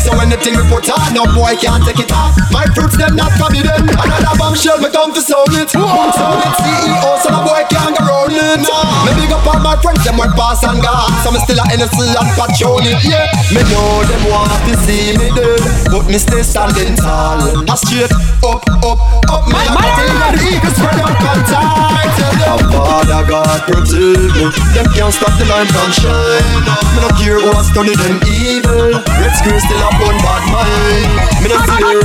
So 0.00 0.12
anything 0.20 0.56
we 0.56 0.64
put 0.68 0.88
on, 0.88 1.12
no 1.12 1.24
boy 1.32 1.56
can't 1.56 1.84
take 1.84 2.00
it 2.00 2.12
off. 2.12 2.36
My 2.52 2.64
fruits 2.72 2.96
them 2.96 3.16
not 3.16 3.32
forbidden 3.36 3.88
Another 3.88 4.34
bombshell 4.36 4.80
me 4.80 4.88
come 4.88 5.12
to 5.12 5.20
sound 5.20 5.52
it. 5.56 5.72
Boom 5.72 6.08
sound 6.16 6.40
it 6.40 6.54
CEO 6.60 7.10
so 7.20 7.28
no 7.32 7.40
boy 7.44 7.62
can't 7.68 7.92
go 7.96 8.04
round 8.04 8.32
it. 8.32 8.60
Me 9.04 9.10
big 9.16 9.32
up 9.32 9.44
all 9.44 9.60
my 9.60 9.76
friends 9.80 10.04
them 10.04 10.16
went 10.16 10.32
pass 10.36 10.64
and 10.64 10.80
gone. 10.80 11.12
So 11.24 11.32
me 11.32 11.40
still 11.44 11.60
a 11.60 11.64
NSC 11.72 12.00
and 12.12 12.30
patrol 12.36 12.84
it 12.84 13.00
Yeah, 13.04 13.28
me 13.52 13.62
know 13.68 14.04
them 14.08 14.22
want 14.32 14.52
to 14.68 14.74
see 14.84 15.16
me 15.16 15.28
dead 15.36 15.60
But 15.92 16.08
me 16.08 16.18
stay 16.20 16.42
standing 16.42 16.96
tall. 16.96 17.40
A 17.64 17.76
straight 17.76 18.12
up, 18.44 18.60
up, 18.84 19.00
up. 19.28 19.44
My 19.48 19.64
body 19.72 20.08
got 20.20 20.36
eagles. 20.40 20.76
spread 20.76 21.00
out 21.00 21.16
on 21.16 21.40
time 21.48 22.10
Tell 22.16 22.58
them 22.58 22.72
Father 22.72 23.22
God 23.28 23.58
protect 23.66 24.36
me. 24.36 24.44
Them 24.76 24.86
can't 24.92 25.12
stop 25.12 25.32
the 25.38 25.44
line 25.48 25.68
from 25.74 25.90
shine. 25.90 26.62
Me 26.94 26.98
no 27.02 27.10
care 27.18 27.42
who 27.42 27.50
a 27.50 27.62
study 27.66 27.94
them 27.98 28.22
evil. 28.30 28.94
Red 29.18 29.34
skirt 29.34 29.58
still 29.58 29.82
a 29.82 29.90
bun 29.98 30.16
bad 30.22 30.42
mind. 30.54 31.34
Me 31.42 31.50
no 31.50 31.58
see 31.66 31.76
them, 31.76 32.00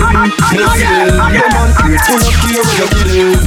me 0.51 0.57
no 0.59 0.67
see 0.75 0.83
them 0.83 1.15
Them 1.15 1.53
ungrateful 1.63 2.19
no 2.19 2.27
care 2.43 2.59
where 2.59 2.75
you 2.75 2.87
give 2.91 3.07
them 3.07 3.39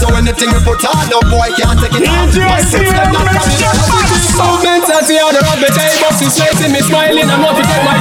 So 0.00 0.08
anything 0.16 0.48
we 0.48 0.60
put 0.64 0.80
on, 0.88 1.04
no 1.12 1.20
boy 1.28 1.52
can't 1.58 1.76
take 1.76 2.00
it 2.00 2.08
off. 2.08 2.32
My 2.32 2.64
sins 2.64 2.88
them 2.88 3.12
not 3.12 3.28
coming 3.28 3.60
So 4.32 4.46
mentality 4.64 5.20
on 5.20 5.36
the 5.36 5.44
rock, 5.44 5.60
but 5.60 5.76
I 5.76 5.92
box 6.00 6.24
is 6.24 6.32
waiting, 6.40 6.72
me 6.72 6.80
smiling, 6.80 7.28
I'm 7.28 7.44
up 7.44 7.60
to 7.60 7.62
take 7.66 7.84
my 7.84 8.00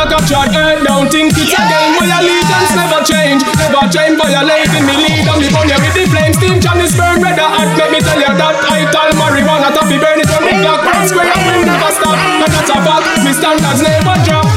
like 0.00 0.16
a 0.16 0.20
trot 0.24 0.56
earth 0.56 0.80
down. 0.86 1.08
Think 1.12 1.36
it's 1.36 1.52
a 1.52 1.60
game. 1.60 1.92
My 2.00 2.08
allegiance 2.08 2.72
never 2.72 3.04
change, 3.04 3.44
never 3.60 3.84
change. 3.92 4.16
Violating 4.16 4.84
me 4.88 4.94
lead 4.96 5.28
on 5.28 5.38
me 5.40 5.48
burn 5.52 5.68
you 5.68 5.76
with 5.76 5.92
the 5.92 6.04
flames. 6.08 6.36
Steam 6.40 6.56
jam 6.60 6.80
is 6.80 6.96
burn 6.96 7.20
red 7.20 7.36
hot. 7.36 7.68
Let 7.76 7.92
me 7.92 8.00
tell 8.00 8.16
you 8.16 8.32
that 8.32 8.56
I 8.64 8.88
tell 8.88 9.12
marijuana 9.20 9.68
to 9.76 9.82
be 9.84 10.00
burn 10.00 10.20
it 10.20 10.30
on 10.32 10.42
the 10.48 10.56
clock. 10.64 10.80
Burn 10.88 11.04
square 11.04 11.28
up 11.28 11.40
will 11.44 11.64
never 11.68 11.90
stop. 11.92 12.16
And 12.16 12.48
that's 12.48 12.70
a 12.72 12.78
fact. 12.80 13.04
Me 13.24 13.32
standards 13.36 13.82
never 13.84 14.16
drop. 14.24 14.48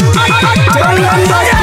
Tell 0.72 0.96
them 0.96 1.22
that 1.28 1.44
yeah, 1.52 1.63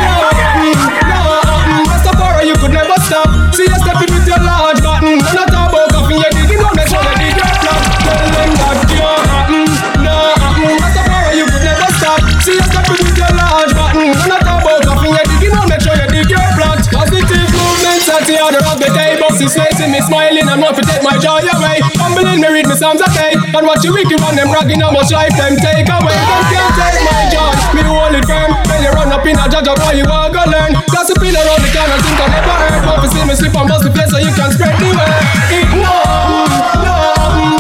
me 22.41 22.49
read 22.49 22.67
me 22.67 22.75
psalms 22.75 23.05
okay. 23.05 23.37
And 23.37 23.65
watch 23.69 23.85
you 23.85 23.93
wicked 23.93 24.17
on 24.25 24.35
them 24.35 24.49
bragging 24.49 24.81
how 24.81 24.91
much 24.91 25.13
life 25.13 25.37
them 25.37 25.61
take 25.61 25.85
away. 25.85 26.17
Them 26.17 26.43
can't 26.49 26.73
take 26.73 27.01
my 27.05 27.29
joy. 27.29 27.53
Me 27.77 27.83
hold 27.85 28.17
it 28.17 28.25
firm. 28.25 28.57
When 28.67 28.81
you 28.81 28.91
run 28.97 29.13
up 29.13 29.25
in 29.29 29.37
a 29.37 29.45
judge 29.47 29.69
of 29.69 29.77
boy 29.77 30.01
you 30.01 30.09
want 30.09 30.33
to 30.33 30.45
learn. 30.49 30.73
Gossiping 30.89 31.37
around 31.37 31.61
the 31.61 31.71
corner 31.71 32.01
think 32.01 32.17
I 32.17 32.27
never 32.33 32.57
heard. 32.57 32.83
But 32.89 33.09
see 33.13 33.25
me 33.29 33.35
slip 33.37 33.53
and 33.53 33.69
bust 33.69 33.85
the 33.85 33.93
place 33.93 34.09
so 34.09 34.19
you 34.19 34.33
can 34.33 34.51
spread 34.57 34.73
the 34.81 34.89
word. 34.89 35.13
Ignore, 35.53 36.49
no, 36.81 36.97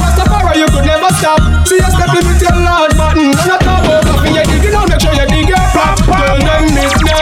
Rastafari 0.01 0.64
you 0.64 0.68
could 0.72 0.87
never 0.89 1.12
stop. 1.20 1.41
See 1.68 1.76
you 1.76 1.91
stepping 1.93 2.24
with 2.24 2.41
your 2.41 2.57
large 2.64 2.97
button. 2.97 3.37
None 3.37 3.53
of 3.53 3.61
talk 3.61 3.85
about 3.85 4.03
coffee 4.09 4.33
you 4.33 4.45
digging 4.49 4.74
on. 4.74 4.89
Make 4.89 5.05
sure 5.05 5.12
you 5.12 5.26
dig 5.28 5.49
your 5.53 5.64
plot. 5.76 6.01
Tell 6.09 6.41
them 6.41 6.64
this 6.72 6.95
no, 7.05 7.20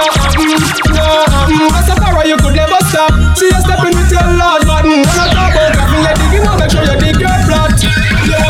no, 0.95 1.07
mm, 1.51 1.67
Rastafari 1.75 2.31
you 2.31 2.39
could 2.39 2.55
never 2.55 2.79
stop. 2.87 3.11
See 3.35 3.51
you 3.51 3.61
stepping 3.67 3.99
with 3.99 4.11
your 4.15 4.27
large 4.39 4.63
button. 4.63 5.03
None 5.03 5.27
of 5.27 5.35
talk 5.35 5.51
about 5.59 5.75
coffee 5.75 6.07
you 6.07 6.15
digging 6.23 6.47
on. 6.47 6.55
Make 6.63 6.71
sure 6.71 6.87
you 6.87 6.97
dig. 7.03 7.18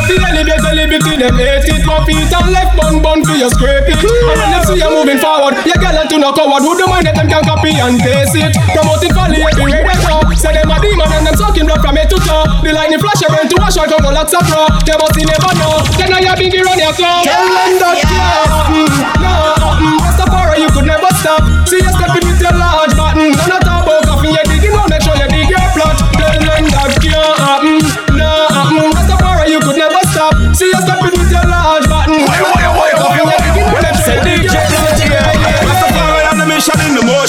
You 0.08 0.16
have 0.16 0.32
to 0.32 0.40
elevate 0.40 0.62
the 0.64 0.72
liberty, 0.72 1.14
them 1.20 1.36
hate 1.36 1.68
it. 1.68 1.84
One 1.84 2.04
feet 2.08 2.32
and 2.32 2.48
left 2.48 2.72
bun 2.80 3.04
bun 3.04 3.20
for 3.28 3.36
your 3.36 3.52
scrape 3.52 3.92
it. 3.92 4.00
And 4.00 4.36
when 4.40 4.48
them 4.48 4.62
see 4.64 4.80
you 4.80 4.88
moving 4.88 5.20
forward, 5.20 5.60
you 5.68 5.76
get 5.76 6.08
to 6.08 6.16
no 6.16 6.32
coward. 6.32 6.64
Who 6.64 6.72
don't 6.80 6.88
mind 6.88 7.04
that 7.04 7.14
them 7.20 7.28
can 7.28 7.44
copy 7.44 7.76
and 7.76 8.00
paste 8.00 8.32
it? 8.32 8.56
Promoting 8.72 9.12
folly 9.12 9.44
everywhere 9.44 9.84
they 9.84 9.96
go. 10.00 10.24
Say 10.32 10.56
them 10.56 10.72
a 10.72 10.80
demon 10.80 11.12
and 11.12 11.28
them 11.28 11.36
sucking 11.36 11.68
blood 11.68 11.84
from 11.84 12.00
head 12.00 12.08
to 12.08 12.16
toe. 12.24 12.48
The 12.64 12.72
lightning 12.72 13.04
flash 13.04 13.20
around 13.20 13.52
to 13.52 13.56
wash 13.60 13.76
out 13.76 13.92
come 13.92 14.00
go 14.00 14.08
lots 14.08 14.32
of 14.32 14.40
pro. 14.48 14.64
They 14.88 14.96
but 14.96 15.12
you 15.12 15.28
never 15.28 15.52
know. 15.60 15.76
Then 16.00 16.08
now 16.08 16.24
you 16.24 16.32
big 16.40 16.56
run 16.64 16.80
your 16.80 16.96
club. 16.96 17.28
Tell 17.28 17.44
them 17.44 17.72
that 17.76 17.96
yeah, 18.00 18.72
mm, 18.72 18.88
no, 19.20 19.34
mm, 19.76 19.96
Rastafari 20.00 20.64
you 20.64 20.70
could 20.72 20.88
never 20.88 21.12
stop. 21.20 21.44
See 21.68 21.84
you 21.84 21.92
stepping 21.92 22.24
with 22.24 22.40
your 22.40 22.56
large 22.56 22.96
button. 22.96 23.36
None 23.36 23.52
of 23.52 23.67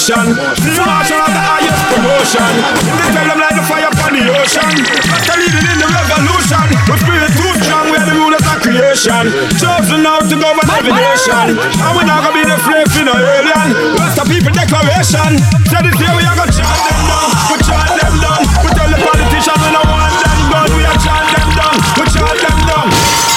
motion. 0.00 0.32
The 0.32 0.80
march 0.80 1.12
of 1.12 1.28
the 1.28 1.36
highest 1.36 1.82
promotion. 1.92 2.52
They 2.88 3.08
tell 3.12 3.26
them 3.28 3.36
like 3.36 3.52
the 3.52 3.64
fire 3.68 3.88
upon 3.92 4.16
the 4.16 4.24
ocean. 4.32 4.72
Rasta 5.12 5.34
leading 5.36 5.66
in 5.68 5.76
the 5.76 5.88
revolution. 5.92 6.66
We 6.88 6.96
spirit 7.04 7.32
too 7.36 7.52
strong, 7.60 7.84
we 7.92 7.96
are 8.00 8.08
the 8.08 8.16
rulers 8.16 8.46
of 8.48 8.58
creation. 8.64 9.24
Chosen 9.60 10.00
out 10.08 10.24
to 10.32 10.36
govern 10.40 10.68
every 10.72 10.96
nation. 10.96 11.60
And 11.60 11.92
we 11.92 12.02
not 12.08 12.24
gonna 12.24 12.32
be 12.32 12.48
the 12.48 12.56
slave 12.64 12.88
in 12.96 13.12
no 13.12 13.14
alien. 13.20 13.68
Rasta 14.00 14.24
people 14.24 14.52
declaration. 14.56 15.36
Say 15.68 15.80
this 15.84 15.96
year 16.00 16.12
we 16.16 16.24
are 16.24 16.36
gonna 16.36 16.48
chant 16.48 16.80
them 16.80 17.00
down. 17.04 17.28
We 17.52 17.56
chant 17.60 17.92
them 18.00 18.14
down. 18.24 18.40
We 18.64 18.68
tell 18.72 18.88
the 18.88 19.00
politicians 19.04 19.60
we 19.60 19.68
don't 19.68 19.84
want 19.84 20.16
them 20.16 20.38
gone. 20.48 20.70
We 20.80 20.82
are 20.88 20.96
chant 20.96 21.28
them 21.28 21.50
down. 21.60 21.76
We 22.00 22.04
chant 22.08 22.38
them 22.40 22.59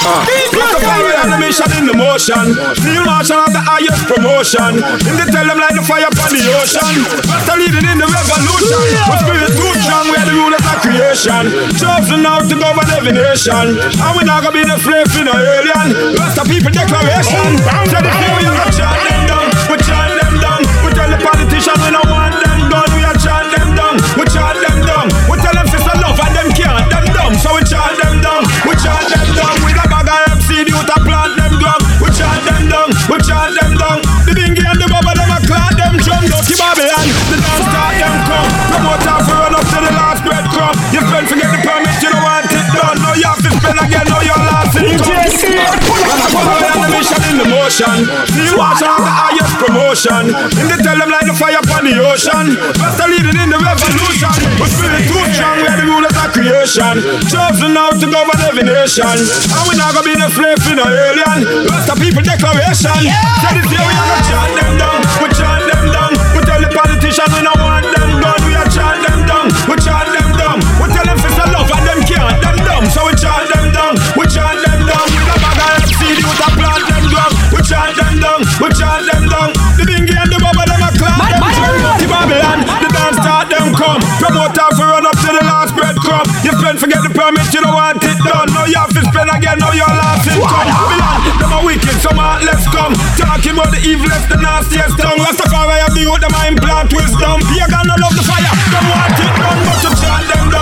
down. 0.04 0.24
Rastafari 0.52 1.14
on 1.24 1.30
the 1.32 1.40
mission 1.40 1.70
in 1.80 1.86
the 1.88 1.96
motion. 1.96 2.46
Field 2.84 3.06
marshal 3.08 3.40
of 3.40 3.52
the 3.56 3.64
highest 3.64 4.04
promotion. 4.12 4.84
In 5.08 5.16
the 5.16 5.26
tell 5.32 5.48
them 5.48 5.60
like 5.60 5.76
the 5.76 5.84
fire 5.84 6.08
upon 6.08 6.30
the 6.36 6.44
ocean. 6.60 6.94
Rasta 7.24 7.54
leading 7.56 7.88
in 7.88 7.98
the 7.98 8.08
revolution. 8.08 8.82
We 9.08 9.16
spirit 9.24 9.52
too 9.56 9.72
strong, 9.84 10.06
we 10.12 10.16
are 10.20 10.28
the 10.28 10.36
rulers 10.36 10.66
of 10.68 10.78
creation. 10.84 11.44
Chosen 11.80 12.28
out 12.28 12.46
to 12.52 12.56
govern 12.60 12.90
every 12.92 13.16
nation. 13.16 13.80
And 13.80 14.12
we 14.20 14.28
not 14.28 14.44
gonna 14.44 14.56
be 14.56 14.64
the 14.68 14.78
slave 14.84 15.10
in 15.16 15.26
no 15.26 15.36
alien. 15.36 15.88
Rasta 16.20 16.44
people 16.44 16.72
declaration. 16.72 17.58
Say 17.88 18.02
the 18.04 18.12
are 18.12 18.44
gonna 18.44 18.76
chant 18.76 19.00
them 19.08 19.22
down. 19.28 19.48
We 19.72 19.76
chant 19.80 20.12
them 20.20 20.36
down. 20.44 20.62
We 20.84 20.90
tell 20.92 21.10
the 21.10 21.20
politicians 21.24 21.80
we 21.80 21.92
don't 21.96 22.03
watch 48.58 48.82
out 48.84 49.00
the 49.00 49.12
highest 49.12 49.54
promotion. 49.60 50.34
In 50.60 50.68
the 50.72 50.78
tell 50.84 50.98
them 50.98 51.10
like 51.10 51.28
the 51.28 51.36
fire 51.36 51.60
upon 51.60 51.86
the 51.88 51.96
ocean. 52.04 52.58
Master 52.80 53.08
leading 53.08 53.38
in 53.40 53.50
the 53.50 53.60
revolution. 53.60 54.36
We 54.60 54.68
spirit 54.68 55.04
too 55.08 55.24
strong, 55.34 55.58
we 55.62 55.68
are 55.68 55.80
the 55.80 55.86
rulers 55.88 56.18
of 56.18 56.30
creation. 56.34 56.96
Chosen 57.30 57.78
out 57.78 57.96
to 58.02 58.08
govern 58.10 58.40
every 58.44 58.66
nation. 58.66 59.08
And 59.08 59.64
we 59.70 59.74
not 59.80 59.96
gonna 59.96 60.08
be 60.08 60.14
the 60.16 60.30
slave 60.34 60.60
in 60.70 60.78
no 60.82 60.86
alien. 60.88 61.40
Of 61.84 62.00
people 62.00 62.24
declaration. 62.24 62.96
Yeah. 63.06 63.20
Say 63.44 63.60
this 63.60 63.70
year 63.70 63.84
we 63.84 63.94
are 63.94 64.08
gonna 64.08 64.26
chant 64.26 64.52
them 64.58 64.74
down. 64.82 65.00
We 65.22 65.28
chant 65.36 65.64
them 65.70 65.86
down. 65.94 66.12
We 66.34 66.40
tell 66.48 66.62
the 66.64 66.72
politicians 66.74 67.30
we 67.36 67.42
don't 67.46 67.62
want 67.62 67.86
them 67.86 68.10
done. 68.18 68.42
We 68.48 68.54
are 68.56 68.70
chant 68.72 69.00
them 69.06 69.20
down. 69.30 69.46
We 69.70 69.76
chant 69.78 70.03
Chant 78.84 79.08
them 79.08 79.24
down. 79.32 79.50
The 79.80 79.88
bingy 79.88 80.12
and 80.12 80.28
the 80.28 80.36
bubble 80.44 80.68
them 80.68 80.84
a 80.84 80.92
clap 80.92 81.16
them 81.16 81.40
down. 81.40 81.96
The 82.04 82.08
Babylon, 82.12 82.60
the 82.84 82.90
dance 82.92 83.16
start 83.16 83.48
them 83.48 83.72
come. 83.72 84.04
Promoter 84.20 84.70
for 84.76 84.92
run 84.92 85.08
up 85.08 85.16
to 85.24 85.30
the 85.32 85.40
last 85.40 85.72
breadcrumb. 85.72 86.28
You 86.44 86.52
spend 86.60 86.84
forget 86.84 87.00
the 87.00 87.12
permit, 87.16 87.48
you 87.56 87.64
don't 87.64 87.72
want 87.72 88.04
it 88.04 88.20
done. 88.28 88.52
Now 88.52 88.68
you 88.68 88.76
have 88.76 88.92
to 88.92 89.00
spend 89.08 89.32
again. 89.32 89.56
Now 89.64 89.72
you're 89.72 89.88
laughing. 89.88 90.36
Come, 90.36 90.68
Babylon, 90.68 91.20
them 91.40 91.56
a 91.56 91.60
wicked, 91.64 91.96
some 92.04 92.20
heartless 92.20 92.68
come. 92.76 92.92
Talking 93.16 93.56
about 93.56 93.72
the 93.72 93.80
evilest, 93.88 94.28
the 94.28 94.36
nastiest 94.44 95.00
tongue. 95.00 95.24
Rastafari 95.24 95.80
have 95.80 95.96
the 95.96 96.04
youth, 96.04 96.20
them 96.20 96.36
a 96.36 96.42
implant 96.52 96.92
wisdom. 96.92 97.40
You 97.56 97.64
gonna 97.72 97.96
love 98.04 98.20
the 98.20 98.26
fire, 98.28 98.52
them 98.68 98.86
want 98.92 99.16
it 99.16 99.32
done, 99.32 99.60
but 99.64 99.80
you 99.80 99.92
chant 99.96 100.28
them 100.28 100.53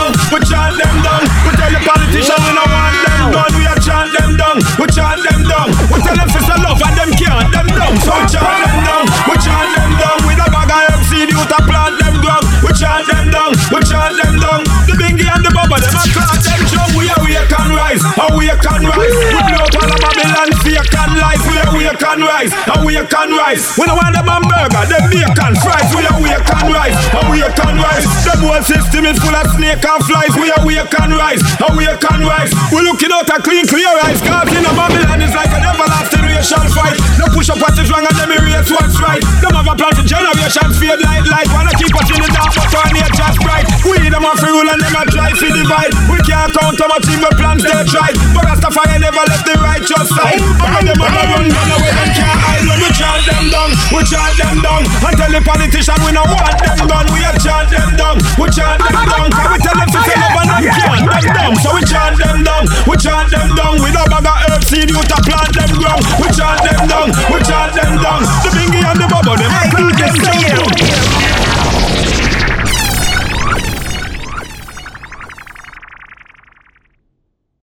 Rise. 23.51 23.75
We 23.75 23.83
don't 23.83 23.99
want 23.99 24.15
them 24.15 24.31
hamburger, 24.31 24.87
them 24.87 25.11
bacon 25.11 25.53
fries. 25.59 25.91
We 25.91 26.07
awake 26.07 26.39
and 26.39 26.71
rise. 26.71 26.95
Awake 27.19 27.59
and 27.67 27.77
rise. 27.83 28.07
The 28.23 28.39
whole 28.39 28.63
system 28.63 29.03
is 29.03 29.19
full 29.19 29.35
of 29.35 29.43
snake 29.51 29.83
and 29.83 30.01
flies. 30.07 30.31
We 30.39 30.47
awake 30.55 30.95
and 30.95 31.11
rise. 31.11 31.43
Awake 31.59 31.99
and 31.99 32.23
rise. 32.23 32.51
We 32.71 32.79
looking 32.87 33.11
out 33.11 33.27
a 33.27 33.43
clean, 33.43 33.67
clear 33.67 33.91
eyes. 34.07 34.23
Cause 34.23 34.47
in 34.55 34.63
a 34.63 34.71
Babylon 34.71 35.19
is 35.19 35.35
like 35.35 35.51
an 35.51 35.67
everlasting 35.67 36.20
generation 36.41 36.73
fight. 36.73 36.97
No 37.21 37.25
push 37.29 37.49
up 37.49 37.61
what 37.61 37.77
is 37.77 37.89
wrong 37.91 38.05
and 38.05 38.17
let 38.17 38.29
me 38.29 38.37
raise 38.41 38.69
what's 38.73 38.97
right. 38.97 39.21
Them 39.41 39.53
have 39.53 39.69
a 39.69 39.75
plan 39.77 39.93
for 39.93 40.05
generations 40.05 40.73
feel 40.81 40.97
like 40.97 41.25
life. 41.29 41.49
Wanna 41.53 41.73
keep 41.77 41.93
us 41.93 42.09
in 42.09 42.17
the 42.17 42.29
dark 42.33 42.53
but 42.57 42.73
our 42.73 42.89
nature's 42.89 43.37
bright. 43.45 43.65
We 43.85 44.09
them 44.09 44.25
a 44.25 44.31
free 44.41 44.49
rule 44.49 44.65
and 44.65 44.81
them 44.81 44.95
a 44.97 45.03
try 45.05 45.29
to 45.29 45.47
divide. 45.53 45.93
We 46.09 46.17
can't 46.25 46.49
count 46.49 46.81
how 46.81 46.89
much 46.89 47.05
evil 47.13 47.33
plans 47.37 47.61
they 47.61 47.77
tried. 47.85 48.17
But 48.33 48.49
Rastafari 48.49 48.97
never 48.97 49.21
left 49.21 49.45
the 49.45 49.55
righteous 49.61 50.07
side. 50.09 50.41
But 50.57 50.81
them 50.81 50.97
a 50.97 51.07
run, 51.29 51.45
run 51.45 51.69
away 51.77 51.93
and 51.93 52.11
can't 52.17 52.39
hide. 52.41 52.65
When 52.65 52.79
we 52.81 52.89
chant 52.97 53.21
them 53.29 53.45
down, 53.53 53.69
we 53.93 54.01
chant 54.09 54.33
them 54.41 54.57
down. 54.65 54.81
And 54.81 55.13
tell 55.17 55.31
the 55.31 55.41
politician 55.45 55.99
we 56.01 56.11
no 56.11 56.25
want 56.25 56.57
them 56.57 56.89
done. 56.89 57.07
We 57.13 57.21
a 57.21 57.31
chant 57.37 57.69
them 57.69 57.89
down, 58.01 58.17
we 58.41 58.45
chant 58.49 58.81
them 58.81 58.97
down. 58.97 59.29
Can 59.29 59.47
we 59.53 59.57
tell 59.61 59.77
them 59.77 59.89
to 59.93 59.99
fill 60.01 60.23
up 60.25 60.37
and 60.41 60.49
chant 60.73 61.05
them 61.05 61.21
down? 61.37 61.53
So 61.61 61.69
we 61.77 61.81
chant 61.85 62.15
them 62.17 62.37
down, 62.41 62.63
we 62.89 62.95
chant 62.97 63.29
them 63.29 63.49
down. 63.53 63.73
We 63.77 63.89
no 63.93 64.03
bother 64.09 64.33
herb 64.49 64.63
seed, 64.65 64.89
you 64.89 64.97
to 64.97 65.17
plant 65.21 65.53
them 65.53 65.71
ground. 65.77 66.03
We 66.21 66.30
we 66.31 66.37
chant 66.37 66.63
them 66.63 66.87
down, 66.87 67.07
we 67.09 67.43
chant 67.43 67.75
them 67.75 68.01
down. 68.01 68.21
The 68.23 68.49
bingy 68.55 68.81
and 68.81 68.97
the 69.01 69.07
bubble, 69.09 69.35
them 69.35 69.51
I 69.51 69.67
do 69.75 69.91
them 69.91 70.15
down. 70.15 71.10